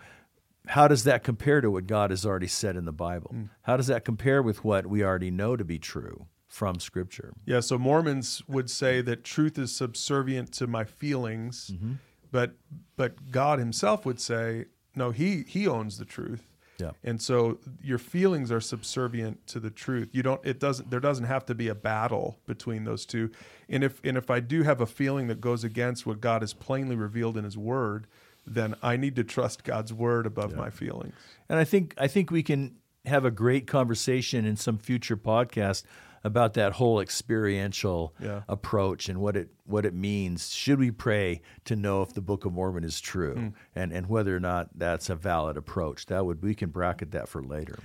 how 0.67 0.89
does 0.89 1.05
that 1.05 1.23
compare 1.23 1.61
to 1.61 1.71
what 1.71 1.87
God 1.87 2.11
has 2.11 2.27
already 2.27 2.49
said 2.49 2.75
in 2.75 2.85
the 2.85 2.93
Bible? 2.93 3.31
Mm. 3.33 3.51
How 3.63 3.77
does 3.77 3.87
that 3.87 4.05
compare 4.05 4.43
with 4.43 4.65
what 4.65 4.87
we 4.87 5.05
already 5.05 5.31
know 5.31 5.55
to 5.55 5.65
be 5.65 5.79
true 5.79 6.27
from 6.57 6.81
Scripture? 6.81 7.35
Yeah, 7.45 7.61
so 7.61 7.77
Mormons 7.77 8.43
would 8.49 8.71
say 8.71 9.03
that 9.03 9.25
truth 9.25 9.59
is 9.59 9.77
subservient 9.77 10.53
to 10.53 10.67
my 10.67 10.85
feelings, 10.85 11.71
mm-hmm. 11.75 11.95
but 12.33 12.53
but 12.97 13.31
God 13.31 13.59
Himself 13.59 14.07
would 14.07 14.19
say, 14.19 14.65
no, 14.95 15.11
He 15.11 15.45
He 15.47 15.69
owns 15.69 15.99
the 15.99 16.07
truth. 16.07 16.49
Yeah. 16.79 16.93
And 17.05 17.21
so 17.21 17.59
your 17.83 17.99
feelings 17.99 18.51
are 18.51 18.61
subservient 18.61 19.47
to 19.49 19.61
the 19.61 19.69
truth. 19.71 20.09
You 20.13 20.23
don't 20.23 20.41
it 20.47 20.59
doesn't 20.59 20.91
there 20.91 21.01
doesn't 21.01 21.27
have 21.27 21.45
to 21.47 21.55
be 21.55 21.69
a 21.69 21.75
battle 21.75 22.39
between 22.47 22.85
those 22.85 23.05
two. 23.05 23.31
And 23.69 23.85
if 23.85 24.01
and 24.03 24.17
if 24.17 24.31
I 24.31 24.41
do 24.41 24.63
have 24.63 24.81
a 24.81 24.87
feeling 24.87 25.27
that 25.27 25.43
goes 25.43 25.63
against 25.63 26.07
what 26.07 26.23
God 26.23 26.41
has 26.41 26.55
plainly 26.55 26.97
revealed 26.97 27.37
in 27.37 27.45
his 27.45 27.59
word, 27.59 28.07
then 28.47 28.75
I 28.83 28.97
need 28.97 29.15
to 29.17 29.25
trust 29.25 29.63
God's 29.63 29.93
word 29.93 30.25
above 30.25 30.53
yeah. 30.53 30.57
my 30.57 30.71
feelings. 30.71 31.15
And 31.51 31.59
I 31.59 31.65
think 31.65 31.95
I 31.99 32.09
think 32.09 32.31
we 32.31 32.43
can 32.43 32.77
have 33.05 33.27
a 33.27 33.31
great 33.31 33.67
conversation 33.67 34.45
in 34.45 34.57
some 34.57 34.79
future 34.79 35.17
podcast 35.17 35.85
about 36.27 36.55
that 36.55 36.73
whole 36.73 36.99
experiential 36.99 38.13
yeah. 38.21 38.43
approach 38.49 39.09
and 39.09 39.21
what 39.21 39.37
it 39.37 39.49
what 39.65 39.87
it 39.87 39.95
means. 39.95 40.53
Should 40.53 40.81
we 40.81 40.91
pray 40.91 41.41
to 41.67 41.77
know 41.77 42.03
if 42.03 42.15
the 42.15 42.21
Book 42.21 42.45
of 42.45 42.53
Mormon 42.53 42.83
is 42.83 43.01
true 43.01 43.35
mm. 43.37 43.53
and 43.77 43.93
and 43.93 44.09
whether 44.09 44.35
or 44.35 44.41
not 44.41 44.69
that's 44.77 45.09
a 45.09 45.15
valid 45.15 45.57
approach? 45.57 46.07
That 46.07 46.27
would 46.27 46.43
we 46.43 46.55
can 46.57 46.71
bracket 46.71 47.13
that 47.13 47.29
for 47.29 47.43
later. 47.43 47.79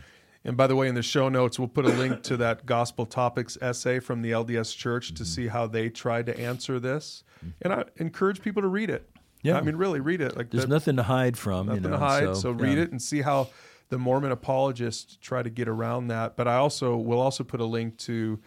And 0.43 0.57
by 0.57 0.65
the 0.65 0.75
way, 0.75 0.87
in 0.87 0.95
the 0.95 1.03
show 1.03 1.29
notes, 1.29 1.59
we'll 1.59 1.67
put 1.67 1.85
a 1.85 1.89
link 1.89 2.23
to 2.23 2.37
that 2.37 2.65
gospel 2.65 3.05
topics 3.05 3.59
essay 3.61 3.99
from 3.99 4.23
the 4.23 4.31
LDS 4.31 4.75
Church 4.75 5.07
mm-hmm. 5.07 5.15
to 5.17 5.25
see 5.25 5.47
how 5.47 5.67
they 5.67 5.87
tried 5.89 6.25
to 6.25 6.39
answer 6.39 6.79
this. 6.79 7.23
Mm-hmm. 7.37 7.49
And 7.61 7.73
I 7.73 7.83
encourage 7.97 8.41
people 8.41 8.63
to 8.63 8.67
read 8.67 8.89
it. 8.89 9.07
Yeah, 9.43 9.57
I 9.57 9.61
mean, 9.61 9.75
really, 9.75 9.99
read 9.99 10.19
it. 10.19 10.35
Like 10.35 10.49
there's 10.49 10.63
the, 10.63 10.69
nothing 10.69 10.95
to 10.95 11.03
hide 11.03 11.37
from. 11.37 11.67
Nothing 11.67 11.83
you 11.83 11.89
know, 11.89 11.97
to 11.97 12.03
hide. 12.03 12.23
So, 12.23 12.33
so 12.33 12.51
read 12.51 12.77
yeah. 12.77 12.85
it 12.85 12.91
and 12.91 12.99
see 12.99 13.21
how 13.21 13.49
the 13.91 13.97
Mormon 13.97 14.31
apologists 14.31 15.17
try 15.21 15.43
to 15.43 15.49
get 15.49 15.67
around 15.67 16.07
that. 16.07 16.37
But 16.37 16.47
I 16.47 16.55
also 16.55 16.95
will 16.95 17.19
also 17.19 17.43
put 17.43 17.59
a 17.59 17.65
link 17.65 17.97
to 17.99 18.39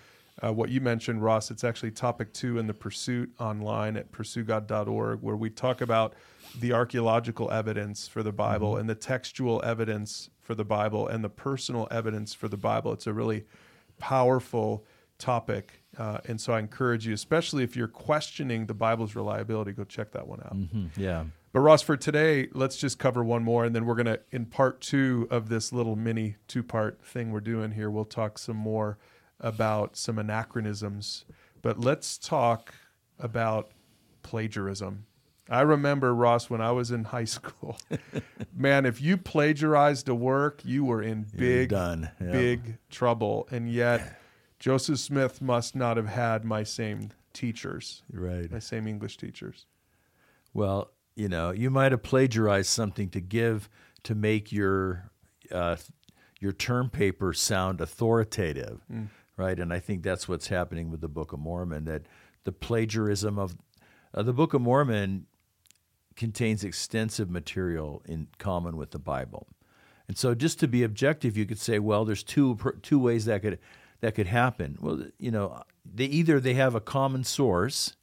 uh, 0.42 0.52
what 0.52 0.70
you 0.70 0.80
mentioned, 0.80 1.22
Ross. 1.22 1.50
It's 1.50 1.62
actually 1.62 1.90
topic 1.90 2.32
two 2.32 2.58
in 2.58 2.66
the 2.66 2.72
Pursuit 2.72 3.30
online 3.38 3.96
at 3.98 4.10
pursuegod.org, 4.10 5.20
where 5.20 5.36
we 5.36 5.50
talk 5.50 5.82
about 5.82 6.14
the 6.58 6.72
archaeological 6.72 7.50
evidence 7.50 8.08
for 8.08 8.22
the 8.22 8.32
Bible 8.32 8.72
mm-hmm. 8.72 8.80
and 8.80 8.88
the 8.88 8.94
textual 8.94 9.62
evidence 9.62 10.30
for 10.40 10.54
the 10.54 10.64
Bible 10.64 11.06
and 11.08 11.22
the 11.22 11.28
personal 11.28 11.86
evidence 11.90 12.32
for 12.32 12.48
the 12.48 12.56
Bible. 12.56 12.94
It's 12.94 13.06
a 13.06 13.12
really 13.12 13.44
powerful 13.98 14.86
topic. 15.18 15.82
Uh, 15.98 16.18
and 16.24 16.40
so 16.40 16.54
I 16.54 16.58
encourage 16.58 17.06
you, 17.06 17.12
especially 17.12 17.64
if 17.64 17.76
you're 17.76 17.86
questioning 17.86 18.64
the 18.64 18.74
Bible's 18.74 19.14
reliability, 19.14 19.72
go 19.72 19.84
check 19.84 20.12
that 20.12 20.26
one 20.26 20.40
out. 20.40 20.56
Mm-hmm. 20.56 21.00
Yeah. 21.00 21.24
But 21.54 21.60
Ross, 21.60 21.82
for 21.82 21.96
today, 21.96 22.48
let's 22.52 22.76
just 22.76 22.98
cover 22.98 23.22
one 23.22 23.44
more, 23.44 23.64
and 23.64 23.76
then 23.76 23.86
we're 23.86 23.94
gonna, 23.94 24.18
in 24.32 24.44
part 24.44 24.80
two 24.80 25.28
of 25.30 25.48
this 25.48 25.72
little 25.72 25.94
mini 25.94 26.34
two-part 26.48 27.00
thing 27.04 27.30
we're 27.30 27.38
doing 27.38 27.70
here, 27.70 27.88
we'll 27.88 28.04
talk 28.04 28.38
some 28.38 28.56
more 28.56 28.98
about 29.38 29.96
some 29.96 30.18
anachronisms. 30.18 31.24
But 31.62 31.78
let's 31.78 32.18
talk 32.18 32.74
about 33.20 33.70
plagiarism. 34.24 35.06
I 35.48 35.60
remember 35.60 36.12
Ross 36.12 36.50
when 36.50 36.60
I 36.60 36.72
was 36.72 36.90
in 36.90 37.04
high 37.04 37.24
school. 37.24 37.78
Man, 38.52 38.84
if 38.84 39.00
you 39.00 39.16
plagiarized 39.16 40.08
a 40.08 40.14
work, 40.14 40.60
you 40.64 40.84
were 40.84 41.02
in 41.02 41.24
big, 41.36 41.70
yeah. 41.70 42.02
big 42.18 42.78
trouble, 42.90 43.46
and 43.52 43.70
yet 43.70 44.18
Joseph 44.58 44.98
Smith 44.98 45.40
must 45.40 45.76
not 45.76 45.98
have 45.98 46.08
had 46.08 46.44
my 46.44 46.64
same 46.64 47.12
teachers, 47.32 48.02
right? 48.12 48.50
My 48.50 48.58
same 48.58 48.88
English 48.88 49.18
teachers. 49.18 49.66
Well, 50.52 50.90
you 51.16 51.28
know, 51.28 51.50
you 51.50 51.70
might 51.70 51.92
have 51.92 52.02
plagiarized 52.02 52.68
something 52.68 53.08
to 53.10 53.20
give 53.20 53.68
to 54.04 54.14
make 54.14 54.52
your 54.52 55.10
uh, 55.50 55.76
your 56.40 56.52
term 56.52 56.90
paper 56.90 57.32
sound 57.32 57.80
authoritative, 57.80 58.80
mm. 58.92 59.08
right? 59.36 59.58
And 59.58 59.72
I 59.72 59.78
think 59.78 60.02
that's 60.02 60.28
what's 60.28 60.48
happening 60.48 60.90
with 60.90 61.00
the 61.00 61.08
Book 61.08 61.32
of 61.32 61.38
Mormon. 61.38 61.84
That 61.84 62.02
the 62.44 62.52
plagiarism 62.52 63.38
of 63.38 63.56
uh, 64.12 64.22
the 64.22 64.32
Book 64.32 64.54
of 64.54 64.60
Mormon 64.60 65.26
contains 66.16 66.62
extensive 66.62 67.30
material 67.30 68.02
in 68.06 68.28
common 68.38 68.76
with 68.76 68.90
the 68.90 68.98
Bible. 68.98 69.48
And 70.06 70.18
so, 70.18 70.34
just 70.34 70.60
to 70.60 70.68
be 70.68 70.82
objective, 70.82 71.36
you 71.36 71.46
could 71.46 71.58
say, 71.58 71.78
well, 71.78 72.04
there's 72.04 72.22
two 72.22 72.58
two 72.82 72.98
ways 72.98 73.24
that 73.24 73.42
could 73.42 73.58
that 74.00 74.14
could 74.14 74.26
happen? 74.26 74.76
Well, 74.80 75.06
you 75.18 75.30
know, 75.30 75.62
they 75.84 76.04
either 76.06 76.40
they 76.40 76.54
have 76.54 76.74
a 76.74 76.80
common 76.80 77.24
source, 77.24 77.96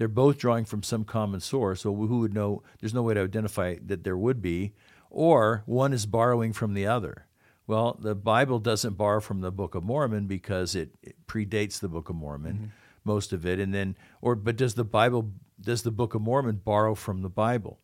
they're 0.00 0.08
both 0.08 0.38
drawing 0.38 0.64
from 0.64 0.82
some 0.82 1.04
common 1.04 1.40
source, 1.40 1.82
so 1.82 1.94
who 1.94 2.20
would 2.20 2.32
know? 2.32 2.62
There's 2.80 2.94
no 2.94 3.02
way 3.02 3.12
to 3.12 3.20
identify 3.20 3.76
that 3.84 4.02
there 4.02 4.16
would 4.16 4.40
be, 4.40 4.72
or 5.10 5.62
one 5.66 5.92
is 5.92 6.06
borrowing 6.06 6.54
from 6.54 6.72
the 6.72 6.86
other. 6.86 7.26
Well, 7.66 7.98
the 8.00 8.14
Bible 8.14 8.60
doesn't 8.60 8.96
borrow 8.96 9.20
from 9.20 9.42
the 9.42 9.50
Book 9.50 9.74
of 9.74 9.84
Mormon 9.84 10.26
because 10.26 10.74
it, 10.74 10.94
it 11.02 11.16
predates 11.26 11.80
the 11.80 11.88
Book 11.90 12.08
of 12.08 12.16
Mormon, 12.16 12.54
mm-hmm. 12.54 12.66
most 13.04 13.34
of 13.34 13.44
it, 13.44 13.60
and 13.60 13.74
then 13.74 13.94
or 14.22 14.34
but 14.34 14.56
does 14.56 14.72
the 14.72 14.84
Bible 14.84 15.32
does 15.60 15.82
the 15.82 15.90
Book 15.90 16.14
of 16.14 16.22
Mormon 16.22 16.62
borrow 16.64 16.94
from 16.94 17.20
the 17.20 17.28
Bible? 17.28 17.78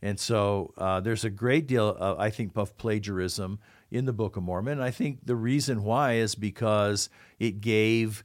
And 0.00 0.18
so 0.18 0.72
uh, 0.78 1.00
there's 1.00 1.26
a 1.26 1.30
great 1.30 1.66
deal, 1.66 1.88
of, 1.90 2.18
I 2.18 2.30
think, 2.30 2.56
of 2.56 2.78
plagiarism 2.78 3.58
in 3.90 4.06
the 4.06 4.14
Book 4.14 4.38
of 4.38 4.44
Mormon. 4.44 4.80
I 4.80 4.92
think 4.92 5.26
the 5.26 5.36
reason 5.36 5.82
why 5.82 6.14
is 6.14 6.34
because 6.34 7.10
it 7.38 7.60
gave 7.60 8.24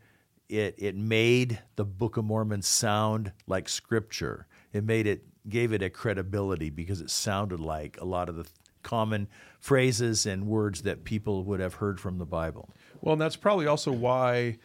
it 0.49 0.75
it 0.77 0.95
made 0.95 1.59
the 1.75 1.85
Book 1.85 2.17
of 2.17 2.25
Mormon 2.25 2.61
sound 2.61 3.31
like 3.47 3.69
Scripture. 3.69 4.47
It 4.73 4.83
made 4.83 5.07
it 5.07 5.25
gave 5.47 5.73
it 5.73 5.81
a 5.81 5.89
credibility 5.89 6.69
because 6.69 7.01
it 7.01 7.09
sounded 7.09 7.59
like 7.59 7.99
a 8.01 8.05
lot 8.05 8.29
of 8.29 8.35
the 8.35 8.47
common 8.83 9.27
phrases 9.59 10.25
and 10.25 10.47
words 10.47 10.83
that 10.83 11.03
people 11.03 11.43
would 11.43 11.59
have 11.59 11.75
heard 11.75 11.99
from 11.99 12.17
the 12.17 12.25
Bible. 12.25 12.69
Well, 13.01 13.13
and 13.13 13.21
that's 13.21 13.35
probably 13.35 13.67
also 13.67 13.91
why 13.91 14.57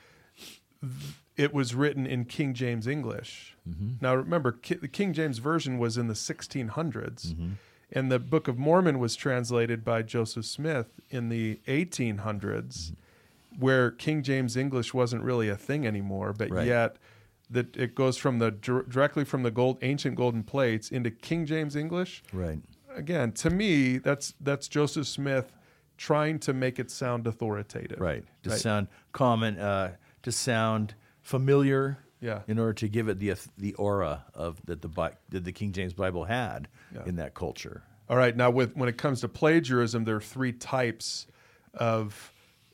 it 1.36 1.54
was 1.54 1.74
written 1.74 2.06
in 2.06 2.26
King 2.26 2.52
James 2.54 2.86
English. 2.86 3.56
Mm-hmm. 3.68 3.92
Now, 4.00 4.14
remember, 4.14 4.58
the 4.80 4.88
King 4.88 5.12
James 5.12 5.38
version 5.38 5.78
was 5.78 5.96
in 5.96 6.08
the 6.08 6.14
1600s. 6.14 6.68
Mm-hmm 6.70 7.52
And 7.92 8.10
the 8.12 8.18
Book 8.18 8.46
of 8.46 8.58
Mormon 8.58 8.98
was 8.98 9.16
translated 9.16 9.84
by 9.84 10.02
Joseph 10.02 10.46
Smith 10.46 11.00
in 11.10 11.28
the 11.28 11.60
1800s, 11.66 12.92
where 13.60 13.90
King 13.90 14.22
James 14.22 14.56
English 14.56 14.92
wasn't 14.94 15.22
really 15.22 15.48
a 15.48 15.56
thing 15.56 15.86
anymore, 15.86 16.32
but 16.32 16.50
Right. 16.50 16.66
yet 16.66 16.96
that 17.50 17.76
it 17.76 17.94
goes 17.94 18.16
from 18.16 18.38
the 18.38 18.50
dir- 18.50 18.84
directly 18.84 19.24
from 19.24 19.42
the 19.42 19.50
gold 19.50 19.78
ancient 19.82 20.16
golden 20.16 20.42
plates 20.42 20.90
into 20.90 21.10
King 21.10 21.46
James 21.46 21.76
English. 21.76 22.22
Right. 22.32 22.60
Again, 22.94 23.32
to 23.32 23.50
me, 23.50 23.98
that's 23.98 24.34
that's 24.40 24.66
Joseph 24.68 25.06
Smith 25.06 25.52
trying 25.96 26.38
to 26.40 26.52
make 26.52 26.78
it 26.78 26.90
sound 26.90 27.26
authoritative. 27.26 28.00
Right. 28.00 28.24
To 28.44 28.50
Right. 28.50 28.58
sound 28.58 28.88
common, 29.12 29.58
uh, 29.58 29.96
to 30.22 30.32
sound 30.32 30.94
familiar. 31.20 31.98
Yeah. 32.20 32.42
In 32.48 32.58
order 32.58 32.74
to 32.74 32.88
give 32.88 33.08
it 33.08 33.18
the 33.18 33.34
the 33.58 33.74
aura 33.74 34.24
of 34.34 34.60
that 34.66 34.82
the 34.82 34.88
that 35.30 35.44
the 35.44 35.52
King 35.52 35.72
James 35.72 35.92
Bible 35.94 36.24
had 36.24 36.68
Yeah. 36.94 37.04
in 37.06 37.16
that 37.16 37.34
culture. 37.34 37.82
All 38.08 38.16
right. 38.16 38.36
Now, 38.36 38.50
with 38.50 38.76
when 38.76 38.88
it 38.88 38.98
comes 38.98 39.20
to 39.22 39.28
plagiarism, 39.28 40.04
there 40.04 40.16
are 40.16 40.20
three 40.20 40.52
types 40.52 41.26
of 41.74 42.32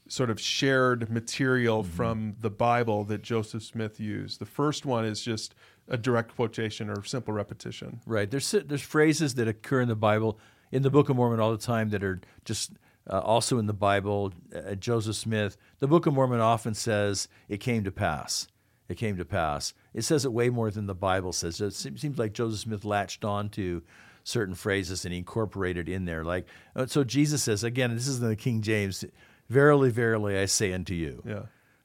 sort 0.08 0.30
of 0.30 0.40
shared 0.40 1.10
material 1.10 1.82
from 1.82 2.36
the 2.40 2.50
Bible 2.50 3.04
that 3.04 3.22
Joseph 3.22 3.62
Smith 3.62 3.98
used. 3.98 4.38
The 4.38 4.46
first 4.46 4.86
one 4.86 5.04
is 5.04 5.20
just 5.20 5.54
a 5.88 5.96
direct 5.96 6.34
quotation 6.34 6.90
or 6.90 7.04
simple 7.04 7.34
repetition. 7.34 8.00
Right. 8.06 8.30
There's 8.30 8.50
there's 8.50 8.82
phrases 8.82 9.34
that 9.34 9.48
occur 9.48 9.80
in 9.80 9.88
the 9.88 9.96
Bible, 9.96 10.38
in 10.72 10.82
the 10.82 10.90
Book 10.90 11.08
of 11.08 11.16
Mormon 11.16 11.40
all 11.40 11.52
the 11.52 11.58
time 11.58 11.90
that 11.90 12.02
are 12.02 12.20
just 12.44 12.72
uh, 13.08 13.20
also 13.20 13.58
in 13.58 13.66
the 13.66 13.72
Bible. 13.72 14.32
Uh, 14.54 14.74
Joseph 14.74 15.16
Smith, 15.16 15.56
the 15.78 15.86
Book 15.86 16.06
of 16.06 16.14
Mormon 16.14 16.40
often 16.40 16.74
says 16.74 17.28
it 17.48 17.58
came 17.58 17.84
to 17.84 17.92
pass. 17.92 18.48
It 18.88 18.96
came 18.96 19.16
to 19.16 19.24
pass. 19.24 19.74
It 19.94 20.02
says 20.02 20.24
it 20.24 20.32
way 20.32 20.48
more 20.48 20.70
than 20.70 20.86
the 20.86 20.94
Bible 20.94 21.32
says. 21.32 21.60
It 21.60 21.72
seems 21.74 22.18
like 22.18 22.32
Joseph 22.32 22.60
Smith 22.60 22.84
latched 22.84 23.24
on 23.24 23.48
to 23.50 23.82
certain 24.22 24.54
phrases 24.54 25.04
and 25.04 25.12
he 25.12 25.18
incorporated 25.18 25.88
in 25.88 26.04
there. 26.04 26.24
Like 26.24 26.46
uh, 26.74 26.86
so, 26.86 27.04
Jesus 27.04 27.42
says 27.42 27.64
again. 27.64 27.94
This 27.94 28.08
is 28.08 28.20
in 28.20 28.28
the 28.28 28.36
King 28.36 28.60
James. 28.60 29.04
Verily, 29.48 29.90
verily, 29.90 30.38
I 30.38 30.46
say 30.46 30.72
unto 30.72 30.94
you. 30.94 31.22
Yeah. 31.26 31.42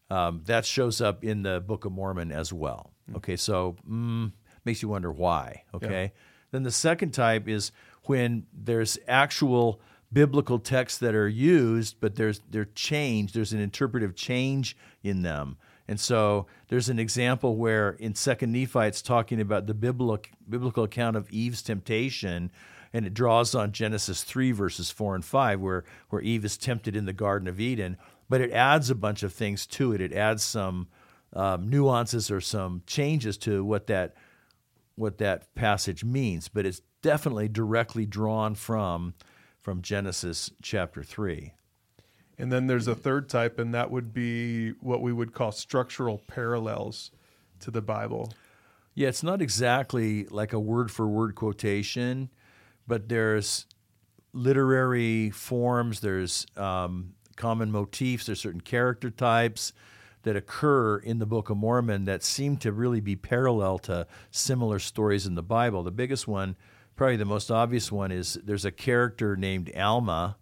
Um, 0.10 0.42
that 0.46 0.66
shows 0.66 1.00
up 1.00 1.24
in 1.24 1.44
the 1.44 1.62
Book 1.62 1.86
of 1.86 1.92
Mormon 1.92 2.32
as 2.32 2.52
well. 2.52 2.92
Okay, 3.16 3.38
so 3.38 3.76
mm, 3.90 4.32
makes 4.66 4.82
you 4.82 4.90
wonder 4.90 5.12
why. 5.12 5.64
Okay, 5.74 6.12
then 6.52 6.64
the 6.64 6.72
second 6.72 7.12
type 7.12 7.48
is 7.48 7.72
when 8.04 8.46
there's 8.54 8.98
actual 9.08 9.80
biblical 10.12 10.60
texts 10.60 11.00
that 11.00 11.16
are 11.16 11.30
used, 11.30 11.96
but 12.02 12.16
there's 12.16 12.42
they're 12.50 12.66
changed. 12.76 13.34
There's 13.34 13.54
an 13.54 13.62
interpretive 13.62 14.16
change 14.16 14.76
in 15.04 15.22
them, 15.22 15.58
and 15.88 16.00
so 16.00 16.48
there's 16.68 16.90
an 16.90 17.00
example 17.00 17.56
where 17.56 17.92
in 17.92 18.16
Second 18.16 18.52
Nephi 18.52 18.80
it's 18.80 19.02
talking 19.02 19.40
about 19.40 19.68
the 19.68 19.74
biblical 19.74 20.20
biblical 20.50 20.84
account 20.84 21.16
of 21.16 21.30
Eve's 21.32 21.62
temptation 21.62 22.52
and 22.94 23.06
it 23.06 23.14
draws 23.14 23.56
on 23.56 23.72
Genesis 23.72 24.24
3, 24.24 24.52
verses 24.52 24.92
4 24.92 25.16
and 25.16 25.26
5, 25.26 25.60
where, 25.62 25.84
where 26.10 26.22
Eve 26.22 26.46
is 26.46 26.58
tempted 26.58 26.96
in 26.96 27.06
the 27.06 27.14
Garden 27.14 27.48
of 27.48 27.60
Eden, 27.60 27.98
but 28.30 28.42
it 28.42 28.52
adds 28.52 28.90
a 28.90 28.96
bunch 28.96 29.24
of 29.24 29.34
things 29.34 29.66
to 29.68 29.94
it. 29.94 30.02
It 30.02 30.14
adds 30.14 30.44
some 30.44 30.88
um, 31.34 31.70
nuances 31.70 32.30
or 32.30 32.42
some 32.42 32.84
changes 32.86 33.38
to 33.40 33.64
what 33.64 33.88
that, 33.88 34.16
what 34.96 35.18
that 35.20 35.54
passage 35.56 36.04
means, 36.04 36.48
but 36.48 36.66
it's 36.66 36.82
definitely 37.02 37.48
directly 37.48 38.06
drawn 38.06 38.56
from, 38.56 39.14
from 39.62 39.82
Genesis 39.82 40.52
chapter 40.62 41.04
3. 41.04 41.54
And 42.38 42.52
then 42.52 42.68
there's 42.68 42.88
a 42.88 42.96
third 42.96 43.30
type, 43.30 43.60
and 43.60 43.74
that 43.74 43.92
would 43.92 44.14
be 44.14 44.72
what 44.82 45.02
we 45.02 45.14
would 45.14 45.34
call 45.34 45.52
structural 45.52 46.18
parallels 46.18 47.12
to 47.60 47.72
the 47.72 47.82
Bible. 47.82 48.34
Yeah, 48.96 49.10
it's 49.10 49.24
not 49.24 49.42
exactly 49.42 50.26
like 50.26 50.52
a 50.52 50.60
word 50.60 50.92
for 50.92 51.08
word 51.08 51.36
quotation, 51.36 52.30
but 52.88 53.10
there's 53.10 53.66
literary 54.34 55.30
forms, 55.30 56.00
there's 56.00 56.46
um, 56.56 57.14
common 57.36 57.72
motifs, 57.72 58.26
there's 58.26 58.40
certain 58.40 58.62
character 58.62 59.10
types 59.10 59.74
that 60.24 60.36
occur 60.36 60.98
in 60.98 61.20
the 61.20 61.26
Book 61.26 61.50
of 61.50 61.58
Mormon 61.58 62.06
that 62.06 62.24
seem 62.24 62.58
to 62.58 62.72
really 62.72 63.00
be 63.00 63.16
parallel 63.16 63.80
to 63.80 64.06
similar 64.30 64.80
stories 64.80 65.26
in 65.26 65.36
the 65.36 65.44
Bible. 65.44 65.84
The 65.84 65.92
biggest 65.92 66.28
one, 66.28 66.56
probably 66.96 67.18
the 67.18 67.26
most 67.26 67.50
obvious 67.50 67.92
one, 67.92 68.12
is 68.12 68.36
there's 68.44 68.66
a 68.66 68.72
character 68.72 69.36
named 69.36 69.72
Alma, 69.76 70.38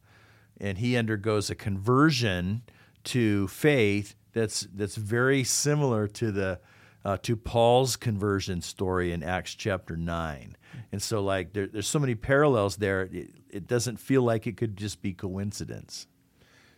and 0.59 0.77
he 0.77 0.97
undergoes 0.97 1.49
a 1.49 1.55
conversion 1.55 2.63
to 3.05 3.47
faith 3.47 4.15
that's 4.33 4.67
that's 4.73 4.95
very 4.95 5.43
similar 5.43 6.07
to 6.07 6.31
the 6.31 6.59
uh, 7.05 7.17
to 7.23 7.37
Paul's 7.37 7.95
conversion 7.95 8.61
story 8.61 9.13
in 9.13 9.23
Acts 9.23 9.55
chapter 9.55 9.95
nine. 9.95 10.57
And 10.91 11.01
so, 11.01 11.21
like, 11.21 11.53
there, 11.53 11.67
there's 11.67 11.87
so 11.87 11.99
many 11.99 12.15
parallels 12.15 12.77
there. 12.77 13.09
It, 13.11 13.31
it 13.49 13.67
doesn't 13.67 13.97
feel 13.97 14.21
like 14.23 14.47
it 14.47 14.57
could 14.57 14.77
just 14.77 15.01
be 15.01 15.13
coincidence. 15.13 16.07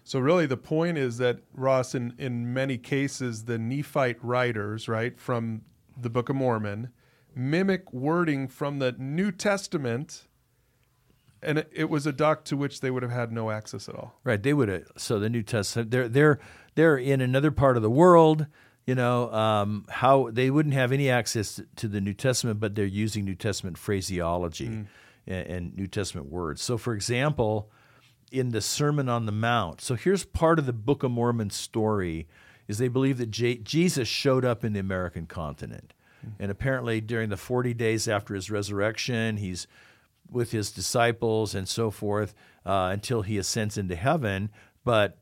So 0.03 0.19
really, 0.19 0.45
the 0.45 0.57
point 0.57 0.97
is 0.97 1.17
that 1.17 1.39
Ross, 1.53 1.93
in 1.93 2.13
in 2.17 2.53
many 2.53 2.77
cases, 2.77 3.45
the 3.45 3.57
Nephite 3.57 4.17
writers, 4.23 4.87
right, 4.87 5.19
from 5.19 5.61
the 5.95 6.09
Book 6.09 6.29
of 6.29 6.35
Mormon, 6.35 6.89
mimic 7.35 7.93
wording 7.93 8.47
from 8.47 8.79
the 8.79 8.93
New 8.97 9.31
Testament, 9.31 10.27
and 11.43 11.59
it, 11.59 11.69
it 11.71 11.89
was 11.89 12.07
a 12.07 12.11
doc 12.11 12.43
to 12.45 12.57
which 12.57 12.81
they 12.81 12.89
would 12.89 13.03
have 13.03 13.11
had 13.11 13.31
no 13.31 13.51
access 13.51 13.87
at 13.87 13.95
all. 13.95 14.19
Right? 14.23 14.41
They 14.41 14.53
would 14.53 14.69
have. 14.69 14.91
So 14.97 15.19
the 15.19 15.29
New 15.29 15.43
Testament, 15.43 15.91
they're 15.91 16.09
they're 16.09 16.39
they're 16.75 16.97
in 16.97 17.21
another 17.21 17.51
part 17.51 17.77
of 17.77 17.83
the 17.83 17.89
world. 17.89 18.47
You 18.91 18.95
know 18.95 19.31
um, 19.31 19.85
how 19.87 20.31
they 20.33 20.51
wouldn't 20.51 20.75
have 20.75 20.91
any 20.91 21.09
access 21.09 21.61
to 21.77 21.87
the 21.87 22.01
New 22.01 22.13
Testament, 22.13 22.59
but 22.59 22.75
they're 22.75 22.83
using 22.83 23.23
New 23.23 23.35
Testament 23.35 23.77
phraseology 23.77 24.65
and, 25.25 25.47
and 25.47 25.77
New 25.77 25.87
Testament 25.87 26.27
words. 26.29 26.61
So, 26.61 26.77
for 26.77 26.93
example, 26.93 27.71
in 28.33 28.49
the 28.49 28.59
Sermon 28.59 29.07
on 29.07 29.25
the 29.25 29.31
Mount. 29.31 29.79
So 29.79 29.95
here's 29.95 30.25
part 30.25 30.59
of 30.59 30.65
the 30.65 30.73
Book 30.73 31.03
of 31.03 31.11
Mormon 31.11 31.51
story: 31.51 32.27
is 32.67 32.79
they 32.79 32.89
believe 32.89 33.17
that 33.19 33.31
J- 33.31 33.59
Jesus 33.59 34.09
showed 34.09 34.43
up 34.43 34.65
in 34.65 34.73
the 34.73 34.81
American 34.81 35.25
continent, 35.25 35.93
and 36.37 36.51
apparently 36.51 36.99
during 36.99 37.29
the 37.29 37.37
40 37.37 37.73
days 37.73 38.09
after 38.09 38.35
his 38.35 38.51
resurrection, 38.51 39.37
he's 39.37 39.67
with 40.29 40.51
his 40.51 40.69
disciples 40.69 41.55
and 41.55 41.65
so 41.65 41.91
forth 41.91 42.35
uh, 42.65 42.89
until 42.91 43.21
he 43.21 43.37
ascends 43.37 43.77
into 43.77 43.95
heaven. 43.95 44.49
But 44.83 45.17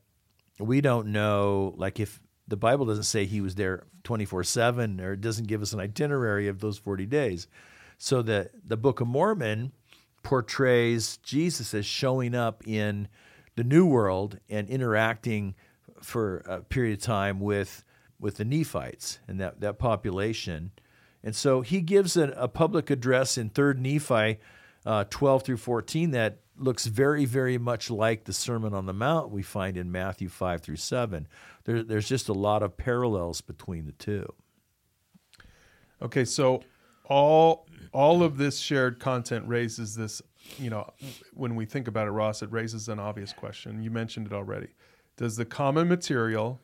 we 0.58 0.80
don't 0.80 1.12
know, 1.12 1.72
like, 1.76 2.00
if 2.00 2.20
the 2.50 2.56
Bible 2.56 2.84
doesn't 2.84 3.04
say 3.04 3.24
he 3.24 3.40
was 3.40 3.54
there 3.54 3.84
24 4.04 4.44
7 4.44 5.00
or 5.00 5.12
it 5.14 5.20
doesn't 5.20 5.46
give 5.46 5.62
us 5.62 5.72
an 5.72 5.80
itinerary 5.80 6.48
of 6.48 6.60
those 6.60 6.76
40 6.76 7.06
days. 7.06 7.46
So 7.96 8.22
the, 8.22 8.50
the 8.66 8.76
Book 8.76 9.00
of 9.00 9.06
Mormon 9.06 9.72
portrays 10.22 11.16
Jesus 11.18 11.72
as 11.72 11.86
showing 11.86 12.34
up 12.34 12.66
in 12.66 13.08
the 13.56 13.64
New 13.64 13.86
World 13.86 14.38
and 14.48 14.68
interacting 14.68 15.54
for 16.02 16.38
a 16.38 16.60
period 16.60 16.98
of 16.98 17.04
time 17.04 17.40
with, 17.40 17.84
with 18.18 18.36
the 18.36 18.44
Nephites 18.44 19.20
and 19.28 19.40
that, 19.40 19.60
that 19.60 19.78
population. 19.78 20.72
And 21.22 21.36
so 21.36 21.60
he 21.60 21.80
gives 21.80 22.16
a, 22.16 22.30
a 22.36 22.48
public 22.48 22.90
address 22.90 23.38
in 23.38 23.50
3rd 23.50 23.78
Nephi 23.78 24.40
uh, 24.86 25.04
12 25.10 25.42
through 25.42 25.56
14 25.56 26.12
that 26.12 26.38
looks 26.56 26.86
very, 26.86 27.24
very 27.24 27.58
much 27.58 27.90
like 27.90 28.24
the 28.24 28.32
Sermon 28.32 28.74
on 28.74 28.86
the 28.86 28.92
Mount 28.92 29.30
we 29.30 29.42
find 29.42 29.76
in 29.76 29.90
Matthew 29.90 30.28
5 30.28 30.60
through 30.60 30.76
7. 30.76 31.26
There, 31.64 31.82
there's 31.82 32.08
just 32.08 32.28
a 32.28 32.34
lot 32.34 32.62
of 32.62 32.76
parallels 32.76 33.40
between 33.40 33.86
the 33.86 33.92
two. 33.92 34.32
Okay, 36.02 36.24
so 36.24 36.62
all 37.04 37.66
all 37.92 38.22
of 38.22 38.38
this 38.38 38.58
shared 38.58 39.00
content 39.00 39.46
raises 39.48 39.96
this, 39.96 40.22
you 40.58 40.70
know, 40.70 40.88
when 41.34 41.56
we 41.56 41.66
think 41.66 41.88
about 41.88 42.06
it, 42.06 42.12
Ross, 42.12 42.40
it 42.40 42.52
raises 42.52 42.88
an 42.88 43.00
obvious 43.00 43.32
question. 43.32 43.82
You 43.82 43.90
mentioned 43.90 44.28
it 44.28 44.32
already. 44.32 44.68
Does 45.16 45.36
the 45.36 45.44
common 45.44 45.88
material 45.88 46.60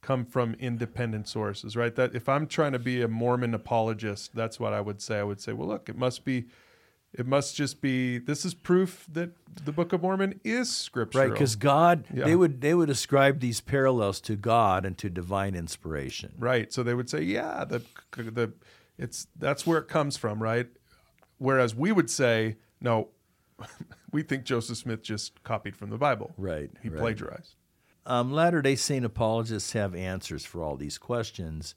come 0.00 0.24
from 0.24 0.54
independent 0.54 1.28
sources, 1.28 1.76
right? 1.76 1.94
That 1.94 2.14
if 2.14 2.28
I'm 2.28 2.46
trying 2.46 2.72
to 2.72 2.78
be 2.78 3.02
a 3.02 3.08
Mormon 3.08 3.54
apologist, 3.54 4.34
that's 4.34 4.58
what 4.58 4.72
I 4.72 4.80
would 4.80 5.00
say. 5.00 5.18
I 5.18 5.22
would 5.22 5.40
say, 5.40 5.52
well, 5.52 5.68
look, 5.68 5.88
it 5.88 5.96
must 5.96 6.24
be 6.24 6.46
it 7.14 7.26
must 7.26 7.54
just 7.56 7.80
be 7.80 8.18
this 8.18 8.44
is 8.44 8.54
proof 8.54 9.06
that 9.12 9.30
the 9.64 9.72
Book 9.72 9.92
of 9.92 10.02
Mormon 10.02 10.40
is 10.44 10.74
scriptural. 10.74 11.24
Right, 11.26 11.32
because 11.32 11.56
God, 11.56 12.04
Yeah. 12.12 12.24
they 12.24 12.36
would 12.36 12.60
they 12.60 12.74
would 12.74 12.88
ascribe 12.90 13.40
these 13.40 13.60
parallels 13.60 14.20
to 14.22 14.36
God 14.36 14.86
and 14.86 14.96
to 14.98 15.10
divine 15.10 15.54
inspiration. 15.54 16.32
Right. 16.38 16.72
So 16.72 16.82
they 16.82 16.94
would 16.94 17.10
say, 17.10 17.22
yeah, 17.22 17.64
the 17.64 17.82
the 18.16 18.52
it's 18.98 19.26
that's 19.38 19.66
where 19.66 19.78
it 19.78 19.88
comes 19.88 20.16
from, 20.16 20.42
right? 20.42 20.68
Whereas 21.38 21.74
we 21.74 21.92
would 21.92 22.08
say, 22.08 22.56
no, 22.80 23.08
we 24.12 24.22
think 24.22 24.44
Joseph 24.44 24.78
Smith 24.78 25.02
just 25.02 25.42
copied 25.42 25.76
from 25.76 25.90
the 25.90 25.98
Bible. 25.98 26.32
Right, 26.38 26.70
He 26.82 26.88
right. 26.88 26.98
plagiarized. 26.98 27.56
Um, 28.06 28.32
Latter 28.32 28.62
day 28.62 28.74
Saint 28.76 29.04
apologists 29.04 29.72
have 29.72 29.94
answers 29.94 30.44
for 30.44 30.62
all 30.62 30.76
these 30.76 30.98
questions. 30.98 31.74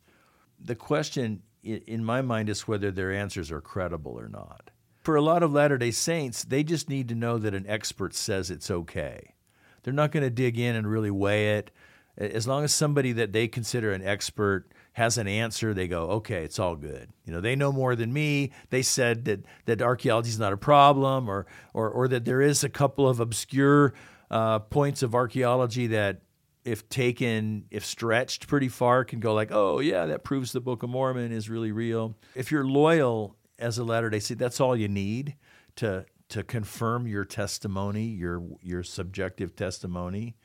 The 0.59 0.75
question, 0.75 1.43
in 1.63 2.03
my 2.05 2.21
mind, 2.21 2.49
is 2.49 2.67
whether 2.67 2.89
their 2.89 3.11
answers 3.11 3.51
are 3.51 3.61
credible 3.61 4.13
or 4.17 4.27
not. 4.27 4.71
For 5.05 5.15
a 5.15 5.21
lot 5.21 5.43
of 5.43 5.53
Latter 5.53 5.77
day 5.77 5.91
Saints, 5.91 6.43
they 6.43 6.63
just 6.63 6.89
need 6.89 7.09
to 7.09 7.15
know 7.15 7.37
that 7.37 7.53
an 7.53 7.67
expert 7.67 8.15
says 8.15 8.49
it's 8.49 8.71
okay. 8.71 9.35
They're 9.83 9.93
not 9.93 10.11
going 10.11 10.23
to 10.23 10.31
dig 10.31 10.57
in 10.57 10.75
and 10.75 10.89
really 10.89 11.11
weigh 11.11 11.57
it. 11.57 11.69
as 12.17 12.47
long 12.47 12.63
as 12.63 12.73
somebody 12.73 13.11
that 13.11 13.31
they 13.31 13.47
consider 13.47 13.93
an 13.93 14.01
expert 14.01 14.65
has 14.93 15.19
an 15.19 15.27
answer, 15.27 15.75
they 15.75 15.87
go, 15.87 16.09
okay, 16.09 16.43
it's 16.43 16.57
all 16.57 16.75
good. 16.75 17.09
You 17.23 17.33
know, 17.33 17.39
they 17.39 17.55
know 17.55 17.71
more 17.71 17.95
than 17.95 18.13
me. 18.13 18.51
They 18.71 18.81
said 18.81 19.25
that 19.25 19.45
that 19.65 19.79
archaeology 19.79 20.29
is 20.29 20.39
not 20.39 20.53
a 20.53 20.57
problem, 20.57 21.29
or 21.29 21.45
or 21.75 21.87
or 21.87 22.07
that 22.07 22.25
there 22.25 22.41
is 22.41 22.63
a 22.63 22.69
couple 22.69 23.07
of 23.07 23.19
obscure 23.19 23.93
uh, 24.31 24.57
points 24.57 25.03
of 25.03 25.13
archaeology 25.13 25.85
that, 25.85 26.21
if 26.63 26.89
taken, 26.89 27.65
if 27.69 27.85
stretched 27.85 28.47
pretty 28.47 28.69
far, 28.69 29.05
can 29.05 29.19
go 29.19 29.35
like, 29.35 29.51
oh 29.51 29.81
yeah, 29.81 30.07
that 30.07 30.23
proves 30.23 30.51
the 30.51 30.61
Book 30.61 30.81
of 30.81 30.89
Mormon 30.89 31.31
is 31.31 31.47
really 31.47 31.71
real. 31.71 32.15
If 32.33 32.51
you're 32.51 32.65
loyal 32.65 33.35
as 33.59 33.77
a 33.77 33.83
Latter 33.83 34.09
Day 34.09 34.19
Saint, 34.19 34.39
that's 34.39 34.59
all 34.59 34.75
you 34.75 34.87
need 34.87 35.35
to 35.77 36.05
to 36.29 36.43
confirm 36.43 37.07
your 37.07 37.25
testimony, 37.25 38.05
your 38.05 38.43
your 38.61 38.83
subjective 38.83 39.55
testimony. 39.55 40.35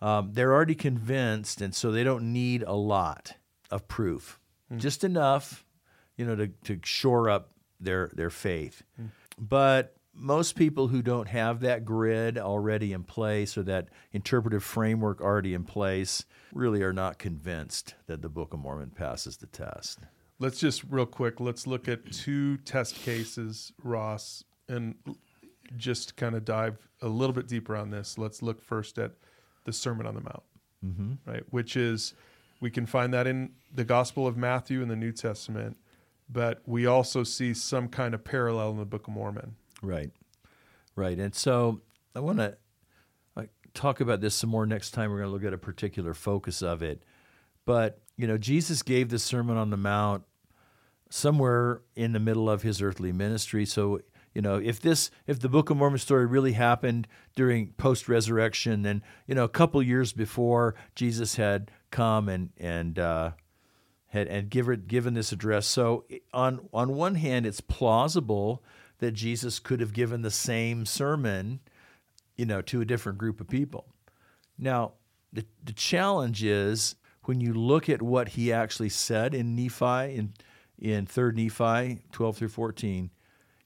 Um, 0.00 0.30
they're 0.32 0.52
already 0.52 0.74
convinced, 0.74 1.60
and 1.60 1.74
so 1.74 1.90
they 1.90 2.04
don't 2.04 2.32
need 2.32 2.62
a 2.62 2.74
lot 2.74 3.34
of 3.70 3.86
proof, 3.86 4.40
mm. 4.72 4.78
just 4.78 5.04
enough, 5.04 5.64
you 6.16 6.24
know, 6.24 6.34
to, 6.36 6.48
to 6.64 6.80
shore 6.84 7.28
up 7.28 7.52
their 7.78 8.10
their 8.14 8.30
faith. 8.30 8.82
Mm. 9.00 9.10
But 9.38 9.96
most 10.12 10.56
people 10.56 10.88
who 10.88 11.02
don't 11.02 11.28
have 11.28 11.60
that 11.60 11.84
grid 11.84 12.36
already 12.36 12.92
in 12.92 13.04
place 13.04 13.56
or 13.56 13.62
that 13.62 13.88
interpretive 14.12 14.64
framework 14.64 15.20
already 15.20 15.54
in 15.54 15.64
place 15.64 16.24
really 16.52 16.82
are 16.82 16.92
not 16.92 17.18
convinced 17.18 17.94
that 18.06 18.20
the 18.20 18.28
Book 18.28 18.52
of 18.52 18.60
Mormon 18.60 18.90
passes 18.90 19.36
the 19.36 19.46
test. 19.46 20.00
Let's 20.40 20.58
just 20.58 20.82
real 20.88 21.06
quick, 21.06 21.38
let's 21.38 21.66
look 21.66 21.86
at 21.86 22.10
two 22.10 22.56
test 22.58 22.96
cases, 22.96 23.72
Ross, 23.84 24.42
and 24.68 24.96
just 25.76 26.16
kind 26.16 26.34
of 26.34 26.44
dive 26.44 26.88
a 27.02 27.08
little 27.08 27.34
bit 27.34 27.46
deeper 27.46 27.76
on 27.76 27.90
this. 27.90 28.18
Let's 28.18 28.42
look 28.42 28.60
first 28.60 28.98
at 28.98 29.12
the 29.64 29.72
Sermon 29.72 30.06
on 30.06 30.14
the 30.14 30.22
Mount, 30.22 30.42
mm-hmm. 30.84 31.30
right? 31.30 31.44
Which 31.50 31.76
is 31.76 32.14
we 32.60 32.70
can 32.70 32.86
find 32.86 33.14
that 33.14 33.26
in 33.28 33.50
the 33.72 33.84
Gospel 33.84 34.26
of 34.26 34.36
Matthew 34.36 34.82
in 34.82 34.88
the 34.88 34.96
New 34.96 35.12
Testament, 35.12 35.76
but 36.28 36.62
we 36.66 36.86
also 36.86 37.22
see 37.22 37.54
some 37.54 37.86
kind 37.88 38.14
of 38.14 38.24
parallel 38.24 38.70
in 38.70 38.78
the 38.78 38.84
Book 38.84 39.06
of 39.06 39.14
Mormon. 39.14 39.54
Right, 39.82 40.10
right. 40.96 41.18
And 41.18 41.34
so 41.34 41.82
I 42.16 42.20
want 42.20 42.38
to 42.38 42.56
talk 43.74 44.00
about 44.00 44.20
this 44.20 44.34
some 44.34 44.50
more 44.50 44.66
next 44.66 44.90
time. 44.92 45.10
We're 45.10 45.18
going 45.18 45.28
to 45.28 45.32
look 45.32 45.44
at 45.44 45.52
a 45.52 45.58
particular 45.58 46.14
focus 46.14 46.62
of 46.62 46.82
it. 46.82 47.02
But, 47.64 48.00
you 48.16 48.26
know, 48.26 48.38
Jesus 48.38 48.82
gave 48.82 49.10
the 49.10 49.18
Sermon 49.18 49.56
on 49.56 49.70
the 49.70 49.76
Mount 49.76 50.24
somewhere 51.10 51.82
in 51.94 52.12
the 52.12 52.20
middle 52.20 52.48
of 52.48 52.62
his 52.62 52.80
earthly 52.80 53.12
ministry. 53.12 53.66
So 53.66 54.00
you 54.34 54.42
know, 54.42 54.56
if 54.56 54.80
this, 54.80 55.10
if 55.26 55.40
the 55.40 55.48
Book 55.48 55.70
of 55.70 55.76
Mormon 55.76 55.98
story 55.98 56.24
really 56.24 56.52
happened 56.52 57.08
during 57.34 57.72
post 57.72 58.08
resurrection, 58.08 58.82
then 58.82 59.02
you 59.26 59.34
know, 59.34 59.44
a 59.44 59.48
couple 59.48 59.82
years 59.82 60.12
before 60.12 60.76
Jesus 60.94 61.36
had 61.36 61.70
come 61.90 62.28
and 62.28 62.50
and 62.56 62.98
uh, 62.98 63.32
had 64.06 64.28
and 64.28 64.48
given 64.48 64.84
given 64.86 65.14
this 65.14 65.32
address. 65.32 65.66
So 65.66 66.04
on 66.32 66.68
on 66.72 66.94
one 66.94 67.16
hand, 67.16 67.44
it's 67.44 67.60
plausible 67.60 68.62
that 68.98 69.12
Jesus 69.12 69.58
could 69.58 69.80
have 69.80 69.92
given 69.92 70.22
the 70.22 70.30
same 70.30 70.86
sermon, 70.86 71.58
you 72.36 72.46
know, 72.46 72.62
to 72.62 72.80
a 72.80 72.84
different 72.84 73.18
group 73.18 73.40
of 73.40 73.48
people. 73.48 73.86
Now, 74.56 74.92
the 75.32 75.44
the 75.64 75.72
challenge 75.72 76.44
is 76.44 76.94
when 77.24 77.40
you 77.40 77.52
look 77.52 77.88
at 77.88 78.00
what 78.00 78.30
he 78.30 78.52
actually 78.52 78.90
said 78.90 79.34
in 79.34 79.56
Nephi 79.56 80.14
in 80.14 80.34
in 80.80 81.06
Third 81.06 81.36
Nephi 81.36 82.00
twelve 82.10 82.36
through 82.36 82.48
fourteen 82.48 83.10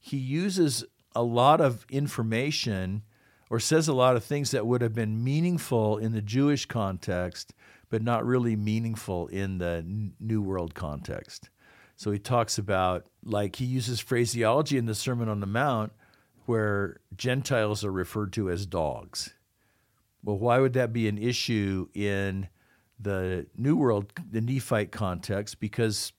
he 0.01 0.19
uses 0.19 0.85
a 1.15 1.23
lot 1.23 1.61
of 1.61 1.87
information 1.89 3.03
or 3.49 3.61
says 3.61 3.89
a 3.89 3.95
lot 3.95 4.17
of 4.17 4.25
things 4.25 4.51
that 4.51 4.67
would 4.67 4.83
have 4.83 4.95
been 4.95 5.23
meaningful 5.23 5.97
in 5.97 6.13
the 6.13 6.21
Jewish 6.21 6.67
context, 6.67 7.55
but 7.89 8.03
not 8.03 8.27
really 8.27 8.57
meaningful 8.57 9.29
in 9.29 9.59
the 9.59 10.11
New 10.21 10.43
World 10.43 10.75
context. 10.75 11.49
So 11.97 12.11
he 12.11 12.19
talks 12.19 12.59
about, 12.59 13.07
like, 13.23 13.57
he 13.57 13.65
uses 13.65 14.01
phraseology 14.01 14.77
in 14.77 14.87
the 14.87 14.95
Sermon 14.95 15.29
on 15.29 15.41
the 15.41 15.47
Mount 15.47 15.93
where 16.47 16.99
Gentiles 17.17 17.85
are 17.85 17.93
referred 17.93 18.33
to 18.33 18.51
as 18.51 18.67
dogs. 18.67 19.33
Well, 20.23 20.39
why 20.39 20.59
would 20.59 20.73
that 20.73 20.93
be 20.93 21.07
an 21.07 21.17
issue 21.17 21.89
in 21.95 22.49
the 22.99 23.47
New 23.57 23.77
World, 23.77 24.13
the 24.31 24.41
Nephite 24.41 24.91
context? 24.91 25.61
Because 25.61 26.13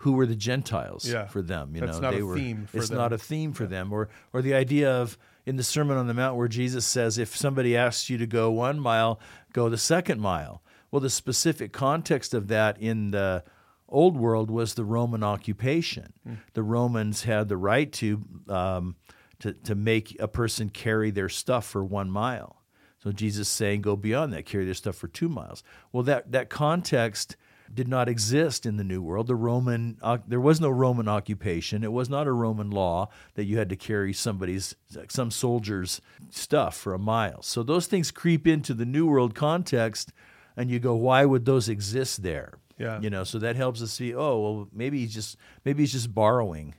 who 0.00 0.12
were 0.12 0.26
the 0.26 0.36
Gentiles 0.36 1.06
yeah. 1.06 1.26
for 1.26 1.42
them. 1.42 1.74
You 1.74 1.82
That's 1.82 1.96
know, 1.96 2.00
not 2.00 2.14
they 2.14 2.20
a 2.20 2.24
were, 2.24 2.36
theme 2.36 2.68
it's 2.72 2.88
them. 2.88 2.98
not 2.98 3.12
a 3.12 3.18
theme 3.18 3.52
for 3.52 3.64
yeah. 3.64 3.70
them. 3.70 3.92
Or 3.92 4.08
or 4.32 4.40
the 4.42 4.54
idea 4.54 4.90
of 4.90 5.18
in 5.44 5.56
the 5.56 5.62
Sermon 5.62 5.96
on 5.96 6.06
the 6.06 6.14
Mount 6.14 6.36
where 6.36 6.48
Jesus 6.48 6.86
says, 6.86 7.18
if 7.18 7.36
somebody 7.36 7.76
asks 7.76 8.08
you 8.08 8.18
to 8.18 8.26
go 8.26 8.50
one 8.50 8.80
mile, 8.80 9.20
go 9.52 9.68
the 9.68 9.78
second 9.78 10.20
mile. 10.20 10.62
Well, 10.90 11.00
the 11.00 11.10
specific 11.10 11.72
context 11.72 12.34
of 12.34 12.48
that 12.48 12.80
in 12.80 13.10
the 13.10 13.44
old 13.88 14.16
world 14.16 14.50
was 14.50 14.74
the 14.74 14.84
Roman 14.84 15.22
occupation. 15.22 16.12
Mm. 16.26 16.38
The 16.54 16.62
Romans 16.62 17.24
had 17.24 17.48
the 17.48 17.56
right 17.56 17.92
to, 17.94 18.22
um, 18.48 18.96
to 19.40 19.52
to 19.52 19.74
make 19.74 20.16
a 20.18 20.28
person 20.28 20.70
carry 20.70 21.10
their 21.10 21.28
stuff 21.28 21.66
for 21.66 21.84
one 21.84 22.10
mile. 22.10 22.62
So 23.02 23.12
Jesus 23.12 23.48
saying, 23.48 23.82
go 23.82 23.96
beyond 23.96 24.32
that, 24.32 24.46
carry 24.46 24.64
their 24.64 24.74
stuff 24.74 24.96
for 24.96 25.08
two 25.08 25.28
miles. 25.28 25.62
Well, 25.92 26.02
that 26.04 26.32
that 26.32 26.48
context 26.48 27.36
did 27.72 27.88
not 27.88 28.08
exist 28.08 28.66
in 28.66 28.76
the 28.76 28.84
New 28.84 29.02
World. 29.02 29.26
The 29.26 29.36
Roman 29.36 29.96
uh, 30.02 30.18
there 30.26 30.40
was 30.40 30.60
no 30.60 30.68
Roman 30.68 31.08
occupation. 31.08 31.84
It 31.84 31.92
was 31.92 32.08
not 32.08 32.26
a 32.26 32.32
Roman 32.32 32.70
law 32.70 33.08
that 33.34 33.44
you 33.44 33.58
had 33.58 33.68
to 33.68 33.76
carry 33.76 34.12
somebody's 34.12 34.74
some 35.08 35.30
soldier's 35.30 36.00
stuff 36.30 36.76
for 36.76 36.94
a 36.94 36.98
mile. 36.98 37.42
So 37.42 37.62
those 37.62 37.86
things 37.86 38.10
creep 38.10 38.46
into 38.46 38.74
the 38.74 38.86
New 38.86 39.06
World 39.06 39.34
context, 39.34 40.12
and 40.56 40.70
you 40.70 40.78
go, 40.78 40.94
why 40.94 41.24
would 41.24 41.44
those 41.44 41.68
exist 41.68 42.22
there? 42.22 42.54
Yeah, 42.78 43.00
you 43.00 43.10
know. 43.10 43.24
So 43.24 43.38
that 43.38 43.56
helps 43.56 43.82
us 43.82 43.92
see. 43.92 44.14
Oh, 44.14 44.40
well, 44.40 44.68
maybe 44.72 45.00
he's 45.00 45.14
just 45.14 45.36
maybe 45.64 45.82
he's 45.82 45.92
just 45.92 46.14
borrowing, 46.14 46.74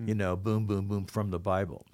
mm. 0.00 0.08
you 0.08 0.14
know, 0.14 0.36
boom, 0.36 0.66
boom, 0.66 0.86
boom 0.86 1.06
from 1.06 1.30
the 1.30 1.38
Bible. 1.38 1.84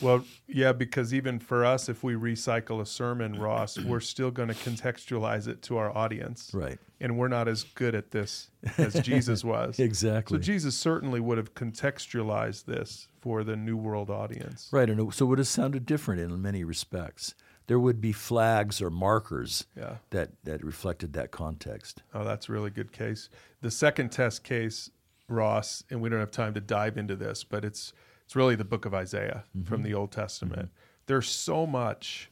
Well, 0.00 0.24
yeah, 0.46 0.72
because 0.72 1.12
even 1.12 1.38
for 1.38 1.64
us, 1.64 1.88
if 1.88 2.02
we 2.02 2.14
recycle 2.14 2.80
a 2.80 2.86
sermon, 2.86 3.38
Ross, 3.38 3.78
we're 3.78 4.00
still 4.00 4.30
going 4.30 4.48
to 4.48 4.54
contextualize 4.54 5.48
it 5.48 5.62
to 5.62 5.76
our 5.76 5.96
audience. 5.96 6.50
Right. 6.52 6.78
And 7.00 7.16
we're 7.16 7.28
not 7.28 7.48
as 7.48 7.64
good 7.64 7.94
at 7.94 8.10
this 8.10 8.50
as 8.76 8.94
Jesus 9.00 9.44
was. 9.44 9.78
exactly. 9.78 10.38
So 10.38 10.42
Jesus 10.42 10.76
certainly 10.76 11.20
would 11.20 11.38
have 11.38 11.54
contextualized 11.54 12.64
this 12.64 13.08
for 13.20 13.44
the 13.44 13.56
New 13.56 13.76
World 13.76 14.10
audience. 14.10 14.68
Right. 14.72 14.88
And 14.88 15.12
so 15.12 15.26
it 15.26 15.28
would 15.28 15.38
have 15.38 15.48
sounded 15.48 15.86
different 15.86 16.20
in 16.20 16.40
many 16.40 16.64
respects. 16.64 17.34
There 17.66 17.78
would 17.78 18.00
be 18.00 18.12
flags 18.12 18.80
or 18.80 18.90
markers 18.90 19.66
yeah. 19.76 19.96
that, 20.10 20.30
that 20.44 20.64
reflected 20.64 21.12
that 21.12 21.30
context. 21.30 22.02
Oh, 22.14 22.24
that's 22.24 22.48
a 22.48 22.52
really 22.52 22.70
good 22.70 22.92
case. 22.92 23.28
The 23.60 23.70
second 23.70 24.10
test 24.10 24.42
case, 24.42 24.90
Ross, 25.28 25.84
and 25.90 26.00
we 26.00 26.08
don't 26.08 26.20
have 26.20 26.30
time 26.30 26.54
to 26.54 26.60
dive 26.60 26.96
into 26.96 27.14
this, 27.14 27.44
but 27.44 27.64
it's 27.64 27.92
it's 28.28 28.36
really 28.36 28.56
the 28.56 28.62
book 28.62 28.84
of 28.84 28.92
Isaiah 28.92 29.44
mm-hmm. 29.56 29.66
from 29.66 29.82
the 29.82 29.94
Old 29.94 30.12
Testament. 30.12 30.66
Mm-hmm. 30.66 31.06
There's 31.06 31.30
so 31.30 31.66
much 31.66 32.30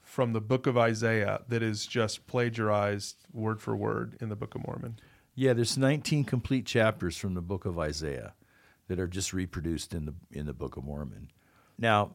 from 0.00 0.32
the 0.32 0.40
book 0.40 0.68
of 0.68 0.78
Isaiah 0.78 1.40
that 1.48 1.64
is 1.64 1.84
just 1.84 2.28
plagiarized 2.28 3.16
word 3.32 3.60
for 3.60 3.74
word 3.74 4.16
in 4.20 4.28
the 4.28 4.36
Book 4.36 4.54
of 4.54 4.64
Mormon. 4.64 5.00
Yeah, 5.34 5.52
there's 5.52 5.76
19 5.76 6.22
complete 6.22 6.64
chapters 6.64 7.16
from 7.16 7.34
the 7.34 7.40
book 7.40 7.64
of 7.64 7.76
Isaiah 7.76 8.34
that 8.86 9.00
are 9.00 9.08
just 9.08 9.32
reproduced 9.32 9.94
in 9.94 10.04
the 10.04 10.14
in 10.30 10.46
the 10.46 10.52
Book 10.52 10.76
of 10.76 10.84
Mormon. 10.84 11.32
Now, 11.76 12.14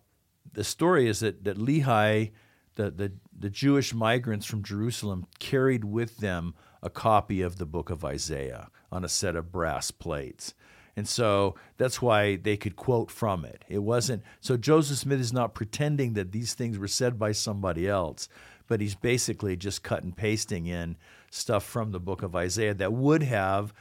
the 0.53 0.63
story 0.63 1.09
is 1.09 1.19
that 1.19 1.43
that 1.43 1.57
Lehi, 1.57 2.31
the 2.75 2.91
the, 2.91 3.11
the 3.37 3.49
Jewish 3.49 3.93
migrants 3.93 4.45
from 4.45 4.63
Jerusalem, 4.63 5.27
carried 5.39 5.83
with 5.83 6.19
them 6.19 6.55
a 6.81 6.89
copy 6.89 7.41
of 7.41 7.57
the 7.57 7.65
book 7.65 7.89
of 7.89 8.05
Isaiah 8.05 8.69
on 8.89 9.03
a 9.03 9.09
set 9.09 9.35
of 9.35 9.51
brass 9.51 9.91
plates. 9.91 10.53
And 10.95 11.07
so 11.07 11.55
that's 11.77 12.01
why 12.01 12.35
they 12.35 12.57
could 12.57 12.75
quote 12.75 13.09
from 13.09 13.45
it. 13.45 13.63
It 13.69 13.79
wasn't 13.79 14.23
so 14.39 14.57
Joseph 14.57 14.97
Smith 14.97 15.19
is 15.19 15.33
not 15.33 15.53
pretending 15.53 16.13
that 16.13 16.31
these 16.31 16.53
things 16.53 16.77
were 16.77 16.87
said 16.87 17.17
by 17.17 17.31
somebody 17.31 17.87
else, 17.87 18.27
but 18.67 18.81
he's 18.81 18.95
basically 18.95 19.55
just 19.55 19.83
cut 19.83 20.03
and 20.03 20.15
pasting 20.15 20.67
in 20.67 20.97
stuff 21.29 21.63
from 21.63 21.91
the 21.91 21.99
book 21.99 22.23
of 22.23 22.35
Isaiah 22.35 22.73
that 22.73 22.93
would 22.93 23.23
have, 23.23 23.73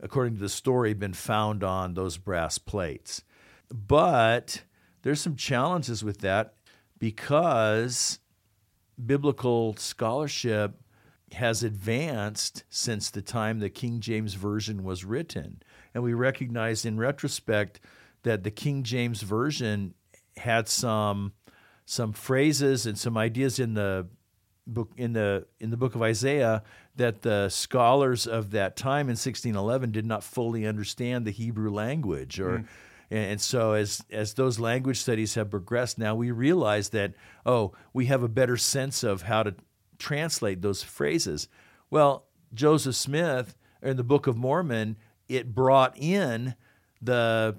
according 0.00 0.34
to 0.34 0.40
the 0.40 0.48
story, 0.48 0.92
been 0.92 1.14
found 1.14 1.64
on 1.64 1.94
those 1.94 2.18
brass 2.18 2.58
plates. 2.58 3.22
But 3.72 4.62
there's 5.02 5.20
some 5.20 5.36
challenges 5.36 6.04
with 6.04 6.18
that 6.18 6.54
because 6.98 8.18
biblical 9.04 9.74
scholarship 9.76 10.74
has 11.32 11.62
advanced 11.62 12.64
since 12.68 13.08
the 13.10 13.22
time 13.22 13.60
the 13.60 13.70
King 13.70 14.00
James 14.00 14.34
Version 14.34 14.82
was 14.82 15.04
written 15.04 15.62
and 15.94 16.02
we 16.02 16.14
recognize 16.14 16.84
in 16.84 16.98
retrospect 16.98 17.80
that 18.22 18.44
the 18.44 18.50
King 18.50 18.82
James 18.82 19.22
version 19.22 19.94
had 20.36 20.68
some 20.68 21.32
some 21.84 22.12
phrases 22.12 22.86
and 22.86 22.96
some 22.96 23.16
ideas 23.16 23.58
in 23.58 23.74
the 23.74 24.06
book 24.66 24.92
in 24.96 25.12
the 25.12 25.46
in 25.58 25.70
the 25.70 25.76
book 25.76 25.94
of 25.94 26.02
Isaiah 26.02 26.62
that 26.96 27.22
the 27.22 27.48
scholars 27.48 28.26
of 28.26 28.52
that 28.52 28.76
time 28.76 29.06
in 29.06 29.16
1611 29.16 29.90
did 29.90 30.04
not 30.04 30.22
fully 30.22 30.66
understand 30.66 31.24
the 31.24 31.30
Hebrew 31.30 31.70
language 31.70 32.38
or 32.38 32.58
mm. 32.58 32.66
and 33.10 33.40
so 33.40 33.72
as 33.72 34.04
as 34.12 34.34
those 34.34 34.60
language 34.60 35.00
studies 35.00 35.34
have 35.34 35.50
progressed 35.50 35.98
now 35.98 36.14
we 36.14 36.30
realize 36.30 36.90
that 36.90 37.14
oh 37.44 37.72
we 37.92 38.06
have 38.06 38.22
a 38.22 38.28
better 38.28 38.56
sense 38.56 39.02
of 39.02 39.22
how 39.22 39.42
to 39.42 39.54
translate 40.00 40.62
those 40.62 40.82
phrases. 40.82 41.46
Well, 41.90 42.26
Joseph 42.52 42.96
Smith 42.96 43.54
in 43.82 43.96
the 43.96 44.02
Book 44.02 44.26
of 44.26 44.36
Mormon, 44.36 44.96
it 45.30 45.54
brought 45.54 45.96
in 45.96 46.54
the 47.00 47.56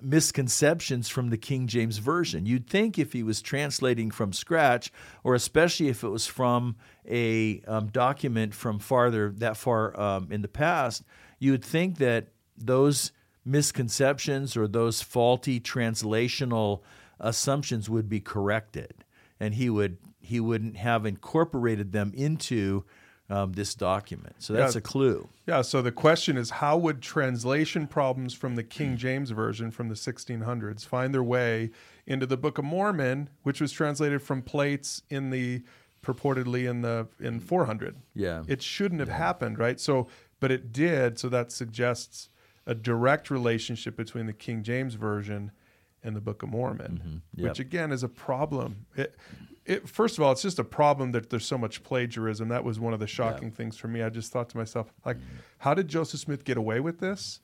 misconceptions 0.00 1.08
from 1.08 1.30
the 1.30 1.36
King 1.36 1.66
James 1.66 1.98
Version. 1.98 2.46
You'd 2.46 2.70
think 2.70 2.98
if 2.98 3.12
he 3.12 3.24
was 3.24 3.42
translating 3.42 4.12
from 4.12 4.32
scratch, 4.32 4.92
or 5.24 5.34
especially 5.34 5.88
if 5.88 6.04
it 6.04 6.08
was 6.08 6.26
from 6.26 6.76
a 7.06 7.60
um, 7.66 7.88
document 7.88 8.54
from 8.54 8.78
farther 8.78 9.34
that 9.38 9.56
far 9.56 9.98
um, 10.00 10.28
in 10.30 10.42
the 10.42 10.48
past, 10.48 11.02
you 11.40 11.50
would 11.50 11.64
think 11.64 11.98
that 11.98 12.28
those 12.56 13.10
misconceptions 13.44 14.56
or 14.56 14.68
those 14.68 15.02
faulty 15.02 15.58
translational 15.58 16.82
assumptions 17.18 17.90
would 17.90 18.08
be 18.08 18.20
corrected, 18.20 19.04
and 19.40 19.54
he 19.54 19.68
would 19.68 19.98
he 20.20 20.38
wouldn't 20.38 20.76
have 20.76 21.06
incorporated 21.06 21.90
them 21.90 22.12
into 22.14 22.84
um, 23.30 23.52
this 23.52 23.74
document. 23.74 24.36
So 24.38 24.54
that's 24.54 24.74
Yeah. 24.74 24.78
a 24.78 24.82
clue. 24.82 25.28
Yeah, 25.46 25.62
so 25.62 25.82
the 25.82 25.92
question 25.92 26.36
is 26.36 26.50
how 26.50 26.78
would 26.78 27.02
translation 27.02 27.86
problems 27.86 28.34
from 28.34 28.54
the 28.54 28.62
King 28.62 28.90
hmm. 28.90 28.96
James 28.96 29.30
Version 29.30 29.70
from 29.70 29.88
the 29.88 29.96
1600s 29.96 30.84
find 30.84 31.12
their 31.12 31.22
way 31.22 31.70
into 32.06 32.26
the 32.26 32.36
Book 32.36 32.58
of 32.58 32.64
Mormon, 32.64 33.28
which 33.42 33.60
was 33.60 33.70
translated 33.72 34.22
from 34.22 34.42
plates 34.42 35.02
in 35.10 35.30
the 35.30 35.62
purportedly 36.02 36.68
in 36.68 36.80
the 36.80 37.08
in 37.20 37.34
hmm. 37.34 37.46
400? 37.46 37.96
Yeah. 38.14 38.44
It 38.48 38.62
shouldn't 38.62 39.00
have 39.00 39.10
happened, 39.10 39.58
right? 39.58 39.78
So 39.78 40.08
but 40.40 40.50
it 40.50 40.72
did, 40.72 41.18
so 41.18 41.28
that 41.28 41.50
suggests 41.50 42.28
a 42.66 42.74
direct 42.74 43.30
relationship 43.30 43.96
between 43.96 44.26
the 44.26 44.32
King 44.32 44.62
James 44.62 44.94
Version 44.94 45.50
and 46.02 46.14
the 46.14 46.20
Book 46.20 46.42
of 46.42 46.50
Mormon, 46.50 47.02
mm-hmm. 47.04 47.42
Yep. 47.42 47.48
which 47.48 47.58
again 47.58 47.92
is 47.92 48.02
a 48.02 48.08
problem. 48.08 48.86
It, 48.96 49.16
it, 49.68 49.88
first 49.88 50.16
of 50.18 50.24
all, 50.24 50.32
it's 50.32 50.42
just 50.42 50.58
a 50.58 50.64
problem 50.64 51.12
that 51.12 51.28
there's 51.30 51.46
so 51.46 51.58
much 51.58 51.82
plagiarism. 51.82 52.48
That 52.48 52.64
was 52.64 52.80
one 52.80 52.94
of 52.94 53.00
the 53.00 53.06
shocking 53.06 53.50
things 53.50 53.76
for 53.76 53.86
me. 53.86 54.02
I 54.02 54.08
just 54.08 54.32
thought 54.32 54.48
to 54.50 54.56
myself, 54.56 54.92
like, 55.04 55.18
how 55.58 55.74
did 55.74 55.88
Joseph 55.88 56.20
Smith 56.20 56.44
get 56.44 56.56
away 56.56 56.80
with 56.80 57.00
this 57.00 57.40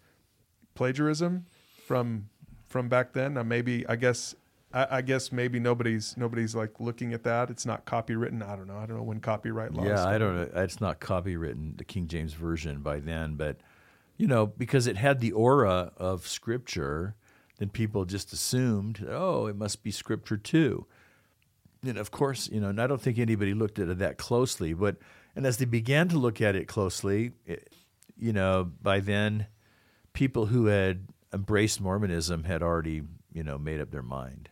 plagiarism 0.75 1.45
from 1.87 2.31
from 2.67 2.89
back 2.89 3.13
then? 3.13 3.35
Now, 3.35 3.43
maybe 3.43 3.87
I 3.87 3.97
guess 3.97 4.35
I, 4.73 4.87
I 4.91 5.03
guess 5.03 5.31
maybe 5.31 5.61
nobody's 5.61 6.17
nobody's 6.17 6.55
like 6.55 6.81
looking 6.81 7.13
at 7.13 7.25
that. 7.25 7.51
It's 7.51 7.67
not 7.67 7.85
copywritten. 7.85 8.43
I 8.43 8.57
don't 8.57 8.67
know. 8.67 8.79
I 8.79 8.87
don't 8.87 8.97
know 8.97 9.03
when 9.03 9.21
copyright 9.21 9.75
laws. 9.75 9.87
Yeah, 9.87 10.07
I 10.07 10.17
don't 10.17 10.35
know. 10.35 10.63
It's 10.63 10.81
not 10.81 11.01
copywritten, 11.01 11.77
the 11.77 11.85
King 11.85 12.09
James 12.09 12.33
Version 12.33 12.81
by 12.81 13.01
then, 13.01 13.35
but 13.37 13.59
you 14.17 14.27
know, 14.27 14.47
because 14.47 14.87
it 14.87 14.97
had 14.97 15.21
the 15.21 15.33
aura 15.33 15.93
of 15.99 16.27
scripture, 16.27 17.17
then 17.59 17.69
people 17.69 18.05
just 18.05 18.33
assumed, 18.33 19.07
oh, 19.09 19.47
it 19.47 19.57
must 19.57 19.83
be 19.83 19.91
scripture 19.91 20.37
too. 20.37 20.87
And 21.87 21.99
of 21.99 22.11
course, 22.11 22.49
you 22.51 22.61
know, 22.61 22.69
and 22.69 22.81
I 22.81 22.87
don't 22.87 23.01
think 23.01 23.19
anybody 23.19 23.55
looked 23.55 23.79
at 23.79 23.89
it 23.89 23.99
that 23.99 24.19
closely, 24.19 24.73
but 24.73 24.97
and 25.37 25.47
as 25.47 25.59
they 25.59 25.65
began 25.65 26.09
to 26.09 26.19
look 26.19 26.41
at 26.41 26.57
it 26.57 26.67
closely, 26.69 27.33
it, 27.45 27.73
you 28.17 28.33
know, 28.33 28.71
by 28.81 29.01
then 29.01 29.47
people 30.13 30.47
who 30.47 30.67
had 30.67 31.09
embraced 31.33 31.81
Mormonism 31.81 32.45
had 32.45 32.63
already, 32.63 33.03
you 33.33 33.43
know, 33.43 33.59
made 33.59 33.81
up 33.81 33.91
their 33.91 34.03
mind. 34.03 34.49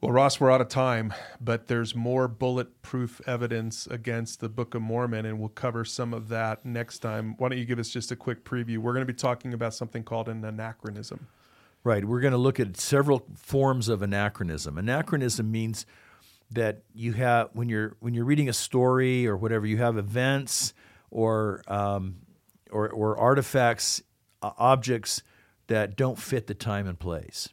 Well, 0.00 0.10
Ross, 0.10 0.40
we're 0.40 0.50
out 0.50 0.60
of 0.60 0.68
time, 0.68 1.14
but 1.40 1.68
there's 1.68 1.94
more 1.94 2.26
bulletproof 2.26 3.20
evidence 3.24 3.86
against 3.86 4.40
the 4.40 4.48
Book 4.48 4.74
of 4.74 4.82
Mormon, 4.82 5.26
and 5.26 5.38
we'll 5.38 5.48
cover 5.50 5.84
some 5.84 6.12
of 6.12 6.28
that 6.28 6.64
next 6.66 6.98
time. 6.98 7.36
Why 7.38 7.50
don't 7.50 7.58
you 7.58 7.64
give 7.64 7.78
us 7.78 7.88
just 7.88 8.10
a 8.10 8.16
quick 8.16 8.44
preview? 8.44 8.78
We're 8.78 8.94
going 8.94 9.06
to 9.06 9.12
be 9.12 9.16
talking 9.16 9.54
about 9.54 9.74
something 9.74 10.02
called 10.02 10.28
an 10.28 10.44
anachronism. 10.44 11.28
Right. 11.84 12.04
We're 12.04 12.20
going 12.20 12.32
to 12.32 12.38
look 12.38 12.60
at 12.60 12.76
several 12.76 13.26
forms 13.36 13.88
of 13.88 14.02
anachronism. 14.02 14.78
Anachronism 14.78 15.50
means 15.50 15.84
that 16.52 16.82
you 16.94 17.12
have 17.14 17.48
when 17.54 17.68
you're 17.68 17.96
when 18.00 18.14
you're 18.14 18.24
reading 18.24 18.48
a 18.48 18.52
story 18.52 19.26
or 19.26 19.36
whatever, 19.36 19.66
you 19.66 19.78
have 19.78 19.96
events 19.96 20.74
or 21.10 21.62
um, 21.66 22.16
or, 22.72 22.88
or 22.88 23.16
artifacts, 23.18 24.02
uh, 24.40 24.50
objects 24.58 25.22
that 25.68 25.96
don't 25.96 26.18
fit 26.18 26.46
the 26.46 26.54
time 26.54 26.88
and 26.88 26.98
place. 26.98 27.50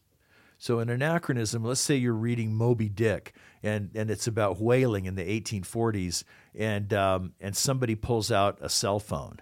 So 0.57 0.79
an 0.79 0.89
anachronism, 0.89 1.63
let's 1.63 1.79
say 1.79 1.95
you're 1.95 2.13
reading 2.13 2.53
Moby 2.53 2.89
Dick 2.89 3.33
and, 3.63 3.91
and 3.95 4.09
it's 4.09 4.27
about 4.27 4.59
whaling 4.59 5.05
in 5.05 5.15
the 5.15 5.41
1840s 5.41 6.23
and, 6.55 6.93
um, 6.93 7.33
and 7.39 7.55
somebody 7.55 7.95
pulls 7.95 8.31
out 8.31 8.57
a 8.61 8.69
cell 8.69 8.99
phone. 8.99 9.39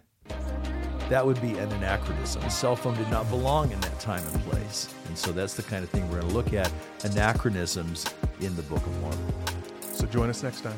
That 1.10 1.26
would 1.26 1.42
be 1.42 1.58
an 1.58 1.72
anachronism. 1.72 2.44
A 2.44 2.50
cell 2.50 2.76
phone 2.76 2.96
did 2.96 3.10
not 3.10 3.30
belong 3.30 3.72
in 3.72 3.80
that 3.80 3.98
time 4.00 4.26
and 4.28 4.44
place. 4.44 4.94
And 5.08 5.18
so 5.18 5.32
that's 5.32 5.54
the 5.54 5.64
kind 5.64 5.84
of 5.84 5.90
thing 5.90 6.10
we're 6.10 6.20
going 6.20 6.30
to 6.30 6.36
look 6.36 6.54
at 6.54 6.72
anachronisms 7.06 8.06
in 8.42 8.56
the 8.58 8.64
Book 8.64 8.86
of 8.86 9.02
Mormon. 9.02 9.34
So 9.94 10.06
join 10.06 10.30
us 10.30 10.44
next 10.44 10.62
time. 10.62 10.78